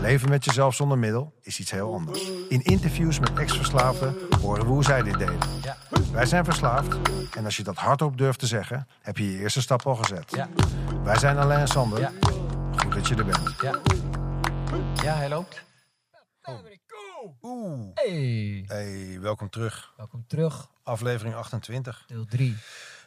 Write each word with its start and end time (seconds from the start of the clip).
leven 0.00 0.28
met 0.28 0.44
jezelf 0.44 0.74
zonder 0.74 0.98
middel 0.98 1.34
is 1.42 1.58
iets 1.60 1.70
heel 1.70 1.92
anders. 1.94 2.30
In 2.48 2.62
interviews 2.62 3.18
met 3.18 3.38
ex-verslaafden 3.38 4.14
horen 4.40 4.62
we 4.64 4.68
hoe 4.70 4.84
zij 4.84 5.02
dit 5.02 5.18
deden. 5.18 5.38
Ja. 5.62 5.76
Wij 6.12 6.26
zijn 6.26 6.44
verslaafd 6.44 6.96
en 7.36 7.44
als 7.44 7.56
je 7.56 7.62
dat 7.62 7.76
hardop 7.76 8.18
durft 8.18 8.38
te 8.38 8.46
zeggen, 8.46 8.88
heb 9.00 9.16
je 9.16 9.32
je 9.32 9.38
eerste 9.38 9.60
stap 9.60 9.86
al 9.86 9.94
gezet. 9.94 10.30
Ja. 10.34 10.48
Wij 11.02 11.18
zijn 11.18 11.36
Alain 11.38 11.60
en 11.60 11.68
Sander. 11.68 12.00
Ja. 12.00 12.12
Goed 12.76 12.92
dat 12.92 13.08
je 13.08 13.14
er 13.14 13.24
bent. 13.24 13.54
Ja. 13.60 13.78
Ja, 15.02 15.14
hij 15.14 15.28
loopt. 15.28 15.66
Oeh. 17.42 17.90
Hey, 17.94 18.64
Hey, 18.66 19.18
welkom 19.20 19.50
terug. 19.50 19.92
welkom 19.96 20.24
terug. 20.26 20.68
Aflevering 20.82 21.34
28. 21.34 22.04
Deel 22.06 22.24
3 22.24 22.56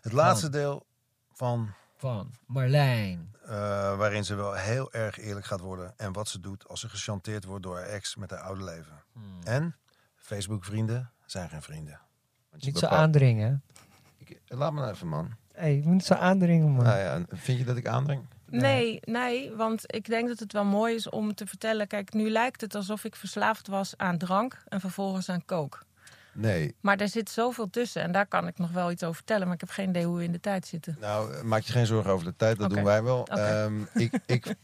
Het 0.01 0.11
laatste 0.11 0.49
deel 0.49 0.85
van 1.33 1.73
van 1.97 2.31
Marlijn. 2.45 3.35
Eh, 3.51 3.97
waarin 3.97 4.25
ze 4.25 4.35
wel 4.35 4.53
heel 4.53 4.93
erg 4.93 5.17
eerlijk 5.19 5.45
gaat 5.45 5.59
worden 5.59 5.93
en 5.97 6.13
wat 6.13 6.27
ze 6.27 6.39
doet 6.39 6.67
als 6.67 6.79
ze 6.79 6.89
gechanteerd 6.89 7.43
wordt 7.45 7.63
door 7.63 7.75
haar 7.77 7.85
ex 7.87 8.15
met 8.15 8.29
haar 8.29 8.39
oude 8.39 8.63
leven. 8.63 9.03
En 9.43 9.75
Facebook 10.15 10.65
vrienden 10.65 11.11
zijn 11.25 11.49
geen 11.49 11.61
vrienden. 11.61 11.99
Want 12.49 12.63
je 12.63 12.69
Niet 12.69 12.79
zo 12.79 12.85
bepaalt- 12.87 13.01
aandringen. 13.03 13.63
Ik- 14.17 14.41
laat 14.47 14.73
me 14.73 14.79
nou 14.79 14.91
even 14.91 15.07
man. 15.07 15.31
hey, 15.53 15.75
je 15.75 15.81
moet 15.83 15.93
niet 15.93 16.05
zo 16.05 16.13
aandringen, 16.13 16.69
man. 16.69 16.83
Nou 16.83 16.97
ja, 16.99 17.25
vind 17.29 17.57
je 17.59 17.65
dat 17.65 17.77
ik 17.77 17.87
aandring? 17.87 18.21
Nee, 18.45 18.99
nee, 19.01 19.55
want 19.55 19.83
ik 19.95 20.05
denk 20.05 20.27
dat 20.27 20.39
het 20.39 20.53
wel 20.53 20.63
mooi 20.65 20.95
is 20.95 21.09
om 21.09 21.33
te 21.35 21.47
vertellen. 21.47 21.87
Kijk, 21.87 22.13
nu 22.13 22.29
lijkt 22.29 22.61
het 22.61 22.75
alsof 22.75 23.03
ik 23.03 23.15
verslaafd 23.15 23.67
was 23.67 23.97
aan 23.97 24.17
drank 24.17 24.63
en 24.67 24.79
vervolgens 24.79 25.29
aan 25.29 25.45
kook. 25.45 25.83
Nee. 26.33 26.75
Maar 26.81 26.97
er 26.97 27.07
zit 27.07 27.29
zoveel 27.29 27.69
tussen 27.69 28.01
en 28.01 28.11
daar 28.11 28.25
kan 28.27 28.47
ik 28.47 28.57
nog 28.57 28.71
wel 28.71 28.91
iets 28.91 29.03
over 29.03 29.15
vertellen. 29.15 29.45
Maar 29.45 29.53
ik 29.55 29.59
heb 29.61 29.69
geen 29.69 29.89
idee 29.89 30.05
hoe 30.05 30.17
we 30.17 30.23
in 30.23 30.31
de 30.31 30.39
tijd 30.39 30.67
zitten. 30.67 30.97
Nou, 30.99 31.43
maak 31.43 31.61
je 31.61 31.71
geen 31.71 31.85
zorgen 31.85 32.11
over 32.11 32.25
de 32.25 32.35
tijd, 32.35 32.57
dat 32.59 32.69
doen 32.69 32.83
wij 32.83 33.03
wel. 33.03 33.27
Ehm, 33.27 33.81
ik, 33.93 34.13
ik, 34.25 34.45
ik, 34.45 34.55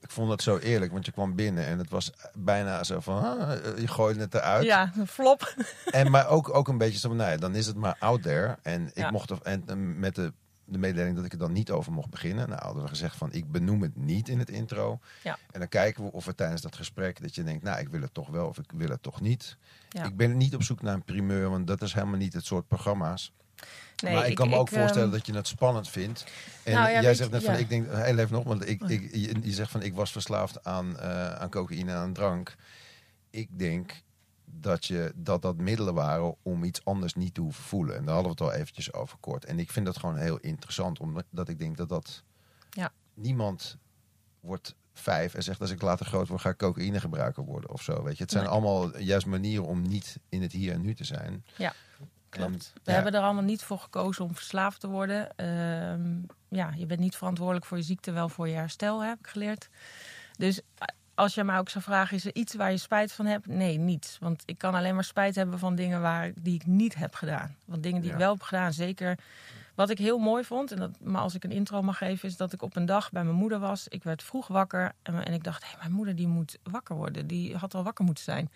ik 0.00 0.10
vond 0.10 0.30
het 0.30 0.42
zo 0.42 0.58
eerlijk, 0.58 0.92
want 0.92 1.06
je 1.06 1.12
kwam 1.12 1.34
binnen 1.34 1.66
en 1.66 1.78
het 1.78 1.90
was 1.90 2.12
bijna 2.34 2.84
zo 2.84 3.00
van, 3.00 3.22
ah, 3.24 3.50
je 3.78 3.88
gooide 3.88 4.20
het 4.20 4.34
eruit. 4.34 4.64
Ja, 4.64 4.92
een 4.98 5.06
flop. 5.06 5.54
En 5.90 6.10
maar 6.10 6.28
ook, 6.28 6.54
ook 6.54 6.68
een 6.68 6.78
beetje 6.78 6.98
zo 6.98 7.08
van, 7.08 7.16
nou 7.16 7.30
ja, 7.30 7.36
dan 7.36 7.54
is 7.54 7.66
het 7.66 7.76
maar 7.76 7.96
out 7.98 8.22
there. 8.22 8.56
En 8.62 8.86
ik 8.86 8.96
Ja. 8.96 9.10
mocht 9.10 9.30
er, 9.30 9.38
en 9.42 9.62
eh, 9.66 9.74
met 9.76 10.14
de, 10.14 10.32
de 10.66 10.78
mededeling 10.78 11.16
dat 11.16 11.24
ik 11.24 11.32
er 11.32 11.38
dan 11.38 11.52
niet 11.52 11.70
over 11.70 11.92
mocht 11.92 12.10
beginnen. 12.10 12.48
Nou, 12.48 12.62
hadden 12.62 12.82
we 12.82 12.88
gezegd 12.88 13.16
van, 13.16 13.32
ik 13.32 13.50
benoem 13.50 13.82
het 13.82 13.96
niet 13.96 14.28
in 14.28 14.38
het 14.38 14.50
intro. 14.50 14.98
Ja. 15.22 15.38
En 15.50 15.58
dan 15.58 15.68
kijken 15.68 16.04
we 16.04 16.12
of 16.12 16.24
we 16.24 16.34
tijdens 16.34 16.62
dat 16.62 16.76
gesprek 16.76 17.22
dat 17.22 17.34
je 17.34 17.42
denkt, 17.42 17.62
nou, 17.62 17.78
ik 17.78 17.88
wil 17.88 18.00
het 18.00 18.14
toch 18.14 18.28
wel 18.28 18.46
of 18.46 18.58
ik 18.58 18.70
wil 18.74 18.88
het 18.88 19.02
toch 19.02 19.20
niet. 19.20 19.56
Ja. 19.88 20.04
Ik 20.04 20.16
ben 20.16 20.36
niet 20.36 20.54
op 20.54 20.62
zoek 20.62 20.82
naar 20.82 20.94
een 20.94 21.04
primeur, 21.04 21.50
want 21.50 21.66
dat 21.66 21.82
is 21.82 21.92
helemaal 21.92 22.18
niet 22.18 22.32
het 22.32 22.44
soort 22.44 22.68
programma's. 22.68 23.32
Nee, 24.02 24.14
maar 24.14 24.28
ik, 24.28 24.34
kan 24.34 24.48
me 24.48 24.56
ook 24.56 24.70
ehm, 24.70 24.80
voorstellen 24.80 25.10
dat 25.10 25.26
je 25.26 25.34
het 25.34 25.46
spannend 25.46 25.88
vindt. 25.88 26.24
En 26.62 26.72
Nou 26.72 26.90
ja, 26.90 27.02
jij 27.02 27.14
zegt 27.14 27.30
net 27.30 27.44
van, 27.44 27.54
ik 27.54 27.68
denk, 27.68 27.86
heel 27.90 28.18
even 28.18 28.32
nog, 28.32 28.44
want 28.44 28.68
ik, 28.68 28.82
ik, 28.82 29.14
je, 29.14 29.34
je 29.42 29.52
zegt 29.52 29.70
van, 29.70 29.82
ik 29.82 29.94
was 29.94 30.12
verslaafd 30.12 30.64
aan, 30.64 30.98
eh, 30.98 31.32
aan 31.32 31.50
cocaïne 31.50 31.90
en 31.90 31.96
aan 31.96 32.12
drank. 32.12 32.56
Ik 33.30 33.48
denk 33.58 34.02
dat, 34.46 34.86
je, 34.86 35.12
dat 35.14 35.42
dat 35.42 35.56
middelen 35.56 35.94
waren 35.94 36.36
om 36.42 36.64
iets 36.64 36.84
anders 36.84 37.14
niet 37.14 37.34
te 37.34 37.40
hoeven 37.40 37.64
voelen. 37.64 37.96
En 37.96 38.04
daar 38.04 38.14
hadden 38.14 38.36
we 38.36 38.44
het 38.44 38.52
al 38.52 38.58
eventjes 38.60 38.92
over 38.92 39.18
kort. 39.18 39.44
En 39.44 39.58
ik 39.58 39.70
vind 39.70 39.86
dat 39.86 39.98
gewoon 39.98 40.16
heel 40.16 40.38
interessant, 40.38 40.98
omdat 41.00 41.48
ik 41.48 41.58
denk 41.58 41.76
dat 41.76 41.88
dat... 41.88 42.22
Ja. 42.70 42.92
Niemand 43.14 43.76
wordt 44.40 44.74
vijf 44.92 45.34
en 45.34 45.42
zegt 45.42 45.60
als 45.60 45.70
ik 45.70 45.82
later 45.82 46.06
groot 46.06 46.28
word, 46.28 46.40
ga 46.40 46.48
ik 46.50 46.56
cocaïne 46.56 47.00
gebruiker 47.00 47.44
worden 47.44 47.70
of 47.70 47.82
zo. 47.82 48.02
Weet 48.02 48.16
je, 48.16 48.22
het 48.22 48.32
zijn 48.32 48.44
Nee. 48.44 48.52
allemaal 48.52 48.98
juist 48.98 49.26
manieren 49.26 49.66
om 49.66 49.82
niet 49.82 50.18
in 50.28 50.42
het 50.42 50.52
hier 50.52 50.72
en 50.72 50.80
nu 50.80 50.94
te 50.94 51.04
zijn. 51.04 51.44
Ja, 51.56 51.72
klopt. 52.28 52.72
En, 52.74 52.80
We 52.84 52.92
hebben 52.92 53.12
er 53.14 53.20
allemaal 53.22 53.42
niet 53.42 53.62
voor 53.62 53.78
gekozen 53.78 54.24
om 54.24 54.34
verslaafd 54.34 54.80
te 54.80 54.88
worden. 54.88 55.36
Ehm, 55.36 56.18
ja, 56.48 56.72
je 56.76 56.86
bent 56.86 57.00
niet 57.00 57.16
verantwoordelijk 57.16 57.66
voor 57.66 57.76
je 57.76 57.82
ziekte, 57.82 58.12
wel 58.12 58.28
voor 58.28 58.48
je 58.48 58.54
herstel, 58.54 59.02
heb 59.04 59.18
ik 59.18 59.26
geleerd. 59.26 59.68
Dus 60.38 60.60
als 61.16 61.34
je 61.34 61.44
mij 61.44 61.58
ook 61.58 61.68
zou 61.68 61.84
vragen, 61.84 62.16
is 62.16 62.24
er 62.24 62.34
iets 62.34 62.54
waar 62.54 62.70
je 62.70 62.76
spijt 62.76 63.12
van 63.12 63.26
hebt? 63.26 63.46
Nee, 63.46 63.78
niets. 63.78 64.16
Want 64.20 64.42
ik 64.46 64.58
kan 64.58 64.74
alleen 64.74 64.94
maar 64.94 65.04
spijt 65.04 65.34
hebben 65.34 65.58
van 65.58 65.74
dingen 65.74 66.00
waar, 66.00 66.32
die 66.40 66.54
ik 66.54 66.66
niet 66.66 66.94
heb 66.94 67.14
gedaan. 67.14 67.56
Want 67.64 67.82
dingen 67.82 68.00
die 68.00 68.08
Ja. 68.10 68.14
ik 68.16 68.20
wel 68.22 68.32
heb 68.32 68.42
gedaan, 68.42 68.72
zeker. 68.72 69.18
Wat 69.74 69.90
ik 69.90 69.98
heel 69.98 70.18
mooi 70.18 70.44
vond, 70.44 70.72
en 70.72 70.78
dat, 70.78 70.90
maar 71.02 71.20
als 71.20 71.34
ik 71.34 71.44
een 71.44 71.50
intro 71.50 71.82
mag 71.82 71.98
geven, 71.98 72.28
is 72.28 72.36
dat 72.36 72.52
ik 72.52 72.62
op 72.62 72.76
een 72.76 72.86
dag 72.86 73.10
bij 73.10 73.24
mijn 73.24 73.36
moeder 73.36 73.58
was. 73.58 73.88
Ik 73.88 74.02
werd 74.04 74.22
vroeg 74.22 74.46
wakker 74.46 74.92
en, 75.02 75.24
en 75.24 75.32
ik 75.32 75.44
dacht, 75.44 75.64
hé, 75.70 75.78
mijn 75.78 75.92
moeder 75.92 76.16
die 76.16 76.28
moet 76.28 76.58
wakker 76.62 76.96
worden. 76.96 77.26
Die 77.26 77.56
had 77.56 77.74
al 77.74 77.82
wakker 77.82 78.04
moeten 78.04 78.24
zijn. 78.24 78.50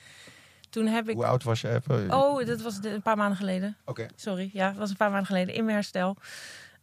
Toen 0.71 0.87
heb 0.87 1.09
ik... 1.09 1.15
Hoe 1.15 1.27
oud 1.27 1.43
was 1.43 1.61
je 1.61 1.69
even? 1.69 2.15
Oh, 2.15 2.47
dat 2.47 2.61
was 2.61 2.79
een 2.83 3.03
paar 3.03 3.17
maanden 3.17 3.37
geleden. 3.37 3.77
Oké. 3.85 4.07
Sorry, 4.17 4.51
ja, 4.53 4.69
het 4.69 4.77
was 4.77 4.91
een 4.91 4.97
paar 4.97 5.11
maanden 5.11 5.27
geleden 5.27 5.55
in 5.55 5.65
mijn 5.65 5.77
herstel. 5.77 6.17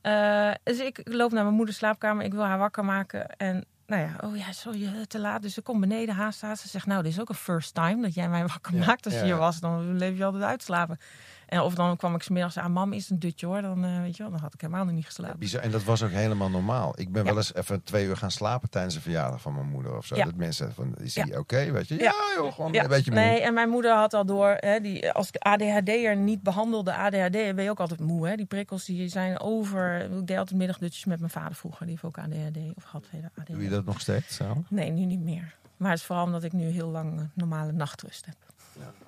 Eh, 0.01 0.51
dus 0.63 0.79
ik 0.79 1.01
loop 1.03 1.31
naar 1.31 1.43
mijn 1.43 1.55
moeders 1.55 1.77
slaapkamer. 1.77 2.25
Ik 2.25 2.33
wil 2.33 2.43
haar 2.43 2.57
wakker 2.57 2.85
maken. 2.85 3.35
En 3.37 3.65
nou 3.87 4.01
ja, 4.01 4.15
oh 4.23 4.37
ja, 4.37 4.51
sorry, 4.51 5.05
te 5.05 5.19
laat. 5.19 5.41
Dus 5.41 5.53
ze 5.53 5.61
komt 5.61 5.79
beneden, 5.79 6.15
haast 6.15 6.37
staat. 6.37 6.59
Ze 6.59 6.67
zegt, 6.67 6.85
nou, 6.85 7.03
dit 7.03 7.11
is 7.11 7.19
ook 7.19 7.29
een 7.29 7.35
first 7.35 7.73
time 7.73 8.01
dat 8.01 8.13
jij 8.13 8.29
mij 8.29 8.47
wakker 8.47 8.73
maakt. 8.75 9.05
Als 9.05 9.13
je 9.13 9.23
hier 9.23 9.37
was, 9.37 9.59
dan 9.59 9.93
bleef 9.93 10.17
je 10.17 10.25
altijd 10.25 10.43
uitslapen. 10.43 10.99
En 11.47 11.61
of 11.61 11.73
dan 11.75 11.97
kwam 11.97 12.15
ik 12.15 12.21
smiddags 12.21 12.57
aan, 12.57 12.71
mam 12.71 12.93
is 12.93 13.09
een 13.09 13.19
dutje 13.19 13.45
hoor. 13.45 13.61
Dan, 13.61 13.85
eh, 13.85 13.99
weet 14.01 14.17
je 14.17 14.23
wel, 14.23 14.31
dan 14.31 14.41
had 14.41 14.53
ik 14.53 14.61
helemaal 14.61 14.85
nog 14.85 14.93
niet 14.93 15.05
geslapen. 15.05 15.39
Bizar. 15.39 15.61
En 15.61 15.71
dat 15.71 15.83
was 15.83 16.03
ook 16.03 16.09
helemaal 16.09 16.49
normaal. 16.49 16.93
Ik 16.99 17.11
ben 17.11 17.21
Ja. 17.23 17.27
wel 17.29 17.37
eens 17.37 17.53
even 17.53 17.83
twee 17.83 18.05
uur 18.05 18.17
gaan 18.17 18.31
slapen 18.31 18.69
tijdens 18.69 18.95
een 18.95 19.01
verjaardag 19.01 19.41
van 19.41 19.53
mijn 19.53 19.67
moeder 19.67 19.97
of 19.97 20.05
zo. 20.05 20.15
Ja. 20.15 20.25
Dat 20.25 20.35
mensen 20.35 20.73
van, 20.73 20.95
is 20.95 21.13
die 21.13 21.39
oké? 21.39 21.71
Weet 21.71 21.87
je? 21.87 21.97
Ja, 21.97 22.13
joh, 22.35 22.53
gewoon 22.53 22.75
een 22.75 22.87
beetje 22.87 23.11
moe. 23.11 23.19
nee, 23.19 23.41
en 23.41 23.53
mijn 23.53 23.69
moeder 23.69 23.95
had 23.95 24.13
al 24.13 24.25
door, 24.25 24.55
hè, 24.59 24.79
die, 24.79 25.11
als 25.11 25.27
ik 25.29 25.35
ADHD'er 25.37 26.15
niet 26.15 26.41
behandelde 26.43 26.95
ADHD, 26.95 27.31
ben 27.55 27.63
je 27.63 27.69
ook 27.69 27.79
altijd 27.79 27.99
moe. 27.99 28.27
Hè? 28.27 28.35
Die 28.35 28.45
prikkels 28.45 28.85
die 28.85 29.07
zijn 29.07 29.39
over. 29.39 30.01
Ik 30.11 30.27
deed 30.27 30.37
altijd 30.37 30.57
middagdutjes 30.57 31.05
met 31.05 31.19
mijn 31.19 31.31
vader 31.31 31.55
vroeger, 31.55 31.85
die 31.85 31.97
heeft 32.01 32.17
ook 32.17 32.17
ADHD 32.25 32.57
of 32.75 32.83
had 32.83 33.05
ADHD. 33.13 33.47
Doe 33.53 33.63
je 33.63 33.69
dat 33.69 33.85
nog 33.85 33.99
steeds 33.99 34.35
zo? 34.35 34.63
Nee, 34.69 34.89
nu 34.91 35.05
niet 35.05 35.21
meer. 35.23 35.55
Maar 35.77 35.89
het 35.89 35.99
is 35.99 36.05
vooral 36.05 36.25
omdat 36.25 36.43
ik 36.43 36.53
nu 36.53 36.65
heel 36.65 36.89
lang 36.89 37.19
eh, 37.19 37.25
normale 37.33 37.71
nachtrust 37.71 38.25
heb. 38.25 38.35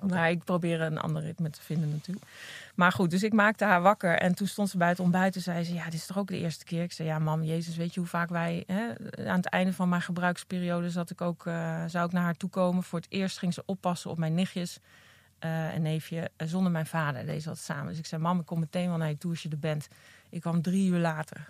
Maar 0.00 0.30
ik 0.30 0.44
probeer 0.44 0.80
een 0.80 0.98
ander 0.98 1.22
ritme 1.22 1.50
te 1.50 1.60
vinden 1.62 1.90
natuurlijk. 1.90 2.26
Maar 2.74 2.92
goed, 2.92 3.10
dus 3.10 3.22
ik 3.22 3.32
maakte 3.32 3.64
haar 3.64 3.82
wakker. 3.82 4.18
En 4.18 4.34
toen 4.34 4.46
stond 4.46 4.70
ze 4.70 4.76
bij 4.76 4.88
het 4.88 5.00
ontbijt 5.00 5.34
en 5.34 5.40
zei 5.40 5.64
ze... 5.64 5.74
Ja, 5.74 5.84
dit 5.84 5.94
is 5.94 6.06
toch 6.06 6.18
ook 6.18 6.28
de 6.28 6.38
eerste 6.38 6.64
keer? 6.64 6.82
Ik 6.82 6.92
zei, 6.92 7.08
ja 7.08 7.18
mam, 7.18 7.42
Jezus, 7.42 7.76
weet 7.76 7.94
je 7.94 8.00
hoe 8.00 8.08
vaak 8.08 8.28
wij... 8.28 8.64
Hè, 8.66 8.88
aan 9.28 9.36
het 9.36 9.46
einde 9.46 9.72
van 9.72 9.88
mijn 9.88 10.02
gebruiksperiode 10.02 10.90
zat 10.90 11.10
ik 11.10 11.20
ook, 11.20 11.46
eh, 11.46 11.84
zou 11.86 12.06
ik 12.06 12.12
naar 12.12 12.22
haar 12.22 12.36
toe 12.36 12.50
komen. 12.50 12.82
Voor 12.82 12.98
het 12.98 13.10
eerst 13.10 13.38
ging 13.38 13.54
ze 13.54 13.62
oppassen 13.66 14.10
op 14.10 14.18
mijn 14.18 14.34
nichtjes 14.34 14.78
eh, 15.38 15.74
en 15.74 15.82
neefje. 15.82 16.30
eh, 16.36 16.46
zonder 16.46 16.72
mijn 16.72 16.86
vader, 16.86 17.26
deze 17.26 17.48
altijd 17.48 17.66
samen. 17.66 17.86
Dus 17.86 17.98
ik 17.98 18.06
zei, 18.06 18.22
mam, 18.22 18.40
ik 18.40 18.46
kom 18.46 18.60
meteen 18.60 18.88
wel 18.88 18.98
naar 18.98 19.08
je 19.08 19.18
toe 19.18 19.30
als 19.30 19.42
je 19.42 19.48
er 19.48 19.58
bent. 19.58 19.88
Ik 20.30 20.40
kwam 20.40 20.62
drie 20.62 20.90
uur 20.90 20.98
later 20.98 21.48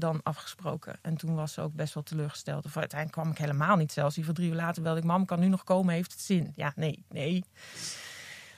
dan 0.00 0.20
afgesproken. 0.22 0.98
En 1.02 1.16
toen 1.16 1.34
was 1.34 1.52
ze 1.52 1.60
ook 1.60 1.74
best 1.74 1.94
wel 1.94 2.02
teleurgesteld. 2.02 2.64
Of 2.64 2.76
uiteindelijk 2.76 3.20
kwam 3.20 3.32
ik 3.32 3.38
helemaal 3.38 3.76
niet 3.76 3.92
zelfs. 3.92 4.14
Die 4.14 4.24
van 4.24 4.34
drie 4.34 4.48
uur 4.50 4.54
later 4.56 4.82
belde 4.82 4.98
ik, 4.98 5.04
mam, 5.04 5.24
kan 5.24 5.40
nu 5.40 5.48
nog 5.48 5.64
komen? 5.64 5.94
Heeft 5.94 6.12
het 6.12 6.20
zin? 6.20 6.52
Ja, 6.56 6.72
nee, 6.76 7.04
nee. 7.08 7.44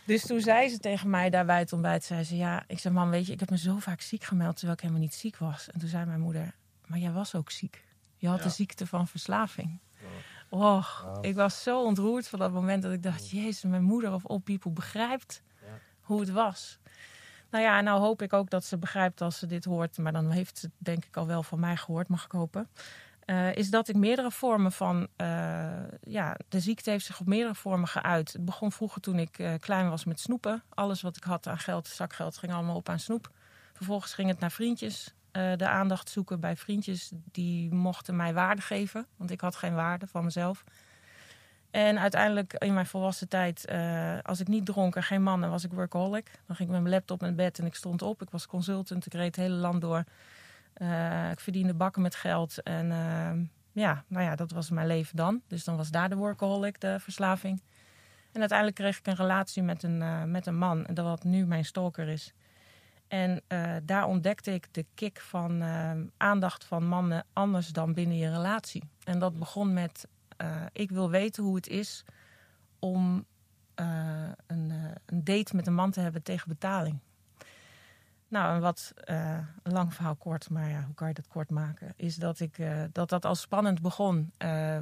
Dus 0.04 0.26
toen 0.26 0.40
zei 0.40 0.68
ze 0.68 0.78
tegen 0.78 1.10
mij 1.10 1.30
daar 1.30 1.44
bij 1.44 1.58
het 1.58 1.72
ontbijt, 1.72 2.04
zei 2.04 2.24
ze, 2.24 2.36
ja, 2.36 2.64
ik 2.66 2.78
zei, 2.78 2.94
mam, 2.94 3.10
weet 3.10 3.26
je, 3.26 3.32
ik 3.32 3.40
heb 3.40 3.50
me 3.50 3.58
zo 3.58 3.78
vaak 3.78 4.00
ziek 4.00 4.24
gemeld 4.24 4.52
terwijl 4.52 4.72
ik 4.72 4.80
helemaal 4.80 5.02
niet 5.02 5.14
ziek 5.14 5.36
was. 5.36 5.70
En 5.70 5.80
toen 5.80 5.88
zei 5.88 6.04
mijn 6.04 6.20
moeder, 6.20 6.54
maar 6.86 6.98
jij 6.98 7.12
was 7.12 7.34
ook 7.34 7.50
ziek. 7.50 7.84
Je 8.16 8.28
had 8.28 8.38
Ja. 8.38 8.44
de 8.44 8.50
ziekte 8.50 8.86
van 8.86 9.08
verslaving. 9.08 9.80
Och, 10.48 11.18
ik 11.20 11.34
was 11.34 11.62
zo 11.62 11.84
ontroerd 11.84 12.28
van 12.28 12.38
dat 12.38 12.52
moment 12.52 12.82
dat 12.82 12.92
ik 12.92 13.02
dacht, 13.02 13.30
jezus, 13.30 13.62
mijn 13.62 13.82
moeder 13.82 14.12
of 14.12 14.26
all 14.26 14.38
people 14.38 14.70
begrijpt 14.70 15.42
hoe 16.00 16.20
het 16.20 16.30
was. 16.30 16.78
Nou 17.52 17.64
ja, 17.64 17.80
nou 17.80 18.00
hoop 18.00 18.22
ik 18.22 18.32
ook 18.32 18.50
dat 18.50 18.64
ze 18.64 18.78
begrijpt 18.78 19.20
als 19.20 19.38
ze 19.38 19.46
dit 19.46 19.64
hoort. 19.64 19.98
Maar 19.98 20.12
dan 20.12 20.30
heeft 20.30 20.58
ze 20.58 20.70
denk 20.78 21.04
ik 21.04 21.16
al 21.16 21.26
wel 21.26 21.42
van 21.42 21.60
mij 21.60 21.76
gehoord, 21.76 22.08
mag 22.08 22.24
ik 22.24 22.30
hopen. 22.30 22.68
Eh, 23.24 23.54
is 23.56 23.70
dat 23.70 23.88
ik 23.88 23.96
meerdere 23.96 24.30
vormen 24.30 24.72
van... 24.72 25.08
eh, 25.16 25.26
ja, 26.02 26.36
de 26.48 26.60
ziekte 26.60 26.90
heeft 26.90 27.04
zich 27.04 27.20
op 27.20 27.26
meerdere 27.26 27.54
vormen 27.54 27.88
geuit. 27.88 28.32
Het 28.32 28.44
begon 28.44 28.72
vroeger 28.72 29.00
toen 29.00 29.18
ik 29.18 29.38
eh, 29.38 29.54
klein 29.60 29.88
was 29.88 30.04
met 30.04 30.20
snoepen. 30.20 30.62
Alles 30.68 31.02
wat 31.02 31.16
ik 31.16 31.24
had 31.24 31.46
aan 31.46 31.58
geld, 31.58 31.86
zakgeld, 31.86 32.38
ging 32.38 32.52
allemaal 32.52 32.76
op 32.76 32.88
aan 32.88 32.98
snoep. 32.98 33.30
Vervolgens 33.72 34.14
ging 34.14 34.28
het 34.28 34.40
naar 34.40 34.52
vriendjes. 34.52 35.14
de 35.32 35.68
aandacht 35.68 36.10
zoeken 36.10 36.40
bij 36.40 36.56
vriendjes 36.56 37.10
die 37.14 37.74
mochten 37.74 38.16
mij 38.16 38.34
waarde 38.34 38.62
geven. 38.62 39.06
Want 39.16 39.30
ik 39.30 39.40
had 39.40 39.56
geen 39.56 39.74
waarde 39.74 40.06
van 40.06 40.24
mezelf. 40.24 40.64
En 41.72 41.98
uiteindelijk 41.98 42.52
in 42.52 42.74
mijn 42.74 42.86
volwassen 42.86 43.28
tijd, 43.28 43.64
eh, 43.64 44.18
als 44.22 44.40
ik 44.40 44.48
niet 44.48 44.66
dronk 44.66 44.96
en 44.96 45.02
geen 45.02 45.22
man, 45.22 45.40
dan 45.40 45.50
was 45.50 45.64
ik 45.64 45.72
workaholic. 45.72 46.30
Dan 46.46 46.56
ging 46.56 46.68
ik 46.68 46.74
met 46.74 46.82
mijn 46.82 46.94
laptop 46.94 47.22
in 47.22 47.36
bed 47.36 47.58
en 47.58 47.66
ik 47.66 47.74
stond 47.74 48.02
op. 48.02 48.22
Ik 48.22 48.30
was 48.30 48.46
consultant, 48.46 49.06
ik 49.06 49.14
reed 49.14 49.36
het 49.36 49.36
hele 49.36 49.54
land 49.54 49.80
door. 49.80 50.04
Eh, 50.72 51.30
ik 51.30 51.40
verdiende 51.40 51.74
bakken 51.74 52.02
met 52.02 52.14
geld. 52.14 52.62
En 52.62 52.90
eh, 52.90 53.30
ja, 53.72 54.04
nou 54.06 54.24
ja, 54.24 54.36
dat 54.36 54.50
was 54.50 54.70
mijn 54.70 54.86
leven 54.86 55.16
dan. 55.16 55.42
Dus 55.48 55.64
dan 55.64 55.76
was 55.76 55.90
daar 55.90 56.08
de 56.08 56.16
workaholic, 56.16 56.80
de 56.80 57.00
verslaving. 57.00 57.62
En 58.32 58.40
uiteindelijk 58.40 58.78
kreeg 58.78 58.98
ik 58.98 59.06
een 59.06 59.14
relatie 59.14 59.62
met 59.62 59.82
een, 59.82 60.30
met 60.30 60.46
een 60.46 60.58
man, 60.58 60.86
dat 60.92 61.04
wat 61.04 61.24
nu 61.24 61.46
mijn 61.46 61.64
stalker 61.64 62.08
is. 62.08 62.32
En 63.08 63.42
daar 63.82 64.06
ontdekte 64.06 64.54
ik 64.54 64.68
de 64.70 64.86
kick 64.94 65.20
van 65.20 65.62
aandacht 66.16 66.64
van 66.64 66.86
mannen 66.86 67.24
anders 67.32 67.68
dan 67.68 67.94
binnen 67.94 68.16
je 68.16 68.30
relatie. 68.30 68.82
En 69.04 69.18
dat 69.18 69.38
begon 69.38 69.72
met: 69.72 70.06
eh, 70.36 70.62
ik 70.72 70.90
wil 70.90 71.10
weten 71.10 71.42
hoe 71.42 71.54
het 71.54 71.68
is 71.68 72.04
om 72.78 73.26
eh, 73.74 73.86
een, 74.46 74.70
eh, 74.70 74.90
een 75.06 75.24
date 75.24 75.56
met 75.56 75.66
een 75.66 75.74
man 75.74 75.90
te 75.90 76.00
hebben 76.00 76.22
tegen 76.22 76.48
betaling. 76.48 76.98
Nou, 78.28 78.54
en 78.54 78.60
wat 78.60 78.92
een 79.04 79.72
lang 79.72 79.94
verhaal 79.94 80.14
kort, 80.14 80.50
maar 80.50 80.68
ja, 80.68 80.82
hoe 80.84 80.94
kan 80.94 81.08
je 81.08 81.14
dat 81.14 81.28
kort 81.28 81.50
maken? 81.50 81.92
Is 81.96 82.16
dat 82.16 82.40
ik 82.40 82.56
dat 82.92 83.08
dat 83.08 83.24
als 83.24 83.40
spannend 83.40 83.80
begon, 83.80 84.32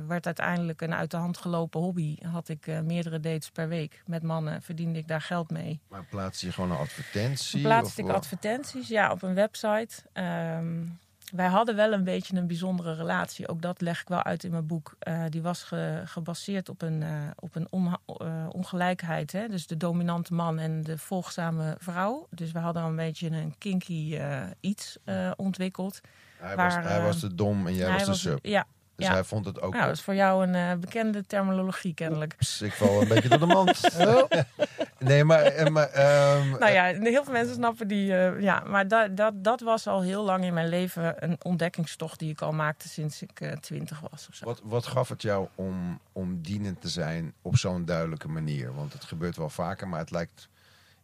werd 0.07 0.27
uiteindelijk 0.27 0.81
een 0.81 0.95
uit 0.95 1.11
de 1.11 1.17
hand 1.17 1.39
gelopen 1.39 1.81
hobby. 1.81 2.17
Had 2.23 2.49
ik 2.49 2.83
meerdere 2.83 3.21
dates 3.21 3.51
per 3.51 3.69
week 3.69 4.03
met 4.07 4.23
mannen, 4.23 4.63
verdiende 4.63 4.99
ik 4.99 5.09
daar 5.09 5.21
geld 5.21 5.51
mee. 5.51 5.81
Maar 5.89 6.05
plaats 6.05 6.41
je 6.41 6.53
gewoon 6.53 6.71
een 6.71 6.77
advertentie? 6.77 7.63
Plaatste 7.63 8.03
ik 8.03 8.09
advertenties, 8.09 8.89
ja, 8.89 9.13
op 9.13 9.23
een 9.23 9.35
website. 9.35 10.03
Ehm, 10.13 10.83
wij 11.33 11.47
hadden 11.47 11.77
wel 11.77 11.93
een 11.93 12.05
beetje 12.05 12.37
een 12.37 12.47
bijzondere 12.47 12.95
relatie. 12.95 13.49
Ook 13.49 13.63
dat 13.63 13.81
leg 13.81 14.01
ik 14.01 14.09
wel 14.09 14.23
uit 14.23 14.45
in 14.45 14.51
mijn 14.51 14.67
boek. 14.67 14.95
Eh, 14.99 15.23
die 15.29 15.43
was 15.43 15.63
ge- 15.63 16.03
gebaseerd 16.05 16.69
op 16.69 16.83
een, 16.83 17.03
eh, 17.03 17.09
op 17.39 17.55
een 17.55 17.69
eh, 17.71 18.47
ongelijkheid. 18.49 19.33
Hè? 19.33 19.49
Dus 19.49 19.67
de 19.67 19.77
dominante 19.77 20.35
man 20.35 20.59
en 20.59 20.83
de 20.83 20.99
volgzame 20.99 21.75
vrouw. 21.79 22.27
Dus 22.31 22.53
we 22.53 22.59
hadden 22.59 22.83
een 22.83 22.97
beetje 22.97 23.31
een 23.31 23.55
kinky 23.59 24.19
iets 24.61 24.99
ontwikkeld. 25.37 26.01
Hij, 26.39 26.57
waar, 26.57 26.83
was, 26.83 26.91
hij 26.93 27.03
was 27.03 27.21
de 27.21 27.35
dom 27.35 27.67
en 27.67 27.75
jij 27.75 27.93
was 27.93 28.01
de 28.03 28.07
was- 28.07 28.21
sub. 28.21 28.39
Ja, 28.47 28.67
Dus 29.01 29.09
ja. 29.09 29.15
hij 29.15 29.25
vond 29.25 29.45
het 29.45 29.61
ook... 29.61 29.73
nou, 29.73 29.87
dat 29.87 29.95
is 29.97 30.03
voor 30.03 30.15
jou 30.15 30.47
een 30.47 30.55
eh, 30.55 30.75
bekende 30.79 31.27
terminologie 31.27 31.95
kennelijk. 31.95 32.33
Oeps, 32.33 32.63
ik 32.63 32.73
val 32.73 33.03
een 33.03 33.09
beetje 33.09 33.29
door 33.29 33.39
de 33.39 33.47
mand. 33.47 33.81
Oh. 33.99 34.31
Nee, 34.99 35.25
maar... 35.25 35.43
eh, 35.43 35.67
maar 35.71 35.89
ehm, 35.89 36.49
Nou 36.51 36.73
ja, 36.73 36.85
heel 36.85 37.25
veel 37.25 37.33
mensen 37.33 37.55
snappen 37.55 37.89
die. 37.89 38.17
eh, 38.17 38.41
ja, 38.41 38.63
maar 38.67 38.89
dat, 38.89 39.17
dat, 39.17 39.45
dat 39.45 39.61
was 39.61 39.87
al 39.87 40.03
heel 40.03 40.25
lang 40.25 40.45
in 40.45 40.55
mijn 40.55 40.69
leven 40.69 41.25
een 41.25 41.37
ontdekkingstocht 41.43 42.19
die 42.19 42.31
ik 42.31 42.41
al 42.41 42.53
maakte 42.53 42.89
sinds 42.89 43.23
ik 43.23 43.41
eh, 43.41 43.53
twintig 43.53 44.01
was 44.11 44.29
of 44.29 44.35
zo. 44.35 44.45
Wat, 44.45 44.61
wat 44.65 44.87
gaf 44.87 45.09
het 45.09 45.23
jou 45.23 45.49
om, 45.55 46.01
om 46.13 46.41
dienend 46.43 46.81
te 46.81 46.89
zijn 46.89 47.33
op 47.43 47.57
zo'n 47.57 47.85
duidelijke 47.85 48.29
manier? 48.29 48.75
Want 48.75 48.93
het 48.93 49.05
gebeurt 49.05 49.37
wel 49.37 49.51
vaker, 49.51 49.89
maar 49.89 49.99
het 50.01 50.11
lijkt... 50.11 50.49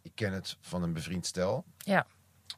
Ik 0.03 0.13
ken 0.15 0.33
het 0.33 0.57
van 0.61 0.83
een 0.83 0.93
bevriend 0.93 1.27
stel. 1.27 1.65
Ja. 1.79 2.07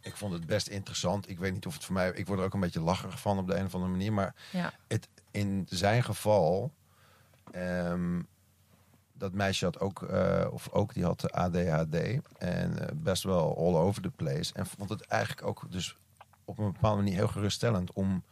Ik 0.00 0.17
vond 0.17 0.32
het 0.32 0.46
best 0.46 0.67
interessant. 0.67 1.29
Ik 1.31 1.38
weet 1.38 1.52
niet 1.52 1.67
of 1.67 1.75
het 1.75 1.85
voor 1.85 1.94
mij... 1.94 2.11
Ik 2.14 2.26
word 2.26 2.38
er 2.38 2.44
ook 2.44 2.55
een 2.55 2.61
beetje 2.61 2.81
lacherig 2.81 3.20
van 3.20 3.38
op 3.38 3.46
de 3.46 3.55
een 3.56 3.64
of 3.67 3.75
andere 3.75 3.93
manier. 3.93 4.12
Maar 4.12 4.35
Ja. 4.50 4.73
het, 4.88 5.08
in 5.38 5.67
zijn 5.69 6.02
geval... 6.02 6.73
ehm, 7.50 8.20
dat 9.12 9.32
meisje 9.32 9.64
had 9.64 9.81
ook... 9.81 10.02
eh, 10.02 10.46
of 10.50 10.69
ook 10.73 10.94
die 10.94 11.05
had 11.05 11.32
ADHD. 11.32 11.94
En 12.38 12.79
eh, 12.79 12.88
best 12.94 13.23
wel 13.23 13.56
all 13.56 13.75
over 13.75 14.02
the 14.02 14.11
place. 14.11 14.55
En 14.55 14.67
vond 14.67 14.90
het 14.90 15.00
eigenlijk 15.06 15.46
ook 15.46 15.64
dus 15.70 15.96
op 16.44 16.58
een 16.58 16.73
bepaalde 16.73 17.02
manier 17.02 17.14
heel 17.17 17.29
geruststellend... 17.29 17.93
om 17.93 18.23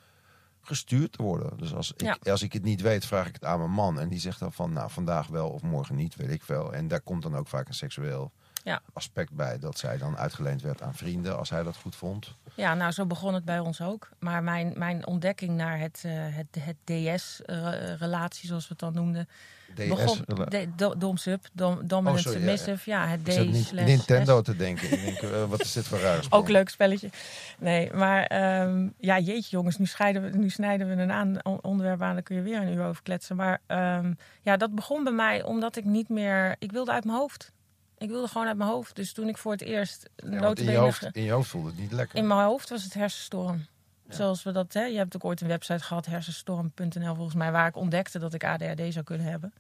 gestuurd 0.60 1.12
te 1.12 1.22
worden. 1.22 1.58
Dus 1.58 1.74
als 1.74 1.92
ik, 1.92 2.00
Ja. 2.00 2.18
als 2.32 2.42
ik 2.42 2.52
het 2.52 2.62
niet 2.62 2.80
weet, 2.80 3.06
vraag 3.06 3.26
ik 3.26 3.34
het 3.34 3.44
aan 3.44 3.58
mijn 3.58 3.70
man. 3.70 4.00
En 4.00 4.08
die 4.08 4.18
zegt 4.18 4.38
dan 4.40 4.52
van, 4.52 4.72
nou, 4.72 4.90
vandaag 4.90 5.26
wel 5.26 5.48
of 5.50 5.62
morgen 5.62 5.94
niet, 5.96 6.16
weet 6.16 6.30
ik 6.30 6.42
veel. 6.42 6.74
En 6.74 6.88
daar 6.88 7.00
komt 7.00 7.22
dan 7.22 7.36
ook 7.36 7.48
vaak 7.48 7.68
een 7.68 7.74
seksueel 7.74 8.32
Ja. 8.66 8.80
aspect 8.92 9.32
bij. 9.32 9.58
Dat 9.58 9.78
zij 9.78 9.98
dan 9.98 10.16
uitgeleend 10.16 10.62
werd 10.62 10.82
aan 10.82 10.94
vrienden, 10.94 11.38
als 11.38 11.50
hij 11.50 11.62
dat 11.62 11.76
goed 11.76 11.96
vond. 11.96 12.34
Ja, 12.54 12.74
nou 12.74 12.92
zo 12.92 13.06
begon 13.06 13.34
het 13.34 13.44
bij 13.44 13.58
ons 13.58 13.80
ook. 13.80 14.08
Maar 14.18 14.42
mijn, 14.42 14.72
mijn 14.76 15.06
ontdekking 15.06 15.56
naar 15.56 15.78
het, 15.78 16.02
eh, 16.04 16.12
het, 16.14 16.56
het 16.60 16.76
DS-relatie, 16.84 18.46
zoals 18.48 18.62
we 18.62 18.68
het 18.68 18.78
dan 18.78 18.94
noemden, 18.94 19.28
DS, 19.74 19.86
begon 19.88 20.18
de, 20.48 20.68
do, 20.76 20.96
dom-sub, 20.98 21.44
dom, 21.52 21.86
dominant 21.86 22.16
Oh, 22.18 22.22
sorry, 22.32 22.44
ja, 22.44 22.50
ja. 22.50 22.56
submissive. 22.56 22.90
Ja, 22.90 23.06
het 23.06 23.24
D 23.24 23.72
Nintendo 23.72 24.38
S. 24.40 24.44
te 24.44 24.56
denken. 24.56 24.92
Ik 24.92 25.04
denk, 25.04 25.32
eh, 25.32 25.44
wat 25.44 25.60
is 25.60 25.72
dit 25.72 25.86
voor 25.86 25.98
raar? 25.98 26.26
Ook 26.30 26.48
leuk 26.48 26.68
spelletje. 26.68 27.10
Nee, 27.58 27.92
maar 27.92 28.24
ehm, 28.24 28.88
ja, 28.98 29.18
jeetje 29.18 29.50
jongens, 29.50 29.78
nu, 29.78 29.86
scheiden 29.86 30.22
we, 30.22 30.36
nu 30.38 30.50
snijden 30.50 30.88
we 30.88 31.02
een 31.02 31.12
aan, 31.12 31.44
on- 31.44 31.62
onderwerp 31.62 32.02
aan, 32.02 32.12
daar 32.14 32.22
kun 32.22 32.36
je 32.36 32.42
weer 32.42 32.60
een 32.62 32.72
uur 32.72 32.84
over 32.84 33.02
kletsen. 33.02 33.36
Maar 33.36 33.60
ehm, 33.66 34.12
ja, 34.42 34.56
dat 34.56 34.74
begon 34.74 35.04
bij 35.04 35.12
mij 35.12 35.42
omdat 35.42 35.76
ik 35.76 35.84
niet 35.84 36.08
meer, 36.08 36.56
ik 36.58 36.72
wilde 36.72 36.92
uit 36.92 37.04
mijn 37.04 37.18
hoofd. 37.18 37.54
Ik 37.98 38.08
wilde 38.08 38.28
gewoon 38.28 38.46
uit 38.46 38.56
mijn 38.56 38.70
hoofd. 38.70 38.96
Dus 38.96 39.12
toen 39.12 39.28
ik 39.28 39.38
voor 39.38 39.52
het 39.52 39.62
eerst 39.62 40.08
Ja, 40.16 40.52
in, 40.54 40.64
je 40.64 40.76
hoofd, 40.76 40.98
ge- 40.98 41.10
in 41.12 41.22
je 41.22 41.30
hoofd 41.32 41.48
voelde 41.50 41.68
het 41.68 41.78
niet 41.78 41.92
lekker. 41.92 42.18
in 42.18 42.26
mijn 42.26 42.40
hoofd 42.44 42.68
was 42.68 42.82
het 42.84 42.94
hersenstorm. 42.94 43.66
Zoals 44.08 44.42
we 44.42 44.52
dat, 44.52 44.72
hè, 44.72 44.82
je 44.84 44.96
hebt 44.96 45.16
ook 45.16 45.24
ooit 45.24 45.40
een 45.40 45.48
website 45.48 45.82
gehad, 45.84 46.06
hersenstorm.nl 46.06 47.14
volgens 47.14 47.34
mij, 47.36 47.52
waar 47.52 47.68
ik 47.68 47.76
ontdekte 47.76 48.18
dat 48.18 48.34
ik 48.34 48.44
ADHD 48.44 48.92
zou 48.92 49.04
kunnen 49.04 49.26
hebben. 49.26 49.52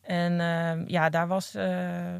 En 0.00 0.40
ehm, 0.40 0.84
ja, 0.86 1.10
daar 1.10 1.26
was. 1.26 1.54
eh, 1.54 2.14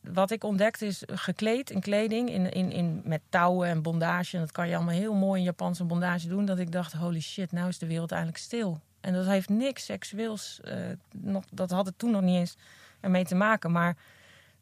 wat 0.00 0.30
ik 0.30 0.44
ontdekte 0.44 0.86
is 0.86 1.02
gekleed 1.06 1.70
in 1.70 1.80
kleding, 1.80 2.30
in, 2.30 2.50
in, 2.52 2.72
in, 2.72 3.02
met 3.04 3.20
touwen 3.28 3.68
en 3.68 3.82
bondage. 3.82 4.34
En 4.36 4.42
dat 4.42 4.52
kan 4.52 4.68
je 4.68 4.74
allemaal 4.76 4.94
heel 4.94 5.14
mooi 5.14 5.38
in 5.38 5.44
Japanse 5.44 5.84
bondage 5.84 6.28
doen. 6.28 6.44
Dat 6.44 6.58
ik 6.58 6.72
dacht: 6.72 6.92
holy 6.92 7.20
shit, 7.20 7.52
nou 7.52 7.68
is 7.68 7.78
de 7.78 7.86
wereld 7.86 8.10
eindelijk 8.12 8.38
stil. 8.38 8.80
En 9.00 9.12
dat 9.12 9.26
heeft 9.26 9.48
niks 9.48 9.84
seksueels. 9.84 10.60
eh, 10.64 10.76
nog, 11.12 11.44
dat 11.50 11.70
had 11.70 11.86
het 11.86 11.98
toen 11.98 12.10
nog 12.10 12.22
niet 12.22 12.36
eens 12.38 12.56
ermee 13.00 13.24
te 13.24 13.34
maken. 13.34 13.72
Maar 13.72 13.96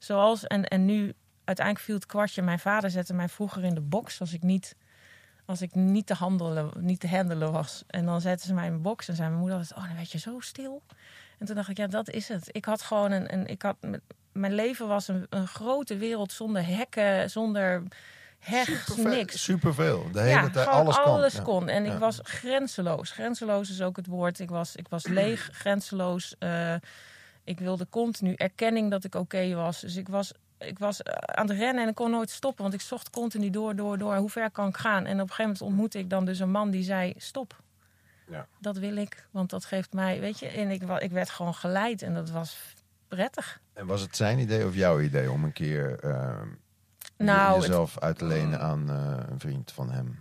zoals. 0.04 0.46
En, 0.46 0.64
en 0.64 0.84
nu 0.84 1.14
uiteindelijk 1.44 1.84
viel 1.87 1.94
het 1.94 2.06
kwartje. 2.06 2.43
Mijn 2.43 2.58
vader 2.58 2.90
zette 2.90 3.14
mij 3.14 3.28
vroeger 3.28 3.64
in 3.64 3.75
de 3.75 3.81
box 3.81 4.20
als 4.20 4.32
ik 4.32 4.43
niet. 4.43 4.76
Als 5.44 5.62
ik 5.62 5.75
niet 5.75 6.06
te 6.06 6.14
handelen, 6.14 6.70
niet 6.78 7.00
te 7.00 7.08
handelen 7.08 7.52
was. 7.52 7.82
En 7.87 8.04
dan 8.04 8.20
zetten 8.20 8.46
ze 8.46 8.54
mij 8.54 8.64
in 8.64 8.70
mijn 8.70 8.82
box 8.82 9.08
en 9.08 9.16
zei 9.16 9.28
mijn 9.28 9.40
moeder 9.40 9.58
altijd: 9.58 9.78
Oh, 9.78 9.87
dan 9.87 9.96
werd 9.96 10.12
je 10.12 10.19
zo 10.19 10.40
stil. 10.40 10.82
En 11.38 11.46
toen 11.46 11.54
dacht 11.56 11.69
ik, 11.69 11.76
ja, 11.76 11.87
dat 11.87 12.10
is 12.10 12.28
het. 12.28 12.49
Ik 12.52 12.64
had 12.64 12.82
gewoon 12.82 13.10
een. 13.10 13.32
een 13.32 13.46
ik 13.46 13.62
had, 13.62 13.76
mijn 14.32 14.54
leven 14.54 14.88
was 14.88 15.08
een, 15.08 15.26
een 15.31 15.46
grote 15.46 15.96
wereld 15.96 16.32
zonder 16.32 16.66
hekken, 16.66 17.31
zonder 17.31 17.82
heg, 18.38 18.64
Superveel- 18.66 19.05
niks. 19.05 19.43
Superveel. 19.44 20.08
De 20.12 20.20
hele 20.20 20.31
Ja, 20.31 20.50
tijd. 20.50 20.66
Alles, 20.69 20.96
alles 20.98 21.43
kon. 21.43 21.69
En 21.69 21.84
Ja. 21.84 21.93
ik 21.93 21.98
was 21.98 22.20
grenzeloos. 22.22 23.10
Grenzeloos 23.10 23.70
is 23.70 23.82
ook 23.82 23.96
het 23.96 24.06
woord. 24.06 24.38
Ik 24.38 24.50
was, 24.50 24.76
ik 24.76 24.88
was 24.88 25.06
leeg, 25.06 25.48
grenzeloos. 25.52 26.34
Eh, 26.38 26.75
ik 27.44 27.59
wilde 27.61 27.87
continu 27.91 28.35
erkenning 28.35 28.91
dat 28.91 29.05
ik 29.05 29.15
oké 29.15 29.55
was. 29.55 29.81
Dus 29.81 29.97
ik 29.97 30.09
was, 30.09 30.33
ik 30.59 30.79
was 30.79 31.03
eh, 31.03 31.12
aan 31.15 31.49
het 31.49 31.59
rennen 31.59 31.83
en 31.83 31.89
ik 31.89 31.94
kon 31.94 32.11
nooit 32.11 32.31
stoppen. 32.31 32.62
Want 32.62 32.75
ik 32.75 32.81
zocht 32.81 33.11
continu 33.11 33.50
door, 33.50 33.77
door, 33.77 33.99
door. 33.99 34.15
Hoe 34.17 34.31
ver 34.31 34.50
kan 34.50 34.69
ik 34.69 34.77
gaan? 34.77 35.05
En 35.05 35.15
op 35.15 35.21
een 35.21 35.29
gegeven 35.29 35.43
moment 35.44 35.62
ontmoette 35.62 35.99
ik 35.99 36.11
dan 36.11 36.25
dus 36.25 36.39
een 36.39 36.50
man 36.50 36.71
die 36.71 36.83
zei: 36.83 37.15
Stop. 37.17 37.61
Ja. 38.29 38.47
Dat 38.59 38.77
wil 38.77 38.97
ik, 38.97 39.27
want 39.31 39.50
dat 39.50 39.65
geeft 39.65 39.93
mij, 39.93 40.21
weet 40.21 40.39
je. 40.39 40.47
En 40.47 40.71
ik, 40.71 40.83
ik 40.83 41.11
werd 41.11 41.31
gewoon 41.31 41.55
geleid 41.55 42.03
en 42.03 42.15
dat 42.15 42.31
was 42.31 42.56
prettig. 43.09 43.61
En 43.73 43.87
was 43.87 44.00
het 44.00 44.17
zijn 44.17 44.39
idee 44.39 44.67
of 44.67 44.75
jouw 44.75 45.00
idee 45.00 45.31
om 45.31 45.44
een 45.44 45.53
keer 45.53 45.99
ehm, 46.00 46.47
je- 47.17 47.25
Nou, 47.25 47.55
het- 47.55 47.67
jezelf 47.67 47.99
uit 47.99 48.19
te 48.19 48.25
lenen 48.25 48.61
aan 48.61 48.91
eh, 48.91 49.31
een 49.31 49.41
vriend 49.41 49.73
van 49.73 49.91
hem? 49.91 50.19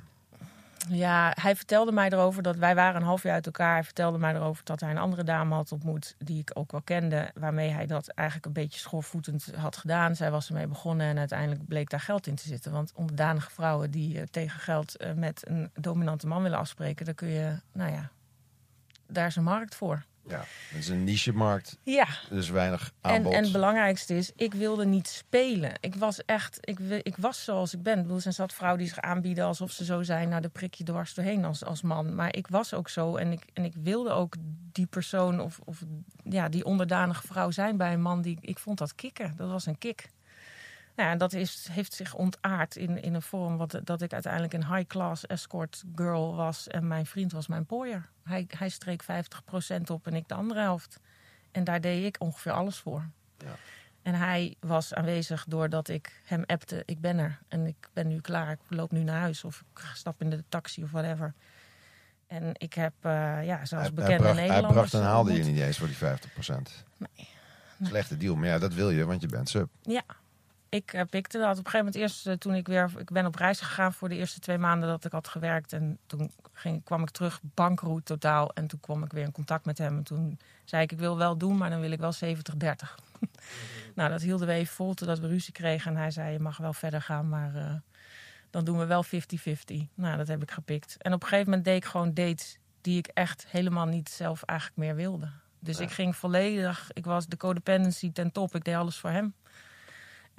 Ja, 0.90 1.32
hij 1.40 1.56
vertelde 1.56 1.92
mij 1.92 2.10
erover 2.10 2.44
dat 2.44 2.56
wij 2.56 2.76
waren 2.76 3.02
een 3.02 3.08
half 3.08 3.24
jaar 3.24 3.34
uit 3.34 3.46
elkaar. 3.46 3.74
Hij 3.74 3.84
vertelde 3.84 4.18
mij 4.18 4.36
erover 4.36 4.64
dat 4.64 4.80
hij 4.80 4.90
een 4.90 4.98
andere 4.98 5.24
dame 5.24 5.56
had 5.56 5.72
ontmoet 5.72 6.16
die 6.18 6.40
ik 6.40 6.52
ook 6.54 6.72
wel 6.72 6.82
kende, 6.82 7.32
waarmee 7.34 7.70
hij 7.70 7.86
dat 7.86 8.08
eigenlijk 8.08 8.48
een 8.48 8.64
beetje 8.64 8.80
schoorvoetend 8.80 9.52
had 9.56 9.78
gedaan. 9.78 10.16
Zij 10.16 10.32
was 10.32 10.48
ermee 10.48 10.68
begonnen 10.68 11.08
en 11.08 11.18
uiteindelijk 11.18 11.68
bleek 11.68 11.90
daar 11.90 12.00
geld 12.00 12.28
in 12.28 12.36
te 12.36 12.48
zitten. 12.48 12.72
Want 12.72 12.92
onderdanige 12.96 13.52
vrouwen 13.52 13.92
die 13.92 14.20
eh, 14.20 14.24
tegen 14.32 14.60
geld 14.60 14.98
eh, 14.98 15.14
met 15.14 15.48
een 15.48 15.72
dominante 15.74 16.28
man 16.28 16.44
willen 16.44 16.58
afspreken, 16.58 17.06
daar 17.06 17.14
kun 17.14 17.30
je, 17.30 17.56
nou 17.72 17.92
ja, 17.92 18.10
daar 19.08 19.28
is 19.28 19.36
een 19.36 19.44
markt 19.44 19.76
voor. 19.76 20.06
Ja, 20.28 20.44
het 20.70 20.78
is 20.80 20.88
een 20.88 21.04
niche-markt, 21.04 21.78
Ja, 21.84 22.08
dus 22.30 22.50
weinig 22.50 22.94
en, 23.02 23.12
aanbod. 23.12 23.34
en 23.34 23.44
het 23.44 23.52
belangrijkste 23.52 24.18
is, 24.18 24.32
ik 24.36 24.54
wilde 24.54 24.86
niet 24.86 25.08
spelen. 25.08 25.72
Ik 25.80 25.96
was 25.96 26.26
echt, 26.26 26.58
ik, 26.62 26.80
ik 26.80 27.18
was 27.18 27.44
zoals 27.44 27.74
ik 27.74 27.84
ben. 27.84 27.96
Ik 27.96 28.02
bedoel, 28.02 28.16
er 28.16 28.22
zijn 28.22 28.34
zat 28.34 28.54
vrouwen 28.54 28.80
die 28.80 28.88
zich 28.90 29.00
aanbieden 29.02 29.46
alsof 29.46 29.72
ze 29.72 29.86
zo 29.86 30.04
zijn. 30.04 30.30
Nou, 30.30 30.42
de 30.42 30.50
prik 30.50 30.74
je 30.74 30.84
dwars 30.84 31.14
doorheen 31.14 31.46
als, 31.46 31.64
als 31.66 31.82
man. 31.82 32.16
Maar 32.16 32.36
ik 32.36 32.48
was 32.48 32.74
ook 32.74 32.90
zo 32.90 33.16
en 33.16 33.32
ik, 33.32 33.44
en 33.54 33.66
ik 33.66 33.74
wilde 33.84 34.10
ook 34.10 34.34
die 34.72 34.86
persoon 34.86 35.40
of, 35.40 35.60
of 35.66 35.84
ja, 36.24 36.50
die 36.50 36.66
onderdanige 36.66 37.28
vrouw 37.28 37.52
zijn 37.52 37.78
bij 37.78 37.94
een 37.94 38.02
man. 38.02 38.22
Die, 38.22 38.38
ik 38.42 38.60
vond 38.60 38.78
dat 38.78 38.96
kicken. 38.96 39.34
Dat 39.36 39.50
was 39.50 39.66
een 39.66 39.78
kick. 39.78 40.10
Nou 41.02 41.14
en 41.14 41.20
dat 41.20 41.34
is, 41.34 41.68
heeft 41.72 41.94
zich 41.94 42.14
ontaard 42.14 42.76
in, 42.76 43.02
in 43.02 43.14
een 43.14 43.22
vorm 43.22 43.58
wat, 43.58 43.80
dat 43.84 44.02
ik 44.02 44.14
uiteindelijk 44.14 44.54
een 44.54 44.76
high-class 44.76 45.26
escort 45.26 45.84
girl 45.96 46.36
was. 46.36 46.68
En 46.68 46.88
mijn 46.88 47.06
vriend 47.06 47.32
was 47.32 47.48
mijn 47.48 47.66
pooier. 47.66 48.10
Hij, 48.24 48.46
hij 48.58 48.70
streek 48.70 49.04
50% 49.04 49.06
op 49.92 50.08
en 50.08 50.14
ik 50.14 50.28
de 50.28 50.34
andere 50.34 50.60
helft. 50.60 51.00
En 51.52 51.64
daar 51.64 51.82
deed 51.82 52.06
ik 52.06 52.16
ongeveer 52.20 52.52
alles 52.52 52.78
voor. 52.78 53.06
Ja. 53.38 53.56
En 54.02 54.14
hij 54.14 54.56
was 54.60 54.94
aanwezig 54.94 55.46
doordat 55.48 55.88
ik 55.88 56.22
hem 56.26 56.44
appte, 56.46 56.84
ik 56.86 57.02
ben 57.02 57.18
er. 57.18 57.40
En 57.48 57.66
ik 57.66 57.90
ben 57.94 58.08
nu 58.08 58.20
klaar, 58.20 58.52
ik 58.52 58.60
loop 58.68 58.92
nu 58.92 59.04
naar 59.04 59.20
huis. 59.20 59.44
Of 59.44 59.64
ik 59.74 59.84
stap 59.94 60.22
in 60.22 60.30
de 60.30 60.44
taxi 60.50 60.84
of 60.84 60.92
whatever. 60.92 61.34
En 62.28 62.52
ik 62.54 62.74
heb, 62.74 62.94
eh, 63.02 63.12
ja, 63.46 63.66
zoals 63.66 63.70
hij, 63.70 63.82
hij 63.82 63.94
bekende 63.94 64.24
bracht, 64.24 64.38
hij 64.38 64.62
bracht 64.62 64.94
en 64.94 65.02
haalde 65.02 65.34
je 65.34 65.44
niet 65.44 65.60
eens 65.60 65.78
voor 65.78 65.88
die 65.88 65.98
50%. 65.98 66.86
Nee. 66.98 67.30
Slechte 67.84 68.18
deal, 68.18 68.36
maar 68.36 68.48
ja, 68.48 68.60
dat 68.60 68.74
wil 68.74 68.90
je, 68.90 69.06
want 69.06 69.22
je 69.22 69.28
bent 69.28 69.50
sub. 69.50 69.70
Ja, 69.82 70.04
ik 70.72 70.94
eh, 70.94 71.02
pikte 71.10 71.38
dat. 71.38 71.50
Op 71.58 71.66
een 71.66 71.72
gegeven 71.72 71.78
moment 71.86 71.96
eerst 71.96 72.28
eh, 72.28 72.34
toen 72.34 72.54
ik 72.56 72.68
weer... 72.68 72.92
Ik 72.98 73.10
ben 73.12 73.26
op 73.26 73.36
reis 73.36 73.60
gegaan 73.60 73.94
voor 73.94 74.10
de 74.10 74.16
eerste 74.16 74.40
twee 74.40 74.58
maanden 74.58 74.90
dat 74.90 75.06
ik 75.06 75.12
had 75.12 75.28
gewerkt. 75.28 75.74
En 75.74 75.98
toen 76.06 76.32
ging, 76.54 76.84
kwam 76.84 77.02
ik 77.02 77.10
terug, 77.10 77.40
bankroet 77.44 78.06
totaal. 78.06 78.54
En 78.54 78.68
toen 78.68 78.80
kwam 78.80 79.04
ik 79.04 79.12
weer 79.12 79.24
in 79.24 79.32
contact 79.32 79.66
met 79.66 79.78
hem. 79.78 79.98
En 79.98 80.04
toen 80.04 80.40
zei 80.66 80.84
ik, 80.84 80.92
ik 80.92 81.00
wil 81.00 81.18
wel 81.18 81.38
doen, 81.38 81.58
maar 81.58 81.70
dan 81.70 81.80
wil 81.80 81.92
ik 81.92 82.00
wel 82.00 82.14
70-30. 82.14 82.26
nou, 83.96 84.10
dat 84.10 84.22
hielden 84.22 84.48
we 84.48 84.54
even 84.54 84.74
vol 84.74 84.94
totdat 84.94 85.20
we 85.20 85.28
ruzie 85.28 85.54
kregen. 85.54 85.92
En 85.92 85.98
hij 85.98 86.12
zei, 86.12 86.32
je 86.32 86.40
mag 86.40 86.58
wel 86.58 86.74
verder 86.74 87.02
gaan, 87.02 87.30
maar... 87.30 87.56
eh, 87.56 87.74
dan 88.50 88.66
doen 88.66 88.78
we 88.78 88.86
wel 88.86 89.06
50-50. 89.06 89.10
Nou, 89.94 90.18
dat 90.18 90.28
heb 90.28 90.42
ik 90.42 90.52
gepikt. 90.52 90.96
En 90.98 91.14
op 91.14 91.22
een 91.22 91.28
gegeven 91.28 91.50
moment 91.50 91.66
deed 91.68 91.76
ik 91.76 91.86
gewoon 91.86 92.14
dates 92.14 92.58
die 92.82 92.98
ik 92.98 93.08
echt 93.08 93.46
helemaal 93.48 93.86
niet 93.86 94.10
zelf 94.10 94.44
eigenlijk 94.44 94.80
meer 94.80 94.96
wilde. 94.96 95.30
Dus 95.60 95.78
Ja. 95.78 95.84
ik 95.84 95.92
ging 95.92 96.16
volledig, 96.16 96.90
ik 96.94 97.06
was 97.06 97.28
de 97.28 97.38
codependency 97.38 98.12
ten 98.12 98.32
top. 98.32 98.56
Ik 98.56 98.64
deed 98.64 98.76
alles 98.76 98.98
voor 98.98 99.10
hem. 99.10 99.34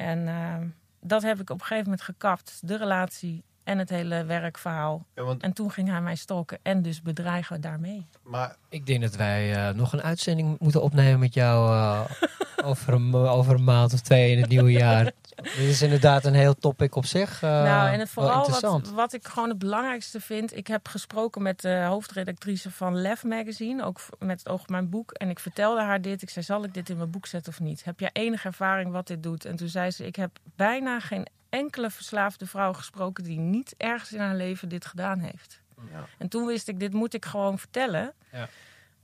En 0.03 0.29
eh, 0.29 0.55
dat 1.01 1.23
heb 1.23 1.41
ik 1.41 1.51
op 1.51 1.61
een 1.61 1.67
gegeven 1.67 1.85
moment 1.85 2.03
gekapt. 2.03 2.61
De 2.65 2.77
relatie 2.77 3.45
en 3.65 3.79
het 3.79 3.89
hele 3.91 4.25
werkverhaal. 4.25 5.07
Ja, 5.15 5.23
want, 5.23 5.43
En 5.43 5.53
toen 5.53 5.71
ging 5.71 5.89
hij 5.89 6.01
mij 6.01 6.15
stalken 6.15 6.59
en 6.63 6.83
dus 6.83 7.03
bedreigen 7.03 7.61
daarmee. 7.61 8.07
maar 8.23 8.57
Ik 8.69 8.87
denk 8.87 9.03
dat 9.03 9.17
wij 9.17 9.55
eh, 9.55 9.75
nog 9.75 9.93
een 9.93 10.03
uitzending 10.03 10.59
moeten 10.59 10.83
opnemen 10.83 11.21
met 11.21 11.35
jou 11.35 11.71
eh, 11.71 12.01
over, 12.63 12.93
een, 12.93 13.11
ma- 13.11 13.29
over 13.29 13.55
een 13.55 13.65
maand 13.65 13.93
of 13.93 14.01
twee 14.01 14.31
in 14.33 14.41
het 14.41 14.49
nieuwe 14.49 14.73
jaar. 14.73 15.05
Dit 15.35 15.57
is 15.57 15.83
inderdaad 15.83 16.25
een 16.25 16.35
heel 16.35 16.55
topic 16.55 16.95
op 16.95 17.05
zich. 17.07 17.43
eh, 17.43 17.51
nou, 17.51 17.93
en 17.93 17.99
het 18.01 18.09
vooral 18.09 18.51
wat, 18.61 18.91
wat 18.91 19.13
ik 19.13 19.29
gewoon 19.29 19.49
het 19.49 19.59
belangrijkste 19.59 20.21
vind. 20.21 20.57
Ik 20.57 20.67
heb 20.67 20.89
gesproken 20.89 21.43
met 21.43 21.61
de 21.61 21.85
hoofdredactrice 21.89 22.71
van 22.71 22.97
Lef 23.01 23.25
Magazine. 23.25 23.85
Ook 23.85 24.01
met 24.19 24.39
het 24.39 24.49
oog 24.49 24.61
op 24.61 24.69
mijn 24.69 24.89
boek. 24.89 25.11
En 25.13 25.31
ik 25.31 25.39
vertelde 25.39 25.81
haar 25.83 26.01
dit. 26.01 26.23
Ik 26.23 26.31
zei, 26.31 26.45
zal 26.45 26.65
ik 26.65 26.75
dit 26.75 26.89
in 26.91 26.97
mijn 26.97 27.11
boek 27.11 27.27
zetten 27.27 27.53
of 27.53 27.61
niet? 27.61 27.85
Heb 27.85 28.01
jij 28.01 28.11
enige 28.13 28.47
ervaring 28.47 28.93
wat 28.93 29.07
dit 29.07 29.23
doet? 29.23 29.45
En 29.45 29.57
toen 29.57 29.69
zei 29.69 29.91
ze, 29.91 30.07
ik 30.07 30.17
heb 30.17 30.31
bijna 30.57 31.01
geen 31.01 31.27
enkele 31.49 31.91
verslaafde 31.91 32.47
vrouw 32.47 32.73
gesproken... 32.73 33.25
die 33.25 33.39
niet 33.39 33.75
ergens 33.77 34.13
in 34.13 34.21
haar 34.21 34.37
leven 34.37 34.69
dit 34.69 34.87
gedaan 34.87 35.19
heeft. 35.19 35.61
ja. 35.93 36.05
En 36.19 36.29
toen 36.29 36.47
wist 36.47 36.69
ik, 36.69 36.81
dit 36.81 36.93
moet 36.93 37.15
ik 37.15 37.25
gewoon 37.25 37.59
vertellen. 37.59 38.13
Ja. 38.33 38.49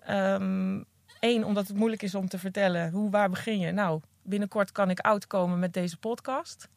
Ehm, 0.05 0.83
Eén, 1.21 1.45
omdat 1.45 1.69
het 1.69 1.77
moeilijk 1.77 2.03
is 2.03 2.15
om 2.15 2.29
te 2.29 2.39
vertellen. 2.39 2.91
Hoe, 2.91 3.11
waar 3.11 3.31
begin 3.31 3.59
je? 3.59 3.73
Nou, 3.73 4.01
binnenkort 4.23 4.73
kan 4.73 4.91
ik 4.91 5.01
oud 5.01 5.27
komen 5.27 5.59
met 5.59 5.73
deze 5.73 5.99
podcast. 5.99 6.69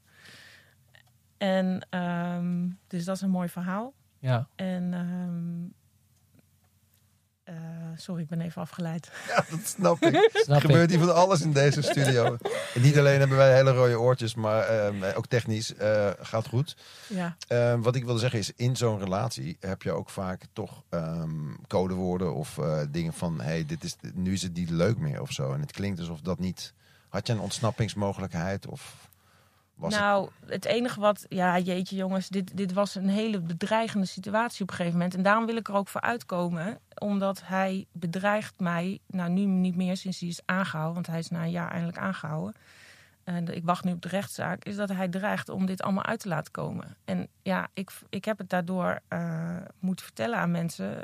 En 1.37 1.87
ehm, 1.89 2.69
dus 2.87 3.05
dat 3.05 3.15
is 3.15 3.21
een 3.21 3.29
mooi 3.29 3.49
verhaal. 3.49 3.93
Ja. 4.19 4.47
En 4.55 4.93
ehm, 4.93 5.80
eh, 7.51 7.97
sorry, 7.97 8.21
ik 8.21 8.27
ben 8.27 8.41
even 8.41 8.61
afgeleid. 8.61 9.11
ja, 9.35 9.45
dat 9.49 9.59
snap 9.63 10.01
ik. 10.01 10.15
Er 10.15 10.29
Snap 10.43 10.61
gebeurt 10.61 10.89
hier 10.89 10.99
van 10.99 11.15
alles 11.15 11.41
in 11.41 11.51
deze 11.51 11.81
studio. 11.81 12.37
en 12.73 12.81
niet 12.87 12.97
alleen 12.97 13.19
hebben 13.19 13.37
wij 13.37 13.55
hele 13.55 13.71
rode 13.71 13.99
oortjes, 13.99 14.35
maar 14.35 14.63
ehm, 14.63 15.03
ook 15.15 15.27
technisch 15.27 15.75
eh, 15.75 16.09
gaat 16.19 16.47
goed. 16.47 16.75
Ja, 17.07 17.35
Ehm, 17.47 17.81
wat 17.81 17.95
ik 17.95 18.05
wilde 18.05 18.19
zeggen 18.19 18.39
is, 18.39 18.51
in 18.55 18.75
zo'n 18.75 18.99
relatie 18.99 19.57
heb 19.59 19.81
je 19.81 19.91
ook 19.91 20.09
vaak 20.09 20.45
toch 20.53 20.83
ehm, 20.89 21.53
codewoorden 21.67 22.33
of 22.33 22.57
eh, 22.57 22.79
dingen 22.89 23.13
van, 23.13 23.41
hey, 23.41 23.65
dit 23.65 23.83
is, 23.83 23.95
nu 24.13 24.33
is 24.33 24.41
het 24.41 24.53
niet 24.53 24.69
leuk 24.69 24.97
meer 24.97 25.21
of 25.21 25.31
zo. 25.31 25.53
En 25.53 25.61
het 25.61 25.71
klinkt 25.71 25.99
alsof 25.99 26.21
dat 26.21 26.39
niet... 26.39 26.73
Had 27.09 27.27
je 27.27 27.33
een 27.33 27.39
ontsnappingsmogelijkheid 27.39 28.67
of 28.67 29.09
nou, 29.89 30.29
het 30.45 30.65
enige 30.65 30.99
wat... 30.99 31.25
Ja, 31.29 31.59
jeetje 31.59 31.95
jongens, 31.95 32.29
dit, 32.29 32.57
dit 32.57 32.73
was 32.73 32.95
een 32.95 33.09
hele 33.09 33.39
bedreigende 33.39 34.05
situatie 34.05 34.61
op 34.61 34.69
een 34.69 34.75
gegeven 34.75 34.97
moment. 34.97 35.15
En 35.15 35.23
daarom 35.23 35.45
wil 35.45 35.55
ik 35.55 35.67
er 35.67 35.73
ook 35.73 35.87
voor 35.87 36.01
uitkomen. 36.01 36.79
Omdat 36.97 37.41
hij 37.45 37.85
bedreigt 37.91 38.59
mij, 38.59 38.99
nou 39.07 39.29
nu 39.29 39.45
niet 39.45 39.75
meer 39.75 39.97
sinds 39.97 40.19
hij 40.19 40.29
is 40.29 40.41
aangehouden. 40.45 40.93
Want 40.93 41.07
hij 41.07 41.19
is 41.19 41.29
na 41.29 41.43
een 41.43 41.51
jaar 41.51 41.71
eindelijk 41.71 41.97
aangehouden. 41.97 42.55
En 43.23 43.55
ik 43.55 43.63
wacht 43.63 43.83
nu 43.83 43.91
op 43.91 44.01
de 44.01 44.07
rechtszaak. 44.07 44.63
Is 44.65 44.75
dat 44.75 44.89
hij 44.89 45.07
dreigt 45.07 45.49
om 45.49 45.65
dit 45.65 45.81
allemaal 45.81 46.05
uit 46.05 46.19
te 46.19 46.27
laten 46.27 46.51
komen. 46.51 46.95
En 47.05 47.27
ja, 47.41 47.67
ik, 47.73 47.91
ik 48.09 48.25
heb 48.25 48.37
het 48.37 48.49
daardoor 48.49 48.99
eh, 49.07 49.55
moeten 49.79 50.05
vertellen 50.05 50.37
aan 50.37 50.51
mensen. 50.51 51.03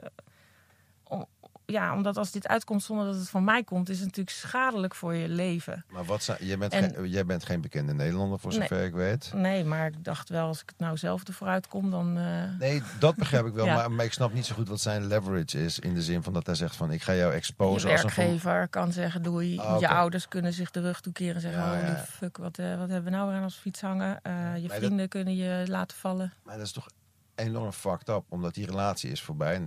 Ja, 1.70 1.94
omdat 1.96 2.18
als 2.18 2.32
dit 2.32 2.48
uitkomt 2.48 2.84
zonder 2.84 3.06
dat 3.06 3.16
het 3.16 3.30
van 3.30 3.44
mij 3.44 3.64
komt... 3.64 3.90
is 3.90 3.98
het 3.98 4.06
natuurlijk 4.06 4.36
schadelijk 4.38 4.96
voor 4.96 5.14
je 5.14 5.30
leven. 5.30 5.86
Maar 5.90 6.06
wat 6.06 6.24
zijn, 6.24 6.38
jij, 6.46 6.58
bent 6.58 6.74
En- 6.74 6.94
geen, 6.94 7.10
jij 7.10 7.26
bent 7.26 7.46
geen 7.46 7.62
bekende 7.62 7.94
Nederlander, 7.94 8.40
voor 8.40 8.50
Nee. 8.52 8.60
zover 8.68 8.86
ik 8.86 8.94
weet. 8.94 9.32
Nee, 9.34 9.64
maar 9.64 9.88
ik 9.88 10.04
dacht 10.04 10.30
wel, 10.30 10.48
als 10.48 10.62
ik 10.62 10.70
het 10.70 10.80
nou 10.80 10.98
zelf 10.98 11.24
ervoor 11.24 11.48
uitkom, 11.48 11.92
dan... 11.92 12.18
eh, 12.18 12.44
Nee, 12.60 12.82
dat 13.00 13.16
begrijp 13.16 13.46
ik 13.46 13.54
wel. 13.54 13.66
Ja. 13.66 13.76
Maar, 13.76 13.92
maar 13.92 14.06
ik 14.06 14.14
snap 14.14 14.34
niet 14.34 14.46
zo 14.46 14.56
goed 14.56 14.68
wat 14.68 14.80
zijn 14.82 15.06
leverage 15.08 15.64
is. 15.64 15.80
In 15.80 15.94
de 15.94 16.02
zin 16.02 16.24
van 16.24 16.34
dat 16.34 16.46
hij 16.46 16.56
zegt 16.56 16.76
van, 16.76 16.92
ik 16.92 17.02
ga 17.02 17.14
jou 17.16 17.32
je 17.32 17.38
exposen 17.38 17.92
als 17.92 18.04
een... 18.04 18.10
van- 18.10 18.24
werkgever 18.24 18.68
kan 18.68 18.92
zeggen 18.92 19.24
doei. 19.24 19.58
Ah. 19.60 19.80
Je 19.80 19.88
ouders 19.88 20.28
kunnen 20.28 20.54
zich 20.54 20.72
de 20.72 20.80
rug 20.82 21.02
toekeren 21.02 21.36
en 21.36 21.42
zeggen... 21.42 21.62
Ja, 21.62 21.68
holy 21.70 21.80
ja, 21.82 21.88
ja. 21.88 21.96
fuck, 22.04 22.38
wat, 22.38 22.58
eh, 22.58 22.70
wat 22.78 22.90
hebben 22.90 23.04
we 23.12 23.18
nou 23.18 23.28
weer 23.28 23.38
aan 23.38 23.44
als 23.44 23.56
fiets 23.56 23.82
hangen? 23.82 24.20
Eh, 24.22 24.58
je 24.58 24.70
vrienden 24.70 25.08
kunnen 25.10 25.36
je 25.36 25.64
laten 25.68 25.98
vallen. 25.98 26.34
Maar 26.44 26.58
dat 26.58 26.66
is 26.66 26.72
toch 26.72 26.88
enorm 27.36 27.72
fucked 27.72 28.10
up. 28.10 28.24
Omdat 28.30 28.54
die 28.54 28.66
relatie 28.66 29.12
is 29.12 29.22
voorbij. 29.22 29.62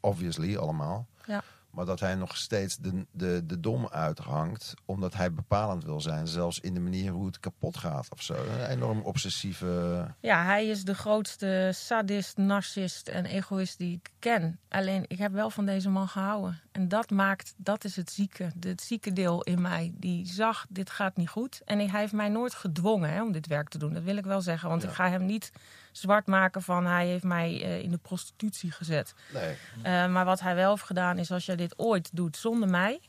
Obviously 0.00 0.56
allemaal. 0.56 1.06
Ja. 1.26 1.42
Maar 1.72 1.84
dat 1.84 2.00
hij 2.00 2.14
nog 2.14 2.36
steeds 2.36 2.76
de, 2.76 3.06
de, 3.10 3.42
de 3.46 3.60
dom 3.60 3.88
uithangt. 3.88 4.74
Omdat 4.84 5.14
hij 5.14 5.32
bepalend 5.32 5.84
wil 5.84 6.00
zijn. 6.00 6.26
Zelfs 6.26 6.60
in 6.60 6.74
de 6.74 6.80
manier 6.80 7.12
hoe 7.12 7.26
het 7.26 7.40
kapot 7.40 7.76
gaat 7.76 8.08
of 8.12 8.22
zo. 8.22 8.34
Een 8.34 8.66
enorm 8.66 9.00
obsessieve... 9.00 10.06
Ja, 10.20 10.44
hij 10.44 10.66
is 10.66 10.84
de 10.84 10.94
grootste 10.94 11.70
sadist, 11.74 12.36
narcist 12.36 13.08
en 13.08 13.24
egoïst 13.24 13.78
die 13.78 13.94
ik 13.94 14.10
ken. 14.18 14.58
Alleen, 14.68 15.04
ik 15.06 15.18
heb 15.18 15.32
wel 15.32 15.50
van 15.50 15.66
deze 15.66 15.88
man 15.88 16.08
gehouden. 16.08 16.60
En 16.72 16.88
dat 16.88 17.10
maakt, 17.10 17.54
dat 17.56 17.84
is 17.84 17.96
het 17.96 18.10
zieke, 18.12 18.50
het 18.60 18.80
zieke 18.82 19.12
deel 19.12 19.42
in 19.42 19.60
mij. 19.60 19.92
Die 19.94 20.26
zag, 20.26 20.66
dit 20.68 20.90
gaat 20.90 21.16
niet 21.16 21.28
goed. 21.28 21.60
En 21.64 21.78
hij 21.90 22.00
heeft 22.00 22.12
mij 22.12 22.28
nooit 22.28 22.54
gedwongen 22.54 23.10
hè, 23.12 23.22
om 23.22 23.32
dit 23.32 23.46
werk 23.46 23.68
te 23.68 23.78
doen. 23.78 23.92
Dat 23.92 24.02
wil 24.02 24.16
ik 24.16 24.24
wel 24.24 24.40
zeggen. 24.40 24.68
Want 24.68 24.82
Ja. 24.82 24.88
ik 24.88 24.94
ga 24.94 25.08
hem 25.10 25.24
niet 25.26 25.52
zwart 25.92 26.26
maken 26.26 26.62
van 26.62 26.86
hij 26.86 27.06
heeft 27.06 27.24
mij 27.24 27.62
eh, 27.62 27.82
in 27.82 27.90
de 27.90 27.98
prostitutie 27.98 28.70
gezet. 28.70 29.14
Nee. 29.32 29.56
Eh, 29.82 30.12
maar 30.12 30.24
wat 30.24 30.40
hij 30.40 30.54
wel 30.54 30.70
heeft 30.70 30.82
gedaan 30.82 31.18
is, 31.18 31.30
als 31.32 31.46
jij 31.46 31.56
dit 31.56 31.78
ooit 31.78 32.10
doet 32.12 32.36
zonder 32.36 32.68
mij, 32.68 33.00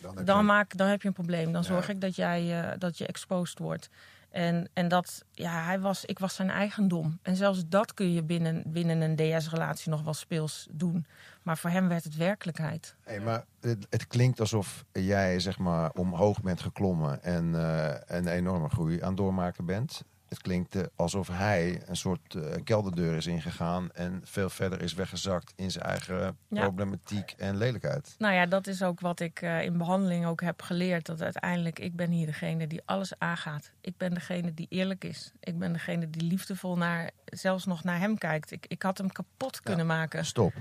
Dan 0.00 0.16
heb 0.16 0.26
dan, 0.26 0.38
je- 0.38 0.44
maak, 0.44 0.76
dan 0.76 0.88
heb 0.88 1.02
je 1.02 1.08
een 1.08 1.14
probleem. 1.14 1.52
Dan 1.52 1.62
Ja. 1.62 1.68
zorg 1.68 1.88
ik 1.88 2.00
dat, 2.00 2.16
jij, 2.16 2.62
eh, 2.70 2.78
dat 2.78 2.98
je 2.98 3.06
exposed 3.06 3.58
wordt. 3.58 3.88
En, 4.30 4.68
en 4.72 4.88
dat, 4.88 5.24
ja, 5.32 5.64
hij 5.64 5.80
was, 5.80 6.04
ik 6.04 6.18
was 6.18 6.34
zijn 6.34 6.50
eigendom. 6.50 7.18
En 7.22 7.36
zelfs 7.36 7.62
dat 7.68 7.94
kun 7.94 8.12
je 8.12 8.22
binnen, 8.22 8.62
binnen 8.66 9.00
een 9.00 9.16
DS-relatie 9.16 9.90
nog 9.90 10.02
wel 10.02 10.14
speels 10.14 10.68
doen. 10.70 11.06
Maar 11.42 11.58
voor 11.58 11.70
hem 11.70 11.88
werd 11.88 12.04
het 12.04 12.16
werkelijkheid. 12.16 12.94
Hey, 13.00 13.20
maar 13.20 13.44
het, 13.60 13.86
het 13.90 14.06
klinkt 14.06 14.40
alsof 14.40 14.84
jij 14.92 15.40
zeg 15.40 15.58
maar 15.58 15.90
omhoog 15.90 16.40
bent 16.40 16.60
geklommen 16.60 17.22
en 17.22 17.54
eh, 17.54 17.94
een 18.06 18.26
enorme 18.26 18.68
groei 18.68 19.02
aan 19.02 19.14
doormaken 19.14 19.64
bent. 19.64 20.02
Het 20.30 20.40
klinkt 20.40 20.74
eh, 20.74 20.82
alsof 20.96 21.28
hij 21.28 21.82
een 21.86 21.96
soort 21.96 22.34
eh, 22.34 22.54
kelderdeur 22.64 23.16
is 23.16 23.26
ingegaan 23.26 23.92
en 23.92 24.20
veel 24.24 24.50
verder 24.50 24.82
is 24.82 24.94
weggezakt 24.94 25.52
in 25.56 25.70
zijn 25.70 25.84
eigen 25.84 26.36
Ja. 26.48 26.60
problematiek 26.62 27.34
en 27.36 27.56
lelijkheid. 27.56 28.14
Nou 28.18 28.34
ja, 28.34 28.46
dat 28.46 28.66
is 28.66 28.82
ook 28.82 29.00
wat 29.00 29.20
ik 29.20 29.42
eh, 29.42 29.62
in 29.62 29.78
behandeling 29.78 30.26
ook 30.26 30.40
heb 30.40 30.62
geleerd. 30.62 31.06
Dat 31.06 31.22
uiteindelijk, 31.22 31.78
ik 31.78 31.96
ben 31.96 32.10
hier 32.10 32.26
degene 32.26 32.66
die 32.66 32.82
alles 32.84 33.18
aangaat. 33.18 33.70
Ik 33.80 33.96
ben 33.96 34.14
degene 34.14 34.54
die 34.54 34.66
eerlijk 34.70 35.04
is. 35.04 35.32
Ik 35.40 35.58
ben 35.58 35.72
degene 35.72 36.10
die 36.10 36.22
liefdevol 36.22 36.76
naar, 36.76 37.10
zelfs 37.24 37.66
nog 37.66 37.84
naar 37.84 37.98
hem 37.98 38.18
kijkt. 38.18 38.50
Ik, 38.50 38.66
ik 38.68 38.82
had 38.82 38.98
hem 38.98 39.12
kapot 39.12 39.60
kunnen 39.60 39.86
maken. 39.86 40.24
Stop. 40.24 40.52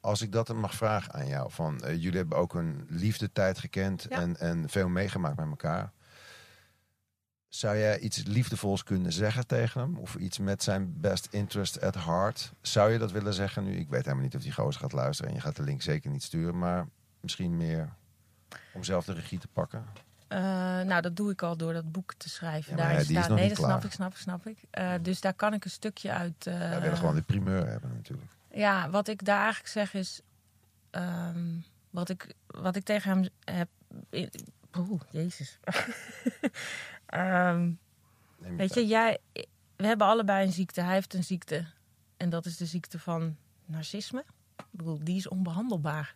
Als 0.00 0.22
ik 0.22 0.32
dat 0.32 0.46
dan 0.46 0.60
mag 0.60 0.74
vragen 0.74 1.12
aan 1.12 1.26
jou, 1.26 1.50
van 1.50 1.80
jullie 1.84 2.16
hebben 2.18 2.38
ook 2.38 2.54
een 2.54 2.86
liefdetijd 2.88 3.58
gekend 3.58 4.06
Ja. 4.08 4.20
en, 4.20 4.36
en 4.36 4.68
veel 4.68 4.88
meegemaakt 4.88 5.36
met 5.36 5.48
elkaar. 5.48 5.92
Zou 7.52 7.76
jij 7.78 7.98
iets 7.98 8.22
liefdevols 8.24 8.82
kunnen 8.84 9.12
zeggen 9.12 9.46
tegen 9.46 9.80
hem? 9.80 9.96
Of 9.98 10.14
iets 10.14 10.38
met 10.38 10.62
zijn 10.62 11.00
best 11.00 11.28
interest 11.30 11.80
at 11.80 11.94
heart? 11.94 12.52
Zou 12.60 12.92
je 12.92 12.98
dat 12.98 13.12
willen 13.12 13.34
zeggen 13.34 13.64
nu? 13.64 13.76
Ik 13.76 13.88
weet 13.88 14.02
helemaal 14.04 14.24
niet 14.24 14.34
of 14.36 14.42
die 14.42 14.52
gozer 14.52 14.80
gaat 14.80 14.92
luisteren 14.92 15.30
en 15.30 15.36
je 15.36 15.42
gaat 15.42 15.56
de 15.56 15.62
link 15.62 15.82
zeker 15.82 16.10
niet 16.10 16.22
sturen. 16.22 16.58
Maar 16.58 16.86
misschien 17.20 17.56
meer 17.56 17.88
om 18.72 18.82
zelf 18.84 19.04
de 19.04 19.12
regie 19.12 19.38
te 19.38 19.48
pakken. 19.48 19.84
Eh, 20.28 20.38
nou, 20.80 21.00
dat 21.00 21.16
doe 21.16 21.30
ik 21.30 21.42
al 21.42 21.56
door 21.56 21.72
dat 21.72 21.92
boek 21.92 22.14
te 22.14 22.28
schrijven. 22.28 22.70
Ja, 22.70 22.76
daar 22.76 22.92
ja, 22.92 22.96
die 22.98 23.06
is 23.06 23.10
staat, 23.12 23.28
nog 23.28 23.38
nee, 23.38 23.46
niet 23.48 23.56
dat 23.56 23.64
snap 23.66 23.78
klaar. 23.80 23.90
ik, 23.90 23.96
snap 23.96 24.10
ik, 24.12 24.16
snap 24.18 24.46
ik. 24.46 24.58
Eh, 24.70 24.94
dus 25.02 25.20
daar 25.20 25.34
kan 25.34 25.52
ik 25.54 25.64
een 25.64 25.70
stukje 25.70 26.12
uit. 26.12 26.46
eh, 26.46 26.58
Wij 26.58 26.80
willen 26.80 26.96
gewoon 26.96 27.14
de 27.14 27.22
primeur 27.22 27.66
hebben 27.66 27.90
natuurlijk. 27.94 28.30
Ja, 28.52 28.90
wat 28.90 29.08
ik 29.08 29.24
daar 29.24 29.40
eigenlijk 29.42 29.68
zeg 29.72 29.94
is. 29.94 30.20
ehm, 30.90 31.44
wat, 31.90 32.08
ik, 32.08 32.34
wat 32.46 32.76
ik 32.76 32.84
tegen 32.84 33.10
hem 33.10 33.28
heb. 33.56 33.68
Oeh, 34.78 35.00
jezus. 35.10 35.58
Ehm, 37.12 37.70
je 38.38 38.54
weet 38.56 38.74
je, 38.74 38.86
jij. 38.86 39.18
We 39.76 39.86
hebben 39.86 40.06
allebei 40.06 40.46
een 40.46 40.52
ziekte. 40.52 40.80
Hij 40.80 40.94
heeft 40.94 41.14
een 41.14 41.24
ziekte. 41.24 41.66
En 42.16 42.30
dat 42.30 42.46
is 42.46 42.56
de 42.56 42.66
ziekte 42.66 42.98
van 42.98 43.36
narcisme. 43.64 44.24
Ik 44.56 44.64
bedoel, 44.70 44.98
die 45.02 45.16
is 45.16 45.28
onbehandelbaar. 45.28 46.14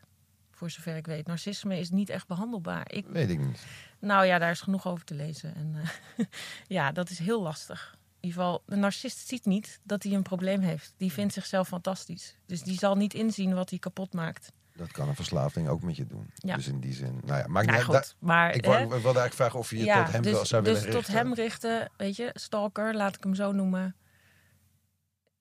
Voor 0.50 0.70
zover 0.70 0.96
ik 0.96 1.06
weet. 1.06 1.26
Narcisme 1.26 1.78
is 1.78 1.90
niet 1.90 2.08
echt 2.08 2.26
behandelbaar. 2.26 2.92
Ik 2.92 3.06
Weet 3.06 3.30
ik 3.30 3.38
niet. 3.38 3.66
nou 3.98 4.26
ja, 4.26 4.38
daar 4.38 4.50
is 4.50 4.60
genoeg 4.60 4.86
over 4.86 5.04
te 5.04 5.14
lezen. 5.14 5.54
En 5.54 5.74
eh, 5.74 6.24
ja, 6.76 6.92
dat 6.92 7.10
is 7.10 7.18
heel 7.18 7.42
lastig. 7.42 7.94
In 7.94 8.28
ieder 8.28 8.42
geval, 8.42 8.62
de 8.66 8.76
narcist 8.76 9.28
ziet 9.28 9.44
niet 9.46 9.80
dat 9.82 10.02
hij 10.02 10.12
een 10.12 10.22
probleem 10.22 10.60
heeft. 10.60 10.94
Die 10.96 11.12
vindt 11.12 11.32
zichzelf 11.32 11.68
fantastisch. 11.68 12.36
Dus 12.46 12.62
die 12.62 12.78
zal 12.78 12.94
niet 12.94 13.14
inzien 13.14 13.54
wat 13.54 13.70
hij 13.70 13.78
kapot 13.78 14.12
maakt. 14.12 14.52
Dat 14.76 14.92
kan 14.92 15.08
een 15.08 15.14
verslaving 15.14 15.68
ook 15.68 15.82
met 15.82 15.96
je 15.96 16.06
doen. 16.06 16.30
Ja. 16.34 16.56
Dus 16.56 16.66
in 16.66 16.80
die 16.80 16.94
zin, 16.94 17.20
nou 17.24 17.38
ja, 17.38 17.46
maakt 17.46 17.66
Nou 17.66 17.78
niet 17.78 17.86
goed, 17.86 17.94
uit. 17.94 18.16
maar... 18.18 18.54
Ik 18.54 18.64
wou, 18.64 18.76
hè, 18.76 18.82
ik 18.82 18.88
wilde 18.88 19.04
eigenlijk 19.04 19.34
vragen 19.34 19.58
of 19.58 19.70
je 19.70 19.84
ja, 19.84 20.04
tot 20.04 20.12
hem 20.12 20.22
dus, 20.22 20.32
wel 20.32 20.44
zou 20.44 20.64
dus 20.64 20.72
willen 20.72 20.90
tot 20.90 21.00
richten. 21.00 21.14
hem 21.14 21.34
richten, 21.34 21.90
weet 21.96 22.16
je, 22.16 22.30
stalker, 22.34 22.94
laat 22.94 23.16
ik 23.16 23.22
hem 23.22 23.34
zo 23.34 23.52
noemen. 23.52 23.96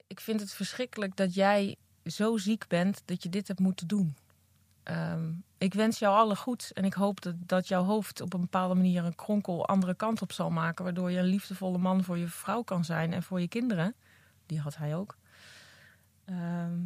Ik 0.07 0.19
vind 0.19 0.39
het 0.39 0.53
verschrikkelijk 0.53 1.15
dat 1.15 1.33
jij 1.33 1.75
zo 2.03 2.37
ziek 2.37 2.67
bent 2.67 3.01
dat 3.05 3.23
je 3.23 3.29
dit 3.29 3.47
hebt 3.47 3.59
moeten 3.59 3.87
doen. 3.87 4.15
Ehm, 4.83 5.31
ik 5.57 5.73
wens 5.73 5.99
jou 5.99 6.15
alle 6.15 6.35
goeds 6.35 6.73
en 6.73 6.85
ik 6.85 6.93
hoop 6.93 7.21
dat, 7.21 7.35
dat 7.37 7.67
jouw 7.67 7.83
hoofd 7.83 8.21
op 8.21 8.33
een 8.33 8.41
bepaalde 8.41 8.75
manier 8.75 9.05
een 9.05 9.15
kronkel 9.15 9.67
andere 9.67 9.95
kant 9.95 10.21
op 10.21 10.31
zal 10.31 10.49
maken. 10.49 10.83
Waardoor 10.83 11.11
je 11.11 11.17
een 11.17 11.25
liefdevolle 11.25 11.77
man 11.77 12.03
voor 12.03 12.17
je 12.17 12.27
vrouw 12.27 12.61
kan 12.61 12.85
zijn 12.85 13.13
en 13.13 13.23
voor 13.23 13.41
je 13.41 13.47
kinderen. 13.47 13.95
Die 14.45 14.59
had 14.59 14.77
hij 14.77 14.95
ook. 14.95 15.17
Ehm, 16.25 16.77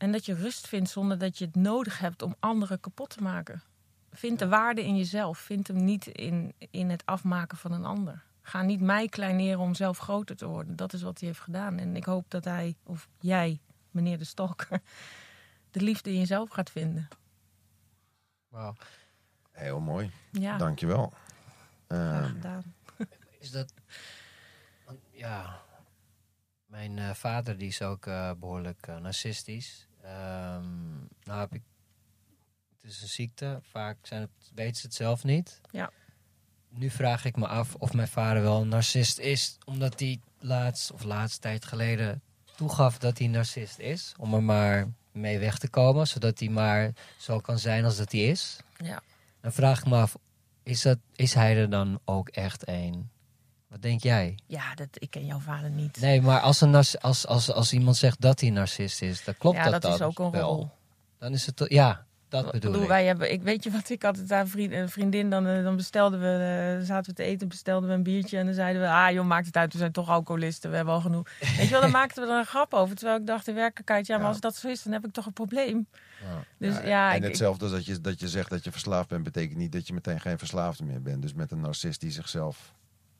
en 0.00 0.12
dat 0.12 0.26
je 0.26 0.34
rust 0.34 0.68
vindt 0.68 0.90
zonder 0.90 1.18
dat 1.18 1.38
je 1.38 1.44
het 1.44 1.54
nodig 1.54 1.98
hebt 1.98 2.22
om 2.22 2.34
anderen 2.38 2.80
kapot 2.80 3.10
te 3.10 3.22
maken. 3.22 3.62
Vind 4.12 4.38
de 4.38 4.48
waarde 4.48 4.84
in 4.84 4.96
jezelf. 4.96 5.38
Vind 5.38 5.68
hem 5.68 5.84
niet 5.84 6.06
in, 6.06 6.54
in 6.70 6.90
het 6.90 7.06
afmaken 7.06 7.58
van 7.58 7.72
een 7.72 7.84
ander. 7.84 8.22
Ga 8.42 8.62
niet 8.62 8.80
mij 8.80 9.08
kleineren 9.08 9.60
om 9.60 9.74
zelf 9.74 9.98
groter 9.98 10.36
te 10.36 10.46
worden. 10.46 10.76
Dat 10.76 10.92
is 10.92 11.02
wat 11.02 11.18
hij 11.18 11.28
heeft 11.28 11.40
gedaan. 11.40 11.78
En 11.78 11.96
ik 11.96 12.04
hoop 12.04 12.30
dat 12.30 12.44
hij, 12.44 12.76
of 12.82 13.08
jij, 13.18 13.60
meneer 13.90 14.18
de 14.18 14.24
stalker, 14.24 14.80
de 15.70 15.80
liefde 15.80 16.10
in 16.10 16.18
jezelf 16.18 16.50
gaat 16.50 16.70
vinden. 16.70 17.08
Wauw. 18.48 18.74
Heel 19.50 19.80
mooi. 19.80 20.10
Ja, 20.30 20.56
Dankjewel. 20.56 21.12
graag 21.88 22.22
Ehm 22.22 22.32
gedaan. 22.32 22.74
Is 23.40 23.50
dat... 23.50 23.72
want, 24.84 24.98
Ja... 25.10 25.68
Mijn 26.70 26.98
eh, 26.98 27.10
vader 27.14 27.58
die 27.58 27.68
is 27.68 27.82
ook 27.82 28.06
eh, 28.06 28.30
behoorlijk 28.38 28.86
eh, 28.86 28.96
narcistisch. 28.96 29.88
Ehm, 30.02 30.98
nou 31.24 31.40
heb 31.40 31.54
ik... 31.54 31.62
Het 32.80 32.90
is 32.90 33.02
een 33.02 33.08
ziekte. 33.08 33.60
Vaak 33.62 33.96
zijn 34.02 34.20
het, 34.20 34.50
weten 34.54 34.76
ze 34.76 34.86
het 34.86 34.94
zelf 34.94 35.24
niet. 35.24 35.60
Ja. 35.70 35.90
Nu 36.68 36.90
vraag 36.90 37.24
ik 37.24 37.36
me 37.36 37.46
af 37.46 37.74
of 37.74 37.92
mijn 37.92 38.08
vader 38.08 38.42
wel 38.42 38.60
een 38.60 38.68
narcist 38.68 39.18
is. 39.18 39.58
Omdat 39.64 40.00
hij 40.00 40.20
laatst 40.38 40.92
of 40.92 41.02
laatst 41.02 41.40
tijd 41.40 41.64
geleden 41.64 42.22
toegaf 42.56 42.98
dat 42.98 43.18
hij 43.18 43.26
een 43.26 43.32
narcist 43.32 43.78
is. 43.78 44.14
Om 44.18 44.34
er 44.34 44.42
maar 44.42 44.88
mee 45.12 45.38
weg 45.38 45.58
te 45.58 45.68
komen. 45.68 46.06
Zodat 46.06 46.38
hij 46.38 46.48
maar 46.48 46.92
zo 47.18 47.38
kan 47.38 47.58
zijn 47.58 47.84
als 47.84 47.96
dat 47.96 48.12
hij 48.12 48.20
is. 48.20 48.58
Ja. 48.76 49.02
Dan 49.40 49.52
vraag 49.52 49.78
ik 49.78 49.86
me 49.86 49.96
af, 49.96 50.16
is, 50.62 50.82
dat, 50.82 50.98
is 51.14 51.34
hij 51.34 51.56
er 51.56 51.70
dan 51.70 52.00
ook 52.04 52.28
echt 52.28 52.68
een? 52.68 53.10
Wat 53.70 53.82
denk 53.82 54.02
jij? 54.02 54.38
Ja, 54.46 54.74
dat, 54.74 54.88
ik 54.92 55.10
ken 55.10 55.26
jouw 55.26 55.38
vader 55.38 55.70
niet. 55.70 56.00
Nee, 56.00 56.20
maar 56.22 56.40
als, 56.40 56.60
een 56.60 56.70
narci- 56.70 56.96
als, 57.00 57.26
als, 57.26 57.52
als 57.52 57.72
iemand 57.72 57.96
zegt 57.96 58.20
dat 58.20 58.40
hij 58.40 58.48
een 58.48 58.54
narcist 58.54 59.02
is, 59.02 59.24
dan 59.24 59.34
klopt 59.38 59.56
ja, 59.56 59.62
dat, 59.62 59.72
dat, 59.72 59.82
dan 59.82 59.92
is 59.92 60.00
ook 60.02 60.18
een 60.18 60.30
wel. 60.30 60.48
rol. 60.54 60.70
Dan 61.18 61.32
is 61.32 61.46
het 61.46 61.56
toch, 61.56 61.68
ja, 61.68 62.04
dat 62.28 62.44
bedoel 62.44 62.60
bedoel, 62.60 62.82
ik. 62.82 62.88
wij 62.88 63.04
hebben, 63.06 63.32
ik 63.32 63.42
weet 63.42 63.64
je 63.64 63.70
wat, 63.70 63.88
ik 63.90 64.02
had 64.02 64.16
het 64.16 64.28
daar 64.28 64.46
vriend, 64.46 64.72
een 64.72 64.88
vriendin, 64.88 65.30
dan, 65.30 65.46
eh, 65.46 65.62
dan 65.62 65.76
bestelden 65.76 66.20
we, 66.20 66.26
eh, 66.80 66.86
zaten 66.86 67.10
we 67.10 67.16
te 67.16 67.22
eten, 67.22 67.48
bestelden 67.48 67.88
we 67.88 67.94
een 67.94 68.02
biertje 68.02 68.38
en 68.38 68.44
dan 68.44 68.54
zeiden 68.54 68.82
we, 68.82 68.88
ah 68.88 69.10
joh, 69.12 69.26
maakt 69.26 69.46
het 69.46 69.56
uit, 69.56 69.72
we 69.72 69.78
zijn 69.78 69.92
toch 69.92 70.08
alcoholisten, 70.08 70.70
we 70.70 70.76
hebben 70.76 70.94
al 70.94 71.00
genoeg. 71.00 71.28
Weet 71.56 71.64
je 71.64 71.68
wel, 71.70 71.80
dan 71.80 71.90
maakten 71.90 72.22
we 72.26 72.32
er 72.32 72.38
een 72.38 72.44
grap 72.46 72.74
over, 72.74 72.96
terwijl 72.96 73.18
ik 73.18 73.26
dacht 73.26 73.48
in 73.48 73.54
werkelijkheid, 73.54 74.06
ja, 74.06 74.14
maar 74.14 74.24
Ja. 74.24 74.30
als 74.30 74.40
dat 74.40 74.56
zo 74.56 74.68
is, 74.68 74.82
dan 74.82 74.92
heb 74.92 75.04
ik 75.06 75.12
toch 75.12 75.26
een 75.26 75.32
probleem. 75.32 75.86
Ja. 76.22 76.44
Dus 76.58 76.74
Ja, 76.74 76.86
ja, 76.86 77.10
en 77.10 77.16
ik- 77.16 77.22
hetzelfde 77.22 77.64
als 77.64 77.72
dat 77.72 77.86
je, 77.86 78.00
dat 78.00 78.20
je 78.20 78.28
zegt 78.28 78.50
dat 78.50 78.64
je 78.64 78.72
verslaafd 78.72 79.08
bent, 79.08 79.22
betekent 79.22 79.58
niet 79.58 79.72
dat 79.72 79.86
je 79.86 79.92
meteen 79.92 80.20
geen 80.20 80.38
verslaafde 80.38 80.84
meer 80.84 81.02
bent. 81.02 81.22
Dus 81.22 81.34
met 81.34 81.50
een 81.52 81.60
narcist 81.60 82.00
die 82.00 82.10
zichzelf. 82.10 82.72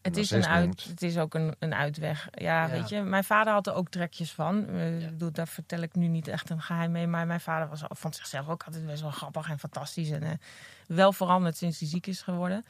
Het 0.02 0.16
is, 0.16 0.30
een 0.30 0.46
uit, 0.46 0.84
het 0.84 1.02
is 1.02 1.18
ook 1.18 1.34
een, 1.34 1.54
een 1.58 1.74
uitweg. 1.74 2.28
Ja, 2.32 2.64
Ja. 2.66 2.70
weet 2.70 2.88
je, 2.88 3.02
mijn 3.02 3.24
vader 3.24 3.52
had 3.52 3.66
er 3.66 3.74
ook 3.74 3.88
trekjes 3.88 4.32
van. 4.32 4.68
Eh, 4.68 5.00
Ja. 5.00 5.06
ik 5.06 5.10
bedoel, 5.12 5.32
daar 5.32 5.48
vertel 5.48 5.80
ik 5.80 5.94
nu 5.94 6.06
niet 6.06 6.28
echt 6.28 6.50
een 6.50 6.60
geheim 6.62 6.90
mee, 6.90 7.06
maar 7.06 7.26
mijn 7.26 7.40
vader 7.40 7.68
was 7.68 7.82
vond 7.88 8.16
zichzelf 8.16 8.48
ook 8.48 8.62
altijd 8.62 8.86
best 8.86 9.02
wel 9.02 9.10
grappig 9.10 9.48
en 9.50 9.58
fantastisch. 9.58 10.10
En 10.10 10.22
eh, 10.22 10.30
wel 10.86 11.12
veranderd 11.12 11.56
sinds 11.56 11.78
hij 11.80 11.88
ziek 11.88 12.06
is 12.06 12.22
geworden. 12.22 12.64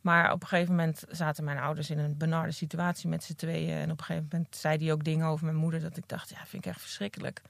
Maar 0.00 0.32
op 0.32 0.42
een 0.42 0.48
gegeven 0.48 0.74
moment 0.74 1.04
zaten 1.10 1.44
mijn 1.44 1.58
ouders 1.58 1.90
in 1.90 1.98
een 1.98 2.16
benarde 2.16 2.52
situatie 2.52 3.08
met 3.08 3.24
z'n 3.24 3.34
tweeën. 3.34 3.76
En 3.76 3.90
op 3.90 3.98
een 3.98 4.04
gegeven 4.04 4.28
moment 4.32 4.56
zei 4.56 4.76
hij 4.84 4.92
ook 4.92 5.04
dingen 5.04 5.26
over 5.26 5.44
mijn 5.44 5.56
moeder 5.56 5.80
dat 5.80 5.96
ik 5.96 6.08
dacht, 6.08 6.30
ja, 6.30 6.36
vind 6.46 6.64
ik 6.66 6.70
echt 6.72 6.80
verschrikkelijk. 6.80 7.42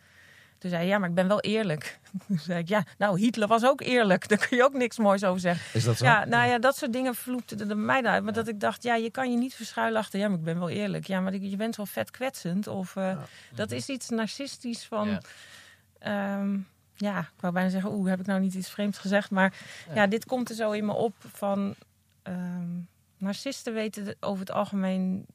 Toen 0.58 0.70
zei 0.70 0.82
hij, 0.82 0.90
ja, 0.90 0.98
maar 0.98 1.08
ik 1.08 1.14
ben 1.14 1.28
wel 1.28 1.40
eerlijk. 1.40 1.98
Toen 2.26 2.38
zei 2.38 2.58
ik, 2.58 2.68
ja, 2.68 2.84
nou, 2.98 3.18
Hitler 3.20 3.48
was 3.48 3.64
ook 3.64 3.80
eerlijk. 3.80 4.26
Daar 4.28 4.46
kun 4.48 4.56
je 4.56 4.64
ook 4.64 4.72
niks 4.74 4.98
moois 4.98 5.24
over 5.24 5.40
zeggen. 5.40 5.78
Is 5.78 5.84
dat 5.84 5.96
zo? 5.96 6.04
Ja, 6.04 6.24
nou 6.24 6.48
ja, 6.48 6.58
dat 6.58 6.76
soort 6.76 6.92
dingen 6.92 7.14
vloepten 7.14 7.70
er 7.70 7.76
mij 7.76 8.02
uit. 8.02 8.24
Maar 8.24 8.32
dat 8.32 8.48
ik 8.48 8.60
dacht, 8.60 8.82
ja, 8.82 8.94
je 8.94 9.10
kan 9.10 9.30
je 9.30 9.36
niet 9.36 9.54
verschuilen 9.54 10.00
achter... 10.00 10.18
ja, 10.18 10.28
maar 10.28 10.38
ik 10.38 10.44
ben 10.44 10.58
wel 10.58 10.68
eerlijk. 10.68 11.06
Ja, 11.06 11.20
maar 11.20 11.34
je 11.34 11.56
bent 11.56 11.76
wel 11.76 11.86
vet 11.86 12.10
kwetsend. 12.10 12.66
Of 12.66 12.96
eh, 12.96 13.18
dat 13.54 13.70
is 13.70 13.88
iets 13.88 14.08
narcistisch 14.08 14.84
van... 14.86 15.08
Ja. 15.08 15.20
Ja. 16.00 16.44
ja, 16.94 17.18
ik 17.20 17.40
wou 17.40 17.52
bijna 17.52 17.68
zeggen, 17.68 17.92
oeh, 17.92 18.08
heb 18.08 18.20
ik 18.20 18.26
nou 18.26 18.40
niet 18.40 18.54
iets 18.54 18.70
vreemds 18.70 18.98
gezegd? 18.98 19.30
Maar 19.30 19.52
ja, 19.88 19.94
Ja. 19.94 20.06
dit 20.06 20.24
komt 20.24 20.48
er 20.48 20.54
zo 20.54 20.70
in 20.70 20.84
me 20.86 20.92
op 20.92 21.14
van... 21.18 21.74
ehm, 22.22 22.68
narcisten 23.18 23.74
weten 23.74 24.16
over 24.20 24.40
het 24.40 24.50
algemeen 24.50 25.26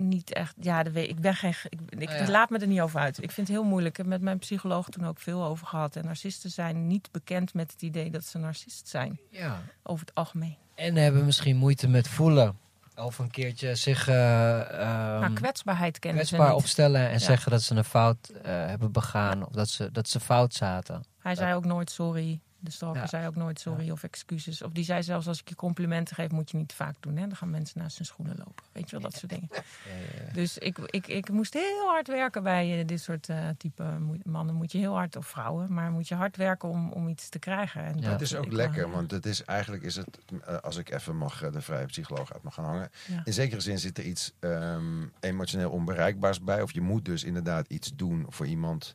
niet 0.00 0.32
echt... 0.32 0.54
Ja, 0.60 0.82
dat 0.82 0.92
weet, 0.92 1.08
ik 1.08 1.20
ben 1.20 1.34
geen... 1.34 1.54
Ik, 1.68 1.80
ik 1.88 2.10
ja. 2.10 2.28
laat 2.28 2.50
me 2.50 2.58
er 2.58 2.66
niet 2.66 2.80
over 2.80 3.00
uit. 3.00 3.22
Ik 3.22 3.30
vind 3.30 3.46
het 3.48 3.56
heel 3.56 3.66
moeilijk. 3.66 3.90
Ik 3.90 3.96
heb 3.96 4.06
met 4.06 4.20
mijn 4.20 4.38
psycholoog 4.38 4.88
toen 4.88 5.06
ook 5.06 5.18
veel 5.18 5.44
over 5.44 5.66
gehad. 5.66 5.96
En 5.96 6.04
narcisten 6.04 6.50
zijn 6.50 6.86
niet 6.86 7.08
bekend 7.10 7.54
met 7.54 7.72
het 7.72 7.82
idee 7.82 8.10
dat 8.10 8.24
ze 8.24 8.38
narcist 8.38 8.88
zijn. 8.88 9.20
Ja. 9.30 9.62
Over 9.82 10.06
het 10.06 10.14
algemeen. 10.14 10.56
En 10.74 10.96
hebben 10.96 11.24
misschien 11.24 11.56
moeite 11.56 11.88
met 11.88 12.08
voelen. 12.08 12.58
Of 12.96 13.18
een 13.18 13.30
keertje 13.30 13.74
zich 13.74 14.08
eh, 14.08 14.60
ehm, 14.80 15.20
nou, 15.20 15.32
kwetsbaarheid 15.32 15.98
kennen 15.98 16.26
kwetsbaar 16.26 16.54
opstellen 16.54 17.06
en 17.06 17.12
Ja. 17.12 17.18
zeggen 17.18 17.50
dat 17.50 17.62
ze 17.62 17.74
een 17.74 17.84
fout 17.84 18.28
eh, 18.28 18.52
hebben 18.52 18.92
begaan. 18.92 19.46
Of 19.46 19.52
dat 19.52 19.68
ze, 19.68 19.90
dat 19.92 20.08
ze 20.08 20.20
fout 20.20 20.54
zaten. 20.54 21.04
Hij 21.18 21.34
zei 21.34 21.54
ook 21.54 21.64
nooit 21.64 21.90
sorry. 21.90 22.40
De 22.62 22.70
stalker 22.70 23.00
Ja. 23.00 23.06
zei 23.06 23.26
ook 23.26 23.36
nooit 23.36 23.60
sorry 23.60 23.90
of 23.90 24.02
excuses. 24.02 24.62
Of 24.62 24.72
die 24.72 24.84
zei 24.84 25.02
zelfs 25.02 25.26
als 25.28 25.40
ik 25.40 25.48
je 25.48 25.54
complimenten 25.54 26.14
geef, 26.14 26.30
moet 26.30 26.50
je 26.50 26.56
niet 26.56 26.68
te 26.68 26.74
vaak 26.74 26.94
doen. 27.00 27.16
Hè? 27.16 27.26
Dan 27.26 27.36
gaan 27.36 27.50
mensen 27.50 27.78
naast 27.80 27.96
hun 27.96 28.06
schoenen 28.06 28.34
lopen. 28.38 28.64
Weet 28.72 28.84
je 28.90 28.90
wel, 28.90 29.10
dat 29.10 29.14
soort 29.18 29.32
dingen. 29.32 29.48
Ja, 29.54 29.62
ja, 29.96 30.24
ja. 30.26 30.32
Dus 30.32 30.58
ik, 30.58 30.78
ik, 30.78 31.06
ik 31.06 31.30
moest 31.30 31.54
heel 31.54 31.86
hard 31.88 32.06
werken 32.08 32.42
bij 32.42 32.80
eh, 32.80 32.86
dit 32.86 33.00
soort 33.00 33.28
eh, 33.28 33.48
type 33.58 33.84
mannen. 34.24 34.54
Moet 34.54 34.72
je 34.72 34.78
heel 34.78 34.94
hard, 34.94 35.16
of 35.16 35.26
vrouwen, 35.26 35.72
maar 35.74 35.90
moet 35.90 36.08
je 36.08 36.14
hard 36.14 36.36
werken 36.36 36.68
om, 36.68 36.92
om 36.92 37.08
iets 37.08 37.28
te 37.28 37.38
krijgen. 37.38 37.84
En 37.84 37.94
Ja. 37.94 38.00
dat- 38.00 38.10
Het 38.12 38.20
is 38.20 38.34
ook 38.34 38.44
ik- 38.46 38.52
lekker, 38.52 38.90
want 38.90 39.10
het 39.10 39.26
is 39.26 39.44
eigenlijk 39.44 39.82
is 39.82 39.96
het, 39.96 40.18
eh, 40.44 40.56
als 40.56 40.76
ik 40.76 40.90
even 40.90 41.16
mag 41.16 41.42
eh, 41.42 41.52
de 41.52 41.60
vrije 41.60 41.86
psycholoog 41.86 42.32
uit 42.32 42.42
mag 42.42 42.54
gaan 42.54 42.64
hangen. 42.64 42.90
Ja. 43.08 43.20
In 43.24 43.32
zekere 43.32 43.60
zin 43.60 43.78
zit 43.78 43.98
er 43.98 44.04
iets 44.04 44.32
ehm, 44.40 45.06
emotioneel 45.20 45.70
onbereikbaars 45.70 46.40
bij. 46.40 46.62
Of 46.62 46.72
je 46.72 46.80
moet 46.80 47.04
dus 47.04 47.24
inderdaad 47.24 47.66
iets 47.68 47.92
doen 47.96 48.26
voor 48.28 48.46
iemand. 48.46 48.94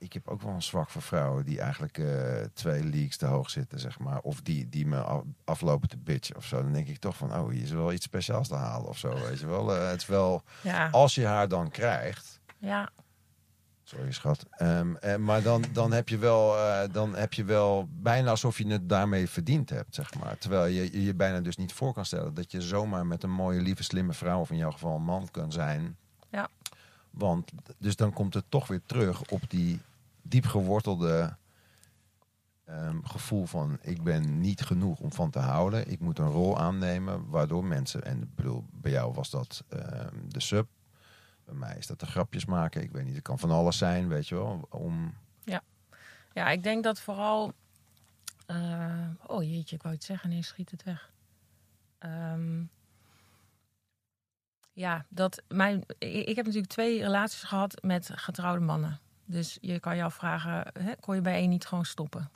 Ik 0.00 0.12
heb 0.12 0.28
ook 0.28 0.42
wel 0.42 0.52
een 0.52 0.62
zwak 0.62 0.90
voor 0.90 1.02
vrouwen 1.02 1.44
die 1.44 1.60
eigenlijk 1.60 1.98
eh, 1.98 2.44
twee 2.52 2.84
leagues 2.84 3.16
te 3.16 3.26
hoog 3.26 3.50
zitten, 3.50 3.80
zeg 3.80 3.98
maar. 3.98 4.20
Of 4.20 4.40
die, 4.42 4.68
die 4.68 4.86
me 4.86 5.00
af- 5.02 5.22
aflopen 5.44 5.88
te 5.88 5.98
bitchen 5.98 6.36
of 6.36 6.44
zo. 6.44 6.62
Dan 6.62 6.72
denk 6.72 6.88
ik 6.88 6.98
toch 6.98 7.16
van, 7.16 7.34
oh, 7.34 7.48
hier 7.50 7.62
is 7.62 7.70
wel 7.70 7.92
iets 7.92 8.04
speciaals 8.04 8.48
te 8.48 8.54
halen 8.54 8.88
of 8.88 8.98
zo, 8.98 9.14
weet 9.14 9.40
je 9.40 9.46
wel. 9.46 9.74
Eh, 9.76 9.88
het 9.88 10.00
is 10.00 10.06
wel, 10.06 10.42
Ja, 10.62 10.88
als 10.90 11.14
je 11.14 11.26
haar 11.26 11.48
dan 11.48 11.70
krijgt, 11.70 12.40
ja, 12.58 12.90
Sorry, 13.82 14.12
schat. 14.12 14.46
Ehm, 14.50 14.94
eh, 14.94 15.16
maar 15.16 15.42
dan, 15.42 15.64
dan, 15.72 15.92
heb 15.92 16.08
je 16.08 16.18
wel, 16.18 16.54
dan 16.92 17.14
heb 17.14 17.32
je 17.32 17.44
wel 17.44 17.88
bijna 17.90 18.30
alsof 18.30 18.58
je 18.58 18.66
het 18.66 18.88
daarmee 18.88 19.28
verdiend 19.28 19.70
hebt, 19.70 19.94
zeg 19.94 20.14
maar. 20.14 20.38
Terwijl 20.38 20.66
je 20.66 20.92
je 20.92 21.04
je 21.04 21.14
bijna 21.14 21.40
dus 21.40 21.56
niet 21.56 21.72
voor 21.72 21.92
kan 21.92 22.04
stellen 22.04 22.34
dat 22.34 22.52
je 22.52 22.60
zomaar 22.60 23.06
met 23.06 23.22
een 23.22 23.30
mooie, 23.30 23.60
lieve, 23.60 23.82
slimme 23.82 24.12
vrouw, 24.12 24.40
of 24.40 24.50
in 24.50 24.56
jouw 24.56 24.70
geval 24.70 24.96
een 24.96 25.02
man, 25.02 25.28
kan 25.30 25.52
zijn. 25.52 25.96
Ja. 26.28 26.48
Want, 27.10 27.52
dus 27.78 27.96
dan 27.96 28.12
komt 28.12 28.34
het 28.34 28.44
toch 28.48 28.66
weer 28.66 28.80
terug 28.86 29.22
op 29.30 29.40
die 29.48 29.80
diep 30.22 30.46
gewortelde 30.46 31.36
ehm, 32.64 33.02
gevoel 33.02 33.46
van 33.46 33.78
ik 33.80 34.02
ben 34.02 34.40
niet 34.40 34.60
genoeg 34.60 35.00
om 35.00 35.12
van 35.12 35.30
te 35.30 35.38
houden. 35.38 35.90
Ik 35.90 36.00
moet 36.00 36.18
een 36.18 36.30
rol 36.30 36.58
aannemen 36.58 37.28
waardoor 37.28 37.64
mensen, 37.64 38.04
en 38.04 38.32
bedoel, 38.34 38.64
bij 38.70 38.92
jou 38.92 39.12
was 39.12 39.30
dat 39.30 39.64
ehm, 39.68 40.16
de 40.28 40.40
sub. 40.40 40.68
Bij 41.44 41.54
mij 41.54 41.76
is 41.78 41.86
dat 41.86 42.00
de 42.00 42.06
grapjes 42.06 42.44
maken. 42.44 42.82
Ik 42.82 42.90
weet 42.90 43.04
niet, 43.04 43.14
het 43.14 43.22
kan 43.22 43.38
van 43.38 43.50
alles 43.50 43.78
zijn, 43.78 44.08
weet 44.08 44.28
je 44.28 44.34
wel. 44.34 44.66
Om, 44.70 45.14
ja, 46.32 46.48
ik 46.48 46.62
denk 46.62 46.84
dat 46.84 47.00
vooral... 47.00 47.52
eh, 48.46 49.08
oh 49.26 49.42
jeetje, 49.42 49.76
ik 49.76 49.82
wou 49.82 49.94
iets 49.94 50.06
zeggen, 50.06 50.28
nee, 50.28 50.42
schiet 50.42 50.70
het 50.70 50.82
weg. 50.82 51.12
Ehm, 51.98 52.62
ja, 54.72 55.06
dat 55.08 55.42
mijn, 55.48 55.84
ik, 55.98 56.26
ik 56.28 56.36
heb 56.36 56.44
natuurlijk 56.44 56.72
twee 56.72 57.02
relaties 57.02 57.42
gehad 57.42 57.82
met 57.82 58.10
getrouwde 58.14 58.64
mannen. 58.64 59.00
Dus 59.30 59.58
je 59.60 59.80
kan 59.80 59.96
je 59.96 60.02
afvragen, 60.02 60.64
hè, 60.78 60.92
kon 61.00 61.14
je 61.14 61.20
bij 61.20 61.34
één 61.34 61.48
niet 61.48 61.66
gewoon 61.66 61.84
stoppen? 61.84 62.30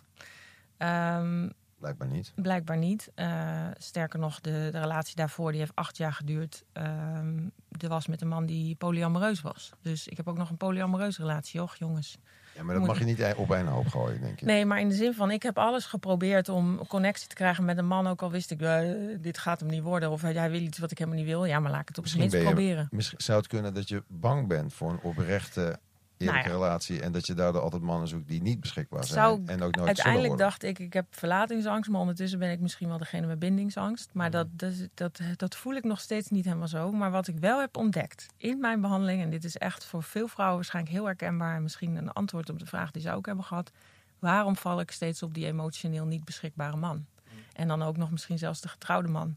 Ehm, 0.76 1.48
blijkbaar 1.78 2.08
niet. 2.08 2.32
Blijkbaar 2.34 2.78
niet. 2.78 3.10
Eh, 3.14 3.66
sterker 3.78 4.18
nog, 4.18 4.40
de, 4.40 4.68
de 4.72 4.80
relatie 4.80 5.16
daarvoor 5.16 5.50
die 5.50 5.60
heeft 5.60 5.74
acht 5.74 5.96
jaar 5.96 6.12
geduurd. 6.12 6.64
Ehm 6.72 7.46
er 7.82 7.88
was 7.88 8.06
met 8.06 8.20
een 8.20 8.28
man 8.28 8.46
die 8.46 8.74
polyamoreus 8.74 9.40
was. 9.40 9.72
Dus 9.82 10.08
ik 10.08 10.16
heb 10.16 10.28
ook 10.28 10.36
nog 10.36 10.50
een 10.50 10.56
polyamoreuze 10.56 11.20
relatie. 11.20 11.62
Och, 11.62 11.76
jongens. 11.76 12.18
Ja, 12.54 12.62
maar 12.62 12.74
dat 12.74 12.86
mag 12.86 12.98
je 12.98 13.04
niet 13.04 13.34
op 13.36 13.52
één 13.52 13.66
hoop 13.66 13.86
gooien, 13.86 14.20
denk 14.20 14.40
ik. 14.40 14.46
Nee, 14.46 14.64
maar 14.66 14.80
in 14.80 14.88
de 14.88 14.94
zin 14.94 15.14
van, 15.14 15.30
ik 15.30 15.42
heb 15.42 15.58
alles 15.58 15.86
geprobeerd 15.86 16.48
om 16.48 16.86
connectie 16.86 17.28
te 17.28 17.34
krijgen 17.34 17.64
met 17.64 17.78
een 17.78 17.86
man. 17.86 18.06
Ook 18.06 18.22
al 18.22 18.30
wist 18.30 18.50
ik, 18.50 18.60
eh, 18.60 18.80
dit 19.20 19.38
gaat 19.38 19.60
hem 19.60 19.68
niet 19.68 19.82
worden. 19.82 20.10
Of 20.10 20.22
hij 20.22 20.50
wil 20.50 20.60
iets 20.60 20.78
wat 20.78 20.90
ik 20.90 20.98
helemaal 20.98 21.18
niet 21.18 21.28
wil. 21.28 21.44
Ja, 21.44 21.60
maar 21.60 21.70
laat 21.70 21.80
ik 21.80 21.88
het 21.88 21.98
op 21.98 22.06
zijn 22.06 22.20
minst 22.20 22.42
proberen. 22.42 22.88
Misschien 22.90 23.20
zou 23.20 23.38
het 23.38 23.46
kunnen 23.46 23.74
dat 23.74 23.88
je 23.88 24.02
bang 24.06 24.48
bent 24.48 24.72
voor 24.72 24.90
een 24.90 25.00
oprechte, 25.02 25.78
eerlijke 26.16 26.48
Nou 26.48 26.60
ja. 26.60 26.64
relatie. 26.64 27.00
En 27.00 27.12
dat 27.12 27.26
je 27.26 27.34
daardoor 27.34 27.62
altijd 27.62 27.82
mannen 27.82 28.08
zoekt 28.08 28.28
die 28.28 28.42
niet 28.42 28.60
beschikbaar 28.60 29.04
zijn. 29.04 29.18
Zou- 29.18 29.42
en 29.46 29.62
ook 29.62 29.76
nooit 29.76 29.86
Uiteindelijk 29.86 30.04
zullen 30.04 30.28
worden. 30.28 30.46
dacht 30.46 30.62
ik, 30.62 30.78
ik 30.78 30.92
heb 30.92 31.06
verlatingsangst. 31.10 31.90
Maar 31.90 32.00
ondertussen 32.00 32.38
ben 32.38 32.50
ik 32.50 32.60
misschien 32.60 32.88
wel 32.88 32.98
degene 32.98 33.26
met 33.26 33.38
bindingsangst. 33.38 34.10
Maar 34.12 34.30
dat, 34.30 34.46
dat, 34.50 34.74
dat, 34.94 35.20
dat 35.36 35.56
voel 35.56 35.74
ik 35.74 35.84
nog 35.84 36.00
steeds 36.00 36.28
niet 36.28 36.44
helemaal 36.44 36.68
zo. 36.68 36.92
Maar 36.92 37.10
wat 37.10 37.28
ik 37.28 37.38
wel 37.38 37.60
heb 37.60 37.76
ontdekt 37.76 38.26
in 38.36 38.58
mijn 38.60 38.80
behandeling... 38.80 39.22
en 39.22 39.30
dit 39.30 39.44
is 39.44 39.56
echt 39.56 39.84
voor 39.84 40.02
veel 40.02 40.28
vrouwen 40.28 40.56
waarschijnlijk 40.56 40.94
heel 40.94 41.04
herkenbaar... 41.04 41.56
en 41.56 41.62
misschien 41.62 41.96
een 41.96 42.12
antwoord 42.12 42.50
op 42.50 42.58
de 42.58 42.66
vraag 42.66 42.90
die 42.90 43.02
ze 43.02 43.12
ook 43.12 43.26
hebben 43.26 43.44
gehad... 43.44 43.70
waarom 44.18 44.56
val 44.56 44.80
ik 44.80 44.90
steeds 44.90 45.22
op 45.22 45.34
die 45.34 45.46
emotioneel 45.46 46.04
niet 46.04 46.24
beschikbare 46.24 46.76
man? 46.76 47.06
En 47.52 47.68
dan 47.68 47.82
ook 47.82 47.96
nog 47.96 48.10
misschien 48.10 48.38
zelfs 48.38 48.60
de 48.60 48.68
getrouwde 48.68 49.08
man. 49.08 49.36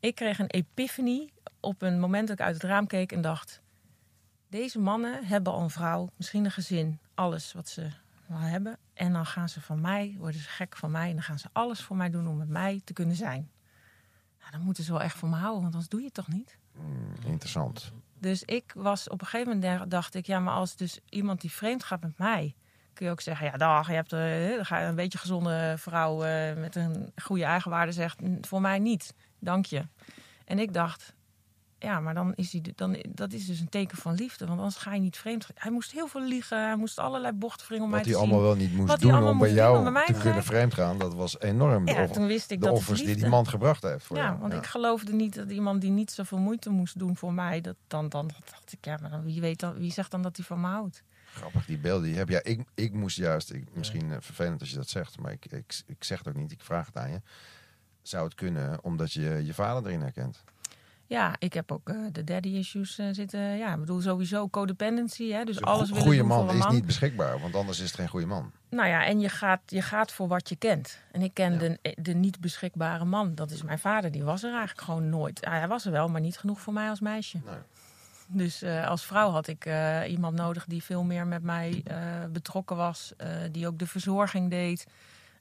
Ik 0.00 0.14
kreeg 0.14 0.38
een 0.38 0.50
epiphany 0.50 1.30
op 1.60 1.82
een 1.82 2.00
moment 2.00 2.28
dat 2.28 2.38
ik 2.38 2.44
uit 2.44 2.54
het 2.54 2.64
raam 2.64 2.86
keek 2.86 3.12
en 3.12 3.20
dacht... 3.20 3.60
Deze 4.50 4.78
mannen 4.78 5.24
hebben 5.24 5.52
al 5.52 5.62
een 5.62 5.70
vrouw, 5.70 6.10
misschien 6.16 6.44
een 6.44 6.50
gezin, 6.50 6.98
alles 7.14 7.52
wat 7.52 7.68
ze 7.68 7.88
wel 8.26 8.38
hebben. 8.38 8.76
En 8.94 9.12
dan 9.12 9.26
gaan 9.26 9.48
ze 9.48 9.60
van 9.60 9.80
mij, 9.80 10.14
worden 10.18 10.40
ze 10.40 10.48
gek 10.48 10.76
van 10.76 10.90
mij. 10.90 11.08
En 11.08 11.14
dan 11.14 11.22
gaan 11.22 11.38
ze 11.38 11.48
alles 11.52 11.80
voor 11.82 11.96
mij 11.96 12.10
doen 12.10 12.28
om 12.28 12.36
met 12.36 12.48
mij 12.48 12.80
te 12.84 12.92
kunnen 12.92 13.16
zijn. 13.16 13.50
Nou, 14.40 14.50
dan 14.52 14.60
moeten 14.60 14.84
ze 14.84 14.92
wel 14.92 15.02
echt 15.02 15.18
van 15.18 15.28
me 15.30 15.36
houden, 15.36 15.60
want 15.62 15.72
anders 15.72 15.90
doe 15.90 16.00
je 16.00 16.06
het 16.06 16.14
toch 16.14 16.28
niet? 16.28 16.56
Hmm, 16.74 17.12
interessant. 17.26 17.92
Dus 18.18 18.42
ik 18.42 18.72
was 18.76 19.08
op 19.08 19.20
een 19.20 19.26
gegeven 19.26 19.60
moment 19.60 19.90
dacht 19.90 20.14
ik, 20.14 20.26
ja, 20.26 20.38
maar 20.38 20.54
als 20.54 20.76
dus 20.76 20.98
iemand 21.08 21.40
die 21.40 21.50
vreemd 21.50 21.84
gaat 21.84 22.00
met 22.02 22.18
mij, 22.18 22.54
kun 22.92 23.06
je 23.06 23.12
ook 23.12 23.20
zeggen, 23.20 23.46
ja, 23.46 23.56
dag, 23.56 23.86
je 23.86 23.92
hebt 23.92 24.12
eh, 24.12 24.64
ga 24.66 24.78
je 24.78 24.86
een 24.86 24.94
beetje 24.94 25.18
gezonde 25.18 25.74
vrouw 25.78 26.22
eh, 26.24 26.56
met 26.56 26.76
een 26.76 27.12
goede 27.22 27.44
eigenwaarde 27.44 27.92
zegt, 27.92 28.22
"N- 28.22 28.38
voor 28.40 28.60
mij 28.60 28.78
niet, 28.78 29.14
dank 29.38 29.66
je. 29.66 29.86
En 30.44 30.58
ik 30.58 30.72
dacht, 30.74 31.14
ja, 31.80 32.00
maar 32.00 32.14
dan 32.14 32.32
is 32.34 32.52
hij, 32.52 32.62
dan, 32.74 32.96
dat 33.08 33.32
is 33.32 33.46
dus 33.46 33.60
een 33.60 33.68
teken 33.68 33.98
van 33.98 34.14
liefde, 34.14 34.46
want 34.46 34.58
anders 34.58 34.76
ga 34.76 34.94
je 34.94 35.00
niet 35.00 35.16
vreemd. 35.16 35.46
Hij 35.54 35.70
moest 35.70 35.92
heel 35.92 36.06
veel 36.06 36.22
liegen, 36.22 36.64
hij 36.66 36.76
moest 36.76 36.98
allerlei 36.98 37.32
bochten 37.32 37.66
wringen 37.66 37.84
om 37.84 37.90
Wat 37.90 38.04
mij 38.04 38.12
hij 38.12 38.20
te 38.20 38.26
allemaal 38.26 38.38
zien. 38.50 38.58
wel 38.58 38.66
niet 38.66 38.76
moest 38.76 38.88
Wat 38.88 39.00
hij 39.00 39.06
doen 39.06 39.10
allemaal 39.16 39.32
om 39.32 39.38
bij 39.38 39.48
moest 39.48 39.58
doen 39.60 39.66
jou 39.66 39.76
om 39.78 39.82
bij 39.82 39.92
mij 39.92 40.06
te 40.06 40.20
kunnen 40.20 40.44
vreemd 40.44 40.74
gaan, 40.74 40.98
dat 40.98 41.14
was 41.14 41.40
enorm. 41.40 41.86
Ja, 41.86 42.06
toen 42.06 42.26
wist 42.26 42.50
ik 42.50 42.60
de 42.60 42.66
dat 42.66 42.76
offers 42.76 43.04
die 43.04 43.16
die 43.16 43.26
man 43.26 43.48
gebracht 43.48 43.82
heeft 43.82 44.04
voor 44.04 44.16
Ja, 44.16 44.24
jou. 44.26 44.38
want 44.38 44.52
ik 44.52 44.66
geloofde 44.66 45.12
niet 45.12 45.34
dat 45.34 45.50
iemand 45.50 45.80
die 45.80 45.90
niet 45.90 46.10
zoveel 46.10 46.38
moeite 46.38 46.70
moest 46.70 46.98
doen 46.98 47.16
voor 47.16 47.32
mij, 47.32 47.60
dat, 47.60 47.76
dan, 47.86 48.08
dan 48.08 48.30
dacht 48.50 48.72
ik, 48.72 48.84
ja, 48.84 48.98
maar 49.00 49.10
dan, 49.10 49.22
wie, 49.22 49.40
weet 49.40 49.60
dan, 49.60 49.74
wie 49.74 49.92
zegt 49.92 50.10
dan 50.10 50.22
dat 50.22 50.36
hij 50.36 50.44
van 50.46 50.60
me 50.60 50.66
houdt? 50.66 51.02
Grappig, 51.34 51.66
die 51.66 51.78
beelden 51.78 52.04
die 52.08 52.16
heb 52.16 52.28
je. 52.28 52.34
Ja, 52.34 52.42
ik, 52.42 52.60
ik 52.74 52.92
moest 52.92 53.16
juist, 53.16 53.52
ik, 53.52 53.64
misschien 53.74 54.10
eh, 54.12 54.16
vervelend 54.20 54.60
als 54.60 54.70
je 54.70 54.76
dat 54.76 54.88
zegt, 54.88 55.18
maar 55.18 55.32
ik, 55.32 55.44
ik, 55.46 55.82
ik 55.86 56.04
zeg 56.04 56.18
het 56.18 56.28
ook 56.28 56.34
niet, 56.34 56.52
ik 56.52 56.60
vraag 56.60 56.86
het 56.86 56.96
aan 56.96 57.10
je. 57.10 57.20
Zou 58.02 58.24
het 58.24 58.34
kunnen 58.34 58.84
omdat 58.84 59.12
je 59.12 59.40
je 59.44 59.54
vader 59.54 59.86
erin 59.86 60.00
herkent? 60.00 60.44
Ja, 61.10 61.34
ik 61.38 61.52
heb 61.52 61.72
ook 61.72 61.88
eh, 61.88 61.96
de 62.12 62.24
daddy 62.24 62.48
issues 62.48 62.98
eh, 62.98 63.06
zitten. 63.12 63.40
Ja, 63.40 63.72
ik 63.72 63.80
bedoel 63.80 64.00
sowieso 64.00 64.48
codependency. 64.48 65.30
Hè, 65.30 65.44
dus 65.44 65.60
alles 65.60 65.88
willen 65.88 66.04
goede 66.04 66.22
man 66.22 66.40
voor 66.40 66.48
een 66.48 66.56
is 66.56 66.64
man. 66.64 66.74
niet 66.74 66.86
beschikbaar, 66.86 67.40
want 67.40 67.54
anders 67.54 67.78
is 67.80 67.86
het 67.86 67.94
geen 67.94 68.08
goede 68.08 68.26
man. 68.26 68.52
Nou 68.68 68.88
ja, 68.88 69.04
en 69.04 69.20
je 69.20 69.28
gaat, 69.28 69.60
je 69.66 69.82
gaat 69.82 70.12
voor 70.12 70.28
wat 70.28 70.48
je 70.48 70.56
kent. 70.56 71.00
En 71.12 71.22
ik 71.22 71.34
ken 71.34 71.52
Ja. 71.52 71.58
de, 71.58 71.94
de 72.02 72.12
niet 72.14 72.40
beschikbare 72.40 73.04
man. 73.04 73.34
Dat 73.34 73.50
is 73.50 73.62
mijn 73.62 73.78
vader. 73.78 74.10
Die 74.10 74.22
was 74.24 74.42
er 74.42 74.50
eigenlijk 74.50 74.80
gewoon 74.80 75.08
nooit. 75.08 75.38
Ja, 75.42 75.50
hij 75.50 75.68
was 75.68 75.84
er 75.84 75.92
wel, 75.92 76.08
maar 76.08 76.20
niet 76.20 76.38
genoeg 76.38 76.60
voor 76.60 76.72
mij 76.72 76.88
als 76.88 77.00
meisje. 77.00 77.40
Nee. 77.44 77.54
Dus 78.26 78.62
eh, 78.62 78.86
als 78.88 79.04
vrouw 79.04 79.30
had 79.30 79.46
ik 79.48 79.68
iemand 80.08 80.36
nodig 80.36 80.64
die 80.64 80.82
veel 80.82 81.02
meer 81.02 81.26
met 81.26 81.42
mij 81.42 81.82
betrokken 82.32 82.76
was. 82.76 83.12
die 83.52 83.66
ook 83.66 83.78
de 83.78 83.86
verzorging 83.86 84.50
deed. 84.50 84.86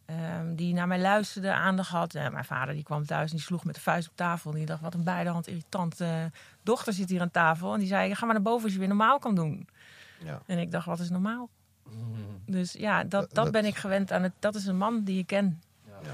Ehm, 0.09 0.55
die 0.55 0.73
naar 0.73 0.87
mij 0.87 0.99
luisterde, 0.99 1.53
aandacht 1.53 1.89
had. 1.89 2.13
Mijn 2.13 2.45
vader 2.45 2.73
die 2.73 2.83
kwam 2.83 3.05
thuis 3.05 3.29
en 3.29 3.35
die 3.35 3.45
sloeg 3.45 3.63
met 3.63 3.75
de 3.75 3.81
vuist 3.81 4.09
op 4.09 4.15
tafel. 4.15 4.51
En 4.51 4.57
die 4.57 4.65
dacht, 4.65 4.81
wat 4.81 4.93
een 4.93 5.03
beidehand 5.03 5.47
irritante 5.47 6.31
dochter 6.63 6.93
zit 6.93 7.09
hier 7.09 7.21
aan 7.21 7.31
tafel. 7.31 7.73
En 7.73 7.79
die 7.79 7.87
zei, 7.87 8.15
ga 8.15 8.25
maar 8.25 8.33
naar 8.33 8.43
boven 8.43 8.63
als 8.63 8.73
je 8.73 8.79
weer 8.79 8.87
normaal 8.87 9.19
kan 9.19 9.35
doen. 9.35 9.67
Ja. 10.23 10.41
En 10.45 10.57
ik 10.57 10.71
dacht, 10.71 10.85
wat 10.85 10.99
is 10.99 11.09
normaal? 11.09 11.49
Mm. 11.89 12.41
Dus 12.45 12.73
ja, 12.73 13.01
dat, 13.01 13.11
Dat- 13.11 13.21
dat 13.33 13.43
dat- 13.43 13.51
ben 13.53 13.65
ik 13.65 13.75
gewend 13.75 14.11
aan. 14.11 14.23
Het, 14.23 14.33
dat 14.39 14.55
is 14.55 14.65
een 14.65 14.77
man 14.77 15.03
die 15.03 15.19
ik 15.19 15.27
ken. 15.27 15.61
Ja. 15.85 16.09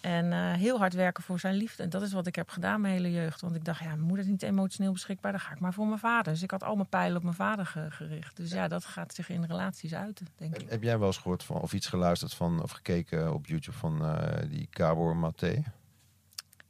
En 0.00 0.32
eh, 0.32 0.52
heel 0.52 0.78
hard 0.78 0.94
werken 0.94 1.22
voor 1.22 1.40
zijn 1.40 1.54
liefde. 1.54 1.82
En 1.82 1.90
dat 1.90 2.02
is 2.02 2.12
wat 2.12 2.26
ik 2.26 2.34
heb 2.34 2.48
gedaan 2.50 2.80
mijn 2.80 2.94
hele 2.94 3.12
jeugd. 3.12 3.40
Want 3.40 3.54
ik 3.54 3.64
dacht, 3.64 3.80
ja, 3.80 3.86
mijn 3.86 4.00
moeder 4.00 4.24
is 4.24 4.30
niet 4.30 4.42
emotioneel 4.42 4.92
beschikbaar. 4.92 5.32
Dan 5.32 5.40
ga 5.40 5.52
ik 5.52 5.60
maar 5.60 5.72
voor 5.72 5.86
mijn 5.86 5.98
vader. 5.98 6.32
Dus 6.32 6.42
ik 6.42 6.50
had 6.50 6.62
al 6.62 6.74
mijn 6.74 6.88
pijlen 6.88 7.16
op 7.16 7.22
mijn 7.22 7.34
vader 7.34 7.66
ge- 7.66 7.90
gericht. 7.90 8.36
Dus 8.36 8.50
ja, 8.50 8.68
dat 8.68 8.84
gaat 8.84 9.14
zich 9.14 9.28
in 9.28 9.44
relaties 9.44 9.94
uiten, 9.94 10.26
denk 10.36 10.56
ik. 10.56 10.70
Heb, 10.70 10.82
jij 10.82 10.98
wel 10.98 11.06
eens 11.06 11.16
gehoord 11.18 11.42
van, 11.44 11.60
of 11.60 11.72
iets 11.72 11.86
geluisterd 11.86 12.34
van, 12.34 12.62
of 12.62 12.70
gekeken 12.70 13.34
op 13.34 13.46
YouTube 13.46 13.76
van 13.76 14.04
eh, 14.04 14.50
die 14.50 14.68
Gabor 14.70 15.16
Maté? 15.16 15.62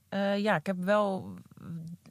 Eh, 0.09 0.39
ja, 0.39 0.57
ik 0.57 0.67
heb 0.67 0.77
wel 0.79 1.35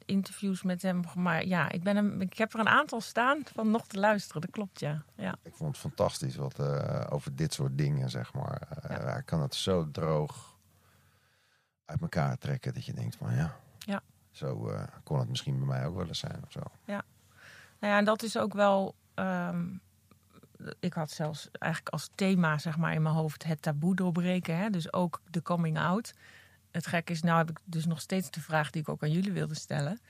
interviews 0.04 0.62
met 0.62 0.82
hem. 0.82 1.02
Maar 1.14 1.46
ja, 1.46 1.70
ik, 1.70 1.82
ben 1.82 1.96
hem, 1.96 2.20
ik 2.20 2.38
heb 2.38 2.54
er 2.54 2.60
een 2.60 2.68
aantal 2.68 3.00
staan 3.00 3.42
van 3.54 3.70
nog 3.70 3.86
te 3.86 3.98
luisteren. 3.98 4.40
Dat 4.40 4.50
klopt, 4.50 4.80
ja. 4.80 5.02
ja. 5.14 5.34
Ik 5.42 5.54
vond 5.54 5.70
het 5.70 5.78
fantastisch 5.78 6.36
wat 6.36 6.60
over 7.10 7.36
dit 7.36 7.54
soort 7.54 7.78
dingen, 7.78 8.10
zeg 8.10 8.32
maar. 8.32 8.68
Ja. 8.88 9.04
Hij 9.12 9.22
kan 9.22 9.40
het 9.40 9.54
zo 9.54 9.90
droog 9.90 10.56
uit 11.88 12.00
elkaar 12.00 12.38
trekken 12.38 12.74
dat 12.74 12.84
je 12.84 12.92
denkt 12.92 13.16
van 13.16 13.34
ja, 13.34 13.56
Ja. 13.78 14.02
zo 14.30 14.68
eh, 14.68 14.82
kon 15.04 15.18
het 15.18 15.28
misschien 15.28 15.58
bij 15.58 15.66
mij 15.66 15.86
ook 15.86 15.96
wel 15.96 16.06
eens 16.06 16.18
zijn 16.18 16.42
of 16.44 16.52
zo. 16.52 16.60
Nou 17.80 17.92
ja, 17.92 17.98
en 17.98 18.04
dat 18.04 18.22
is 18.22 18.36
ook 18.38 18.52
wel. 18.52 18.94
ehm, 19.14 19.66
ik 20.80 20.92
had 20.92 21.10
zelfs 21.10 21.48
eigenlijk 21.52 21.92
als 21.92 22.10
thema 22.14 22.58
zeg 22.58 22.76
maar, 22.76 22.92
in 22.92 23.02
mijn 23.02 23.14
hoofd 23.14 23.44
het 23.44 23.62
taboe 23.62 23.94
doorbreken. 23.94 24.56
Hè? 24.56 24.70
Dus 24.70 24.92
ook 24.92 25.20
de 25.30 25.42
coming 25.42 25.78
out. 25.78 26.14
Het 26.70 26.86
gek 26.86 27.10
is, 27.10 27.22
nou 27.22 27.38
heb 27.38 27.50
ik 27.50 27.58
dus 27.64 27.86
nog 27.86 28.00
steeds 28.00 28.30
de 28.30 28.40
vraag 28.40 28.70
die 28.70 28.80
ik 28.82 28.88
ook 28.88 29.02
aan 29.02 29.10
jullie 29.10 29.32
wilde 29.32 29.54
stellen. 29.54 30.00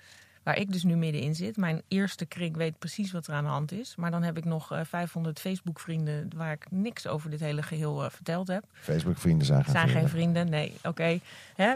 Waar 0.48 0.58
ik 0.58 0.72
dus 0.72 0.84
nu 0.84 0.96
middenin 0.96 1.34
zit. 1.34 1.56
Mijn 1.56 1.82
eerste 1.88 2.26
kring 2.26 2.56
weet 2.56 2.78
precies 2.78 3.12
wat 3.12 3.26
er 3.26 3.34
aan 3.34 3.44
de 3.44 3.50
hand 3.50 3.72
is. 3.72 3.96
Maar 3.96 4.10
dan 4.10 4.22
heb 4.22 4.36
ik 4.36 4.44
nog 4.44 4.72
eh, 4.72 4.80
500 4.84 5.40
Facebook-vrienden 5.40 6.30
waar 6.36 6.52
ik 6.52 6.66
niks 6.70 7.06
over 7.06 7.30
dit 7.30 7.40
hele 7.40 7.62
geheel 7.62 8.04
eh, 8.04 8.10
verteld 8.10 8.48
heb. 8.48 8.64
Facebook-vrienden 8.72 9.46
zijn 9.46 9.64
geen 9.64 9.72
zijn 9.72 9.88
vrienden. 9.88 10.08
geen 10.10 10.18
vrienden, 10.18 10.50
nee, 10.50 10.72
oké. 10.82 11.18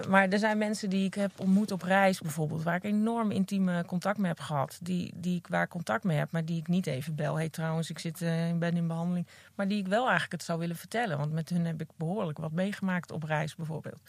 Maar 0.08 0.28
er 0.28 0.38
zijn 0.38 0.58
mensen 0.58 0.90
die 0.90 1.04
ik 1.06 1.14
heb 1.14 1.30
ontmoet 1.36 1.70
op 1.70 1.82
reis 1.82 2.20
bijvoorbeeld, 2.20 2.62
waar 2.62 2.76
ik 2.76 2.84
enorm 2.84 3.30
intieme 3.30 3.84
contact 3.84 4.18
mee 4.18 4.28
heb 4.28 4.40
gehad, 4.40 4.78
die, 4.82 5.12
die 5.14 5.36
ik 5.36 5.46
waar 5.46 5.68
contact 5.68 6.04
mee 6.04 6.18
heb, 6.18 6.30
maar 6.30 6.44
die 6.44 6.58
ik 6.58 6.68
niet 6.68 6.86
even 6.86 7.14
bel. 7.14 7.36
Hey, 7.36 7.48
trouwens, 7.48 7.90
ik 7.90 7.98
zit, 7.98 8.22
eh, 8.22 8.48
ik 8.48 8.58
ben 8.58 8.76
in 8.76 8.86
behandeling, 8.86 9.26
maar 9.54 9.68
die 9.68 9.78
ik 9.78 9.86
wel 9.86 10.02
eigenlijk 10.02 10.32
het 10.32 10.42
zou 10.42 10.58
willen 10.58 10.76
vertellen, 10.76 11.18
want 11.18 11.32
met 11.32 11.48
hun 11.48 11.66
heb 11.66 11.80
ik 11.80 11.88
behoorlijk 11.96 12.38
wat 12.38 12.52
meegemaakt 12.52 13.12
op 13.12 13.22
reis 13.22 13.54
bijvoorbeeld. 13.54 14.00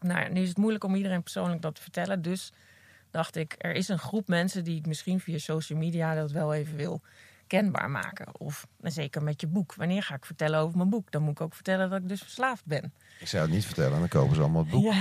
Nou, 0.00 0.32
nu 0.32 0.40
is 0.40 0.48
het 0.48 0.58
moeilijk 0.58 0.84
om 0.84 0.94
iedereen 0.94 1.22
persoonlijk 1.22 1.62
dat 1.62 1.74
te 1.74 1.82
vertellen, 1.82 2.22
dus 2.22 2.52
dacht 3.14 3.36
ik, 3.36 3.54
er 3.58 3.74
is 3.74 3.88
een 3.88 3.98
groep 3.98 4.28
mensen 4.28 4.64
die 4.64 4.76
ik 4.76 4.86
misschien 4.86 5.20
via 5.20 5.38
social 5.38 5.78
media 5.78 6.14
dat 6.14 6.30
wel 6.30 6.54
even 6.54 6.76
wil 6.76 7.00
kenbaar 7.46 7.90
maken. 7.90 8.40
Of 8.40 8.66
en 8.80 8.92
zeker 8.92 9.22
met 9.22 9.40
je 9.40 9.46
boek. 9.46 9.74
Wanneer 9.74 10.02
ga 10.02 10.14
ik 10.14 10.24
vertellen 10.24 10.60
over 10.60 10.76
mijn 10.76 10.88
boek? 10.88 11.10
Dan 11.10 11.22
moet 11.22 11.30
ik 11.30 11.40
ook 11.40 11.54
vertellen 11.54 11.90
dat 11.90 12.00
ik 12.00 12.08
dus 12.08 12.20
verslaafd 12.20 12.64
ben. 12.64 12.92
Ik 13.20 13.26
zou 13.26 13.42
het 13.42 13.52
niet 13.52 13.64
vertellen, 13.64 13.98
dan 13.98 14.08
kopen 14.08 14.34
ze 14.34 14.40
allemaal 14.40 14.62
het 14.62 14.70
boek. 14.70 14.92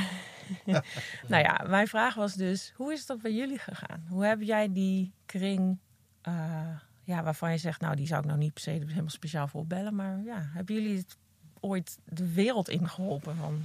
Ja. 0.65 0.83
nou 1.27 1.43
ja, 1.43 1.65
mijn 1.67 1.87
vraag 1.87 2.15
was 2.15 2.33
dus, 2.33 2.73
hoe 2.75 2.93
is 2.93 3.05
dat 3.05 3.21
bij 3.21 3.33
jullie 3.33 3.59
gegaan? 3.59 4.05
Hoe 4.09 4.25
heb 4.25 4.41
jij 4.41 4.71
die 4.71 5.13
kring, 5.25 5.77
eh, 6.21 6.77
ja, 7.03 7.23
waarvan 7.23 7.51
je 7.51 7.57
zegt, 7.57 7.81
nou 7.81 7.95
die 7.95 8.07
zou 8.07 8.19
ik 8.19 8.27
nou 8.27 8.39
niet 8.39 8.53
per 8.53 8.63
se 8.63 8.69
helemaal 8.69 9.09
speciaal 9.09 9.47
voor 9.47 9.61
opbellen, 9.61 9.95
maar 9.95 10.19
ja, 10.25 10.49
hebben 10.53 10.75
jullie 10.75 10.97
het 10.97 11.17
ooit 11.59 11.97
de 12.05 12.33
wereld 12.33 12.69
ingeholpen 12.69 13.35
van? 13.35 13.63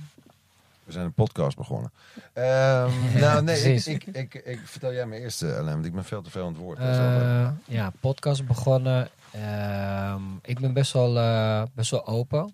We 0.89 0.95
zijn 0.95 1.07
een 1.07 1.13
podcast 1.13 1.57
begonnen. 1.57 1.93
Ehm, 2.33 2.91
nou, 3.21 3.43
nee, 3.43 3.75
ik, 3.75 3.87
ik, 3.87 4.05
ik, 4.05 4.35
ik 4.35 4.61
vertel 4.65 4.93
jij 4.93 5.07
me 5.07 5.19
eerst, 5.19 5.43
uh, 5.43 5.65
want 5.65 5.85
ik 5.85 5.93
ben 5.93 6.05
veel 6.05 6.23
te 6.23 6.31
veel 6.31 6.43
aan 6.43 6.53
het 6.53 6.57
woord. 6.57 6.79
Eh, 6.79 7.51
ja, 7.65 7.93
podcast 8.01 8.47
begonnen. 8.47 9.09
Ehm, 9.33 10.23
ik 10.43 10.61
ben 10.61 10.73
best 10.73 10.93
wel, 10.93 11.19
eh, 11.19 11.63
best 11.75 11.91
wel 11.91 12.07
open. 12.07 12.47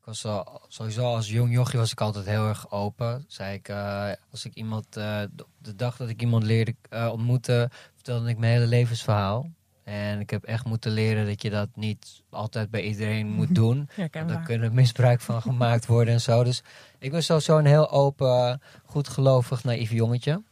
Ik 0.00 0.04
was 0.04 0.24
al, 0.24 0.62
sowieso 0.68 1.14
als 1.14 1.30
jong 1.30 1.52
jochie 1.52 1.78
was 1.78 1.92
ik 1.92 2.00
altijd 2.00 2.26
heel 2.26 2.48
erg 2.48 2.70
open. 2.70 3.24
Zei 3.28 3.54
ik, 3.54 3.68
eh, 3.68 4.10
als 4.30 4.44
ik 4.44 4.54
iemand, 4.54 4.92
de, 4.92 5.30
dag 5.76 5.96
dat 5.96 6.08
ik 6.08 6.20
iemand 6.20 6.42
leerde 6.42 6.74
ontmoeten, 7.12 7.70
vertelde 7.94 8.28
ik 8.28 8.38
mijn 8.38 8.52
hele 8.52 8.66
levensverhaal. 8.66 9.50
En 9.90 10.20
ik 10.20 10.30
heb 10.30 10.44
echt 10.44 10.64
moeten 10.64 10.92
leren 10.92 11.26
dat 11.26 11.42
je 11.42 11.50
dat 11.50 11.68
niet 11.74 12.22
altijd 12.28 12.70
bij 12.70 12.82
iedereen 12.82 13.26
moet 13.26 13.54
doen. 13.62 13.88
Daar 14.10 14.42
kunnen 14.42 14.74
misbruik 14.74 15.20
van 15.20 15.42
gemaakt 15.42 15.86
worden 15.86 16.14
en 16.14 16.20
zo. 16.20 16.44
Dus 16.44 16.62
ik 16.98 17.10
ben 17.10 17.22
sowieso 17.22 17.58
een 17.58 17.66
heel 17.66 17.90
open, 17.90 18.60
goedgelovig, 18.84 19.64
naïef 19.64 19.90
jongetje. 19.90 20.42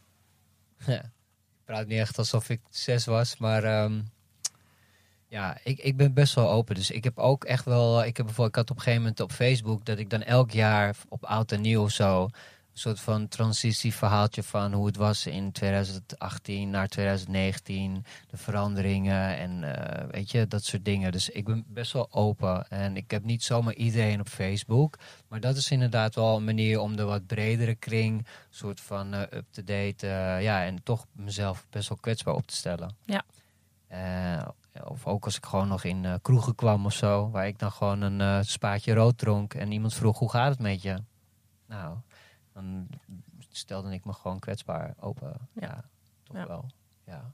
Ja. 0.85 1.03
Ik 1.03 1.75
praat 1.75 1.87
niet 1.87 1.99
echt 1.99 2.17
alsof 2.17 2.49
ik 2.49 2.59
zes 2.69 3.05
was, 3.05 3.37
maar 3.37 3.63
ehm, 3.63 4.01
ja, 5.27 5.57
ik, 5.63 5.79
ik 5.79 5.97
ben 5.97 6.13
best 6.13 6.35
wel 6.35 6.49
open. 6.51 6.75
Dus 6.75 6.91
ik 6.91 7.03
heb 7.03 7.17
ook 7.17 7.43
echt 7.43 7.65
wel, 7.65 8.05
ik 8.05 8.17
heb 8.17 8.25
bijvoorbeeld, 8.25 8.47
ik 8.49 8.55
had 8.55 8.69
op 8.69 8.75
een 8.75 8.81
gegeven 8.81 9.01
moment 9.01 9.19
op 9.19 9.31
Facebook 9.31 9.85
dat 9.85 9.97
ik 9.97 10.09
dan 10.09 10.21
elk 10.21 10.51
jaar 10.51 10.95
op 11.09 11.25
oud 11.25 11.51
en 11.51 11.61
nieuw 11.61 11.81
of 11.81 11.91
zo 11.91 12.29
soort 12.79 12.99
van 12.99 13.27
transitieverhaaltje 13.27 14.43
van 14.43 14.73
hoe 14.73 14.85
het 14.85 14.95
was 14.95 15.25
in 15.25 15.51
2018 15.51 16.69
naar 16.69 16.87
2019, 16.87 18.05
de 18.27 18.37
veranderingen 18.37 19.37
en 19.37 19.63
eh, 19.63 20.07
weet 20.11 20.31
je, 20.31 20.47
dat 20.47 20.63
soort 20.63 20.85
dingen. 20.85 21.11
Dus 21.11 21.29
ik 21.29 21.45
ben 21.45 21.63
best 21.67 21.91
wel 21.91 22.07
open 22.11 22.69
en 22.69 22.97
ik 22.97 23.11
heb 23.11 23.23
niet 23.23 23.43
zomaar 23.43 23.73
iedereen 23.73 24.19
op 24.19 24.27
Facebook, 24.27 24.97
maar 25.27 25.39
dat 25.39 25.55
is 25.55 25.71
inderdaad 25.71 26.15
wel 26.15 26.35
een 26.35 26.43
manier 26.43 26.79
om 26.79 26.95
de 26.95 27.03
wat 27.03 27.25
bredere 27.25 27.75
kring, 27.75 28.27
soort 28.49 28.81
van 28.81 29.13
eh, 29.13 29.37
up-to-date, 29.37 30.07
eh, 30.07 30.41
ja, 30.41 30.65
en 30.65 30.83
toch 30.83 31.05
mezelf 31.11 31.65
best 31.69 31.89
wel 31.89 31.97
kwetsbaar 32.01 32.35
op 32.35 32.47
te 32.47 32.55
stellen. 32.55 32.95
Ja. 33.05 33.23
Of 34.83 35.05
ook 35.05 35.25
als 35.25 35.37
ik 35.37 35.45
gewoon 35.45 35.67
nog 35.67 35.83
in 35.83 36.19
kroegen 36.21 36.55
kwam 36.55 36.85
of 36.85 36.93
zo, 36.93 37.29
waar 37.29 37.47
ik 37.47 37.59
dan 37.59 37.71
gewoon 37.71 38.01
een 38.01 38.45
spaatje 38.45 38.93
rood 38.93 39.17
dronk 39.17 39.53
en 39.53 39.71
iemand 39.71 39.93
vroeg 39.93 40.19
hoe 40.19 40.29
gaat 40.29 40.49
het 40.49 40.59
met 40.59 40.81
je? 40.81 40.97
Nou, 41.67 41.97
dan 42.53 42.87
stelde 43.49 43.93
ik 43.93 44.05
me 44.05 44.13
gewoon 44.13 44.39
kwetsbaar 44.39 44.93
open. 44.99 45.33
Ja, 45.53 45.83
toch 46.23 46.35
Ja. 46.37 46.47
wel. 46.47 46.65
Ja. 47.05 47.31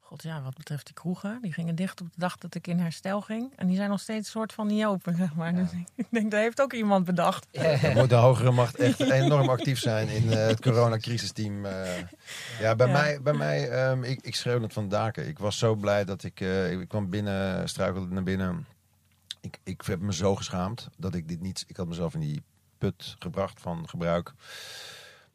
God 0.00 0.22
ja, 0.22 0.42
wat 0.42 0.54
betreft 0.54 0.84
die 0.86 0.94
kroegen, 0.94 1.38
die 1.42 1.52
gingen 1.52 1.74
dicht 1.74 2.00
op 2.00 2.06
de 2.12 2.18
dag 2.20 2.36
dat 2.38 2.54
ik 2.54 2.66
in 2.66 2.78
herstel 2.78 3.20
ging. 3.20 3.52
En 3.56 3.66
die 3.66 3.76
zijn 3.76 3.90
nog 3.90 4.00
steeds 4.00 4.30
soort 4.30 4.52
van 4.52 4.66
niet 4.66 4.84
open, 4.84 5.16
zeg 5.16 5.34
maar. 5.34 5.54
Dus 5.54 5.70
ik 5.94 6.06
denk, 6.10 6.30
dat 6.30 6.40
heeft 6.40 6.60
ook 6.60 6.72
iemand 6.72 7.04
bedacht. 7.04 7.46
Dan 7.82 7.92
moet 7.94 8.08
de 8.08 8.14
hogere 8.14 8.50
macht 8.50 8.76
echt 8.76 9.00
enorm 9.00 9.48
actief 9.48 9.78
zijn 9.78 10.08
in 10.08 10.30
eh, 10.30 10.46
het 10.46 10.60
coronacrisisteam. 10.60 11.64
eh. 11.64 11.96
ja, 12.60 12.74
bij 12.76 12.86
Ja. 12.86 12.92
mij, 12.92 13.22
bij 13.22 13.32
mij 13.32 13.70
ehm, 13.70 14.02
ik, 14.02 14.20
ik 14.22 14.34
schreeuwde 14.34 14.64
het 14.64 14.72
van 14.72 14.88
daken. 14.88 15.28
Ik 15.28 15.38
was 15.38 15.58
zo 15.58 15.74
blij 15.74 16.04
dat 16.04 16.22
ik, 16.24 16.40
eh, 16.40 16.70
ik 16.80 16.88
kwam 16.88 17.10
binnen, 17.10 17.68
struikelde 17.68 18.14
naar 18.14 18.22
binnen. 18.22 18.66
Ik, 19.40 19.58
ik 19.64 19.82
heb 19.82 20.00
me 20.00 20.12
zo 20.14 20.36
geschaamd 20.36 20.88
dat 20.96 21.14
ik 21.14 21.28
dit 21.28 21.40
niet, 21.40 21.64
ik 21.66 21.76
had 21.76 21.86
mezelf 21.86 22.14
in 22.14 22.20
die 22.20 22.42
put 22.78 23.16
gebracht 23.18 23.60
van 23.60 23.88
gebruik. 23.88 24.34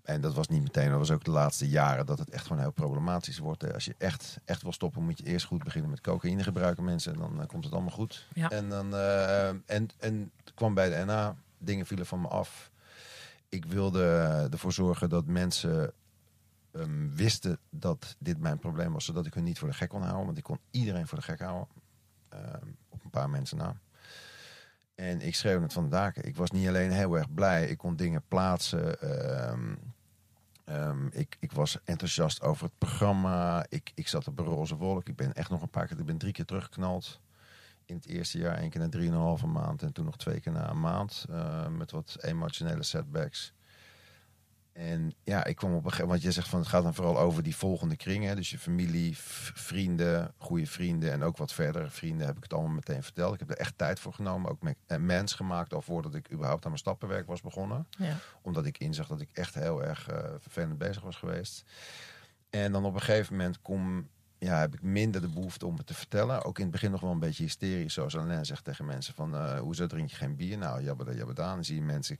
En 0.03 0.21
dat 0.21 0.33
was 0.33 0.47
niet 0.47 0.61
meteen, 0.63 0.89
dat 0.89 0.97
was 0.97 1.11
ook 1.11 1.23
de 1.23 1.31
laatste 1.31 1.69
jaren 1.69 2.05
dat 2.05 2.19
het 2.19 2.29
echt 2.29 2.45
gewoon 2.47 2.61
heel 2.61 2.71
problematisch 2.71 3.37
wordt. 3.37 3.61
hè. 3.61 3.73
Als 3.73 3.85
je 3.85 3.95
echt, 3.97 4.39
echt 4.45 4.61
wil 4.61 4.71
stoppen, 4.73 5.03
moet 5.03 5.17
je 5.17 5.25
eerst 5.25 5.45
goed 5.45 5.63
beginnen 5.63 5.89
met 5.89 6.01
cocaïne 6.01 6.43
gebruiken, 6.43 6.83
mensen. 6.83 7.13
En 7.13 7.19
dan 7.19 7.41
eh, 7.41 7.47
komt 7.47 7.63
het 7.63 7.73
allemaal 7.73 7.91
goed. 7.91 8.27
Ja. 8.33 8.49
En, 8.49 8.69
dan, 8.69 8.93
eh, 8.93 9.47
en, 9.47 9.89
en 9.97 10.31
kwam 10.53 10.73
bij 10.73 10.89
de 10.89 11.05
NA, 11.05 11.35
dingen 11.57 11.85
vielen 11.85 12.05
van 12.05 12.21
me 12.21 12.27
af. 12.27 12.71
Ik 13.49 13.65
wilde 13.65 14.03
ervoor 14.51 14.73
zorgen 14.73 15.09
dat 15.09 15.25
mensen 15.25 15.93
ehm, 16.71 17.09
wisten 17.09 17.59
dat 17.69 18.15
dit 18.19 18.39
mijn 18.39 18.59
probleem 18.59 18.93
was, 18.93 19.05
zodat 19.05 19.25
ik 19.25 19.33
hun 19.33 19.43
niet 19.43 19.59
voor 19.59 19.67
de 19.67 19.73
gek 19.73 19.89
kon 19.89 20.01
houden. 20.01 20.25
Want 20.25 20.37
ik 20.37 20.43
kon 20.43 20.59
iedereen 20.71 21.07
voor 21.07 21.17
de 21.17 21.23
gek 21.23 21.39
houden, 21.39 21.67
ehm, 22.29 22.67
op 22.89 23.03
een 23.03 23.09
paar 23.09 23.29
mensen 23.29 23.57
na. 23.57 23.75
En 25.01 25.21
ik 25.21 25.35
schreef 25.35 25.61
het 25.61 25.73
van 25.73 25.83
de 25.83 25.89
daken. 25.89 26.25
Ik 26.25 26.35
was 26.35 26.51
niet 26.51 26.67
alleen 26.67 26.91
heel 26.91 27.17
erg 27.17 27.33
blij, 27.33 27.67
ik 27.67 27.77
kon 27.77 27.95
dingen 27.95 28.23
plaatsen. 28.27 28.99
ehm, 29.01 29.75
ehm, 30.65 31.07
ik, 31.07 31.37
ik 31.39 31.51
was 31.51 31.77
enthousiast 31.83 32.41
over 32.41 32.63
het 32.63 32.77
programma. 32.77 33.65
Ik, 33.69 33.91
ik 33.95 34.07
zat 34.07 34.27
op 34.27 34.39
een 34.39 34.45
roze 34.45 34.75
wolk. 34.75 35.07
Ik 35.07 35.15
ben 35.15 35.33
echt 35.33 35.49
nog 35.49 35.61
een 35.61 35.69
paar 35.69 35.87
keer, 35.87 35.99
ik 35.99 36.05
ben 36.05 36.17
drie 36.17 36.33
keer 36.33 36.45
teruggeknald. 36.45 37.19
In 37.85 37.95
het 37.95 38.05
eerste 38.05 38.37
jaar, 38.37 38.57
één 38.57 38.69
keer 38.69 38.81
na 38.81 38.89
drieënhalve 38.89 39.47
maand 39.47 39.81
en 39.83 39.93
toen 39.93 40.05
nog 40.05 40.17
twee 40.17 40.39
keer 40.39 40.51
na 40.51 40.69
een 40.69 40.79
maand. 40.79 41.25
eh, 41.29 41.67
met 41.67 41.91
wat 41.91 42.17
emotionele 42.21 42.83
setbacks. 42.83 43.53
En 44.73 45.13
ja, 45.23 45.45
ik 45.45 45.55
kwam 45.55 45.69
op 45.71 45.77
een 45.77 45.83
gegeven 45.83 46.05
moment, 46.05 46.23
want 46.23 46.33
je 46.33 46.39
zegt 46.39 46.49
van 46.49 46.59
het 46.59 46.67
gaat 46.67 46.83
dan 46.83 46.93
vooral 46.93 47.19
over 47.19 47.43
die 47.43 47.55
volgende 47.55 47.95
kring. 47.95 48.25
Hè? 48.25 48.35
Dus 48.35 48.49
je 48.49 48.59
familie, 48.59 49.13
vrienden, 49.17 50.33
goede 50.37 50.65
vrienden 50.65 51.11
en 51.11 51.23
ook 51.23 51.37
wat 51.37 51.53
verdere 51.53 51.89
vrienden 51.89 52.27
heb 52.27 52.37
ik 52.37 52.43
het 52.43 52.53
allemaal 52.53 52.71
meteen 52.71 53.03
verteld. 53.03 53.33
Ik 53.33 53.39
heb 53.39 53.49
er 53.49 53.57
echt 53.57 53.77
tijd 53.77 53.99
voor 53.99 54.13
genomen, 54.13 54.51
ook 54.51 54.61
met 54.61 54.75
een 54.87 55.05
mens 55.05 55.33
gemaakt 55.33 55.73
al 55.73 55.81
voordat 55.81 56.15
ik 56.15 56.31
überhaupt 56.31 56.63
aan 56.63 56.69
mijn 56.69 56.81
stappenwerk 56.83 57.27
was 57.27 57.41
begonnen. 57.41 57.87
Ja. 57.89 58.15
Omdat 58.41 58.65
ik 58.65 58.77
inzag 58.77 59.07
dat 59.07 59.21
ik 59.21 59.29
echt 59.33 59.53
heel 59.53 59.83
erg 59.83 60.09
eh, 60.09 60.29
vervelend 60.39 60.77
bezig 60.77 61.03
was 61.03 61.15
geweest. 61.15 61.63
En 62.49 62.71
dan 62.71 62.85
op 62.85 62.93
een 62.93 63.01
gegeven 63.01 63.35
moment 63.35 63.61
kom, 63.61 64.07
ja, 64.37 64.59
heb 64.59 64.73
ik 64.73 64.81
minder 64.81 65.21
de 65.21 65.29
behoefte 65.29 65.65
om 65.65 65.77
het 65.77 65.87
te 65.87 65.93
vertellen. 65.93 66.43
Ook 66.43 66.57
in 66.57 66.63
het 66.63 66.71
begin 66.71 66.91
nog 66.91 67.01
wel 67.01 67.11
een 67.11 67.19
beetje 67.19 67.43
hysterisch, 67.43 67.93
zoals 67.93 68.17
Alain 68.17 68.45
zegt 68.45 68.63
tegen 68.63 68.85
mensen 68.85 69.13
van, 69.13 69.35
eh, 69.35 69.59
hoezo 69.59 69.87
drink 69.87 70.09
je 70.09 70.15
geen 70.15 70.35
bier? 70.35 70.57
Nou, 70.57 70.83
jabbada, 70.83 71.11
jabbada. 71.11 71.53
Dan 71.53 71.63
zie 71.63 71.75
je 71.75 71.81
mensen, 71.81 72.17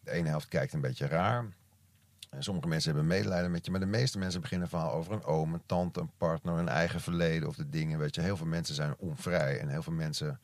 de 0.00 0.10
ene 0.10 0.28
helft 0.28 0.48
kijkt 0.48 0.72
een 0.72 0.80
beetje 0.80 1.06
raar. 1.06 1.46
Sommige 2.38 2.68
mensen 2.68 2.90
hebben 2.94 3.08
medelijden 3.08 3.50
met 3.50 3.64
je, 3.64 3.70
maar 3.70 3.80
de 3.80 3.86
meeste 3.86 4.18
mensen 4.18 4.40
beginnen 4.40 4.68
verhaal 4.68 4.92
over 4.92 5.12
een 5.12 5.24
oom, 5.24 5.54
een 5.54 5.66
tante, 5.66 6.00
een 6.00 6.10
partner, 6.16 6.58
een 6.58 6.68
eigen 6.68 7.00
verleden 7.00 7.48
of 7.48 7.56
de 7.56 7.68
dingen. 7.68 7.98
Weet 7.98 8.14
je, 8.14 8.20
heel 8.20 8.36
veel 8.36 8.46
mensen 8.46 8.74
zijn 8.74 8.94
onvrij 8.98 9.60
en 9.60 9.68
heel 9.68 9.82
veel 9.82 9.92
mensen 9.92 10.40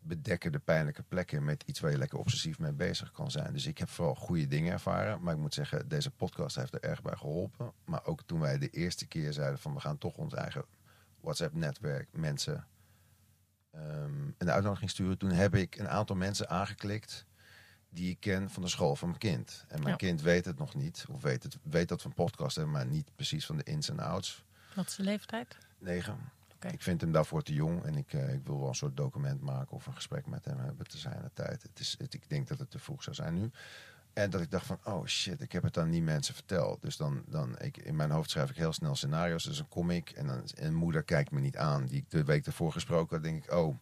bedekken 0.00 0.52
de 0.52 0.58
pijnlijke 0.58 1.02
plekken 1.02 1.44
met 1.44 1.62
iets 1.66 1.80
waar 1.80 1.90
je 1.90 1.98
lekker 1.98 2.18
obsessief 2.18 2.58
mee 2.58 2.72
bezig 2.72 3.12
kan 3.12 3.30
zijn. 3.30 3.52
Dus 3.52 3.66
ik 3.66 3.78
heb 3.78 3.88
vooral 3.88 4.14
goede 4.14 4.46
dingen 4.46 4.72
ervaren, 4.72 5.22
maar 5.22 5.34
ik 5.34 5.40
moet 5.40 5.54
zeggen, 5.54 5.88
deze 5.88 6.10
podcast 6.10 6.56
heeft 6.56 6.74
er 6.74 6.82
erg 6.82 7.02
bij 7.02 7.16
geholpen. 7.16 7.72
Maar 7.84 8.04
ook 8.04 8.22
toen 8.22 8.40
wij 8.40 8.58
de 8.58 8.70
eerste 8.70 9.06
keer 9.06 9.32
zeiden 9.32 9.58
van 9.58 9.74
we 9.74 9.80
gaan 9.80 9.98
toch 9.98 10.16
ons 10.16 10.34
eigen 10.34 10.64
WhatsApp-netwerk 11.20 12.08
mensen 12.12 12.66
ehm, 13.70 14.30
een 14.38 14.50
uitnodiging 14.50 14.90
sturen, 14.90 15.18
toen 15.18 15.30
heb 15.30 15.54
ik 15.54 15.76
een 15.76 15.88
aantal 15.88 16.16
mensen 16.16 16.48
aangeklikt 16.48 17.26
die 17.90 18.10
ik 18.10 18.20
ken 18.20 18.50
van 18.50 18.62
de 18.62 18.68
school 18.68 18.96
van 18.96 19.08
mijn 19.08 19.20
kind. 19.20 19.64
En 19.68 19.78
mijn 19.78 19.90
Ja. 19.90 19.96
kind 19.96 20.22
weet 20.22 20.44
het 20.44 20.58
nog 20.58 20.74
niet, 20.74 21.04
of 21.10 21.22
weet, 21.22 21.42
het, 21.42 21.58
weet 21.62 21.88
dat 21.88 22.02
van 22.02 22.14
podcasten, 22.14 22.70
maar 22.70 22.86
niet 22.86 23.10
precies 23.16 23.46
van 23.46 23.56
de 23.56 23.62
ins 23.62 23.88
en 23.88 23.98
outs. 24.00 24.44
Wat 24.74 24.86
is 24.86 24.96
de 24.96 25.02
leeftijd? 25.02 25.56
Negen. 25.78 26.18
Oké. 26.54 26.68
Ik 26.68 26.82
vind 26.82 27.00
hem 27.00 27.12
daarvoor 27.12 27.42
te 27.42 27.52
jong 27.52 27.84
en 27.84 27.96
ik, 27.96 28.12
eh, 28.12 28.32
ik 28.34 28.40
wil 28.46 28.58
wel 28.58 28.68
een 28.68 28.74
soort 28.74 28.96
document 28.96 29.40
maken 29.40 29.76
of 29.76 29.86
een 29.86 29.94
gesprek 29.94 30.26
met 30.26 30.44
hem 30.44 30.58
hebben 30.58 30.86
te 30.88 30.98
zijn 30.98 31.22
de 31.22 31.30
tijd. 31.34 31.62
Het 31.62 31.78
is, 31.80 31.94
het, 31.98 32.14
ik 32.14 32.28
denk 32.28 32.48
dat 32.48 32.58
het 32.58 32.70
te 32.70 32.78
vroeg 32.78 33.02
zou 33.02 33.16
zijn 33.16 33.34
nu. 33.34 33.50
En 34.12 34.30
dat 34.30 34.40
ik 34.40 34.50
dacht 34.50 34.66
van, 34.66 34.78
oh 34.84 35.06
shit, 35.06 35.40
ik 35.40 35.52
heb 35.52 35.62
het 35.62 35.78
aan 35.78 35.90
die 35.90 36.02
mensen 36.02 36.34
verteld. 36.34 36.82
Dus 36.82 36.96
dan, 36.96 37.22
dan 37.26 37.58
ik, 37.58 37.76
in 37.76 37.96
mijn 37.96 38.10
hoofd 38.10 38.30
schrijf 38.30 38.50
ik 38.50 38.56
heel 38.56 38.72
snel 38.72 38.94
scenario's. 38.94 39.44
Dus 39.44 39.58
een 39.58 39.68
comic 39.68 40.10
en 40.10 40.26
dan, 40.26 40.42
een 40.54 40.74
moeder 40.74 41.02
kijkt 41.02 41.30
me 41.30 41.40
niet 41.40 41.56
aan. 41.56 41.86
Die 41.86 41.98
ik 41.98 42.10
de 42.10 42.24
week 42.24 42.46
ervoor 42.46 42.72
gesproken 42.72 43.16
had, 43.16 43.24
denk 43.24 43.44
ik, 43.44 43.52
oh, 43.52 43.76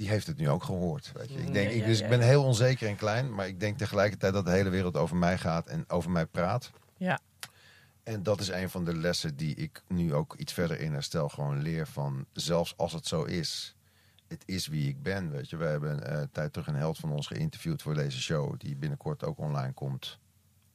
die 0.00 0.08
heeft 0.08 0.26
het 0.26 0.36
nu 0.36 0.48
ook 0.48 0.62
gehoord. 0.62 1.12
Weet 1.14 1.28
je. 1.28 1.38
Ik, 1.38 1.52
denk, 1.52 1.70
Ja, 1.70 1.76
ik, 1.76 1.84
dus 1.84 2.00
ik 2.00 2.08
ben 2.08 2.20
heel 2.20 2.44
onzeker 2.44 2.88
en 2.88 2.96
klein, 2.96 3.34
maar 3.34 3.46
ik 3.46 3.60
denk 3.60 3.78
tegelijkertijd 3.78 4.32
dat 4.32 4.44
de 4.44 4.50
hele 4.50 4.70
wereld 4.70 4.96
over 4.96 5.16
mij 5.16 5.38
gaat 5.38 5.66
en 5.66 5.84
over 5.88 6.10
mij 6.10 6.26
praat. 6.26 6.70
Ja. 6.96 7.20
En 8.02 8.22
dat 8.22 8.40
is 8.40 8.48
een 8.48 8.70
van 8.70 8.84
de 8.84 8.96
lessen 8.96 9.36
die 9.36 9.54
ik 9.54 9.82
nu 9.88 10.14
ook 10.14 10.34
iets 10.34 10.52
verder 10.52 10.80
in 10.80 10.92
herstel 10.92 11.28
gewoon 11.28 11.62
leer 11.62 11.86
van, 11.86 12.26
zelfs 12.32 12.76
als 12.76 12.92
het 12.92 13.06
zo 13.06 13.24
is, 13.24 13.74
het 14.28 14.42
is 14.46 14.66
wie 14.66 14.88
ik 14.88 15.02
ben. 15.02 15.30
Weet 15.30 15.50
je, 15.50 15.56
we 15.56 15.64
hebben 15.64 16.06
eh, 16.06 16.20
een 16.20 16.30
tijd 16.30 16.52
terug 16.52 16.68
een 16.68 16.74
held 16.74 16.98
van 16.98 17.12
ons 17.12 17.26
geïnterviewd 17.26 17.82
voor 17.82 17.94
deze 17.94 18.20
show, 18.20 18.54
die 18.58 18.76
binnenkort 18.76 19.24
ook 19.24 19.38
online 19.38 19.72
komt. 19.72 20.18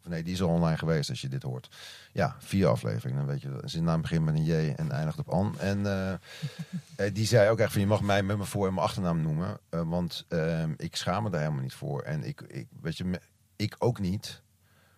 Of 0.06 0.12
nee, 0.12 0.24
die 0.24 0.34
is 0.34 0.42
al 0.42 0.50
online 0.50 0.78
geweest 0.78 1.10
als 1.10 1.22
je 1.22 1.28
dit 1.30 1.44
hoort. 1.44 1.76
Ja, 2.12 2.36
vier 2.40 2.68
afleveringen. 2.68 3.20
Dan 3.20 3.28
weet 3.28 3.42
je, 3.42 3.62
zijn 3.66 3.84
naam 3.84 4.02
begint 4.02 4.26
met 4.26 4.36
een 4.36 4.44
J 4.44 4.74
en 4.76 4.92
eindigt 4.92 5.20
op 5.20 5.30
An. 5.30 5.60
En 5.60 5.86
eh, 5.86 6.14
eh, 6.14 7.14
die 7.14 7.26
zei 7.26 7.50
ook 7.50 7.60
echt 7.60 7.72
van, 7.72 7.82
je 7.82 7.88
mag 7.88 8.02
mij 8.02 8.24
met 8.24 8.38
mijn 8.38 8.50
voor- 8.50 8.68
en 8.68 8.74
mijn 8.74 8.86
achternaam 8.86 9.22
noemen. 9.22 9.58
eh, 9.70 9.82
want 9.90 10.26
ehm, 10.28 10.74
ik 10.78 10.96
schaam 10.96 11.24
me 11.24 11.30
daar 11.30 11.42
helemaal 11.42 11.62
niet 11.64 11.74
voor. 11.74 12.02
En 12.02 12.24
ik, 12.24 12.42
ik, 12.42 12.68
weet 12.82 12.98
je, 12.98 13.20
ik 13.56 13.76
ook 13.80 14.00
niet. 14.00 14.44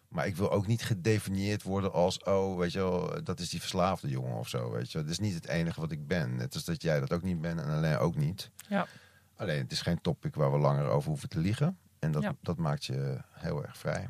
Maar 0.08 0.28
ik 0.28 0.36
wil 0.36 0.52
ook 0.52 0.68
niet 0.68 0.84
gedefinieerd 0.84 1.64
worden 1.64 1.94
als, 1.94 2.24
oh, 2.24 2.58
weet 2.58 2.72
je 2.72 2.80
wel, 2.80 3.24
dat 3.24 3.40
is 3.40 3.50
die 3.50 3.60
verslaafde 3.60 4.10
jongen 4.10 4.38
of 4.38 4.48
zo, 4.50 4.72
weet 4.72 4.92
je. 4.92 4.98
Dat 5.02 5.10
is 5.10 5.20
niet 5.20 5.34
het 5.34 5.48
enige 5.48 5.80
wat 5.82 5.92
ik 5.92 6.08
ben. 6.08 6.36
Net 6.36 6.54
als 6.54 6.66
dat 6.66 6.82
jij 6.82 7.00
dat 7.00 7.14
ook 7.14 7.24
niet 7.24 7.42
bent 7.42 7.60
en 7.60 7.70
alleen 7.70 7.98
ook 7.98 8.16
niet. 8.16 8.50
Ja. 8.70 8.88
Alleen, 9.36 9.62
het 9.62 9.72
is 9.72 9.82
geen 9.82 10.02
topic 10.02 10.36
waar 10.36 10.52
we 10.52 10.58
langer 10.58 10.86
over 10.88 11.10
hoeven 11.10 11.30
te 11.30 11.40
liegen. 11.40 11.78
En 12.00 12.12
dat, 12.12 12.24
Ja. 12.24 12.36
dat 12.42 12.58
maakt 12.58 12.86
je 12.86 13.18
heel 13.32 13.64
erg 13.64 13.78
vrij. 13.78 14.10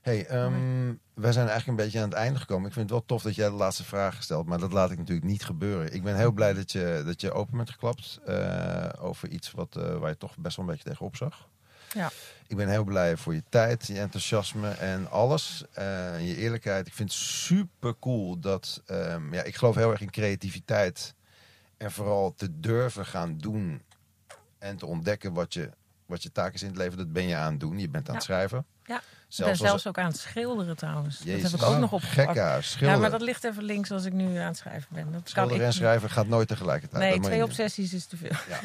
Hey, 0.00 0.26
wij 1.14 1.32
zijn 1.32 1.48
eigenlijk 1.48 1.66
een 1.78 1.84
beetje 1.84 1.98
aan 1.98 2.08
het 2.08 2.18
einde 2.18 2.38
gekomen. 2.38 2.66
Ik 2.66 2.72
vind 2.72 2.84
het 2.90 2.98
wel 2.98 3.06
tof 3.06 3.22
dat 3.22 3.34
jij 3.34 3.48
de 3.48 3.54
laatste 3.54 3.84
vraag 3.84 4.22
stelt, 4.22 4.46
maar 4.46 4.58
dat 4.58 4.72
laat 4.72 4.90
ik 4.90 4.98
natuurlijk 4.98 5.26
niet 5.26 5.44
gebeuren. 5.44 5.92
Ik 5.94 6.02
ben 6.02 6.16
heel 6.16 6.32
blij 6.32 6.52
dat 6.52 6.72
je, 6.72 7.02
dat 7.06 7.20
je 7.20 7.32
open 7.32 7.56
bent 7.56 7.70
geklapt 7.70 8.18
eh, 8.26 8.88
over 8.98 9.28
iets 9.28 9.50
wat, 9.50 9.76
eh, 9.76 9.96
waar 9.96 10.10
je 10.10 10.16
toch 10.16 10.36
best 10.38 10.56
wel 10.56 10.64
een 10.64 10.70
beetje 10.70 10.88
tegenop 10.88 11.16
zag. 11.16 11.48
Ja. 11.94 12.10
Ik 12.46 12.56
ben 12.56 12.68
heel 12.68 12.84
blij 12.84 13.16
voor 13.16 13.34
je 13.34 13.42
tijd, 13.48 13.86
je 13.86 13.98
enthousiasme 13.98 14.68
en 14.70 15.10
alles. 15.10 15.64
en 15.72 16.24
je 16.24 16.36
eerlijkheid. 16.36 16.86
Ik 16.86 16.92
vind 16.94 17.10
het 17.10 17.18
super 17.18 17.94
cool 17.98 18.38
dat. 18.38 18.82
ehm, 18.86 19.34
ja, 19.34 19.42
ik 19.42 19.56
geloof 19.56 19.74
heel 19.74 19.90
erg 19.90 20.00
in 20.00 20.10
creativiteit. 20.10 21.14
En 21.76 21.90
vooral 21.92 22.34
te 22.34 22.60
durven 22.60 23.06
gaan 23.06 23.38
doen. 23.38 23.82
En 24.58 24.76
te 24.76 24.86
ontdekken 24.86 25.32
wat 25.32 25.54
je, 25.54 25.70
wat 26.06 26.22
je 26.22 26.32
taak 26.32 26.54
is 26.54 26.62
in 26.62 26.68
het 26.68 26.76
leven. 26.76 26.98
Dat 26.98 27.12
ben 27.12 27.26
je 27.26 27.36
aan 27.36 27.50
het 27.50 27.60
doen. 27.60 27.78
Je 27.78 27.88
bent 27.88 28.08
aan 28.08 28.14
het 28.14 28.24
Ja. 28.26 28.34
schrijven. 28.34 28.64
Ja. 28.84 29.02
Ik 29.30 29.36
Zelfs, 29.36 29.58
ben 29.58 29.68
zelfs 29.68 29.86
ook 29.86 29.98
aan 29.98 30.06
het 30.06 30.18
schilderen 30.18 30.76
trouwens. 30.76 31.20
Jezus. 31.24 31.42
Dat 31.42 31.50
heb 31.50 31.60
ik 31.60 31.66
ook 31.66 31.78
nog 31.78 31.92
opgepakt. 31.92 32.36
Ja, 32.36 32.60
schilderen. 32.60 33.00
maar 33.00 33.10
dat 33.10 33.20
ligt 33.20 33.44
even 33.44 33.62
links 33.62 33.90
als 33.90 34.04
ik 34.04 34.12
nu 34.12 34.36
aan 34.36 34.46
het 34.46 34.56
schrijven 34.56 34.88
ben. 34.88 35.04
Dat 35.04 35.12
kan 35.12 35.22
Schilderen 35.24 35.62
en 35.62 35.68
ik... 35.68 35.72
schrijven 35.72 36.10
gaat 36.10 36.26
nooit 36.26 36.48
tegelijkertijd. 36.48 37.02
Nee, 37.02 37.20
twee 37.20 37.42
obsessies 37.42 37.92
is 37.92 38.06
te 38.06 38.16
veel. 38.16 38.30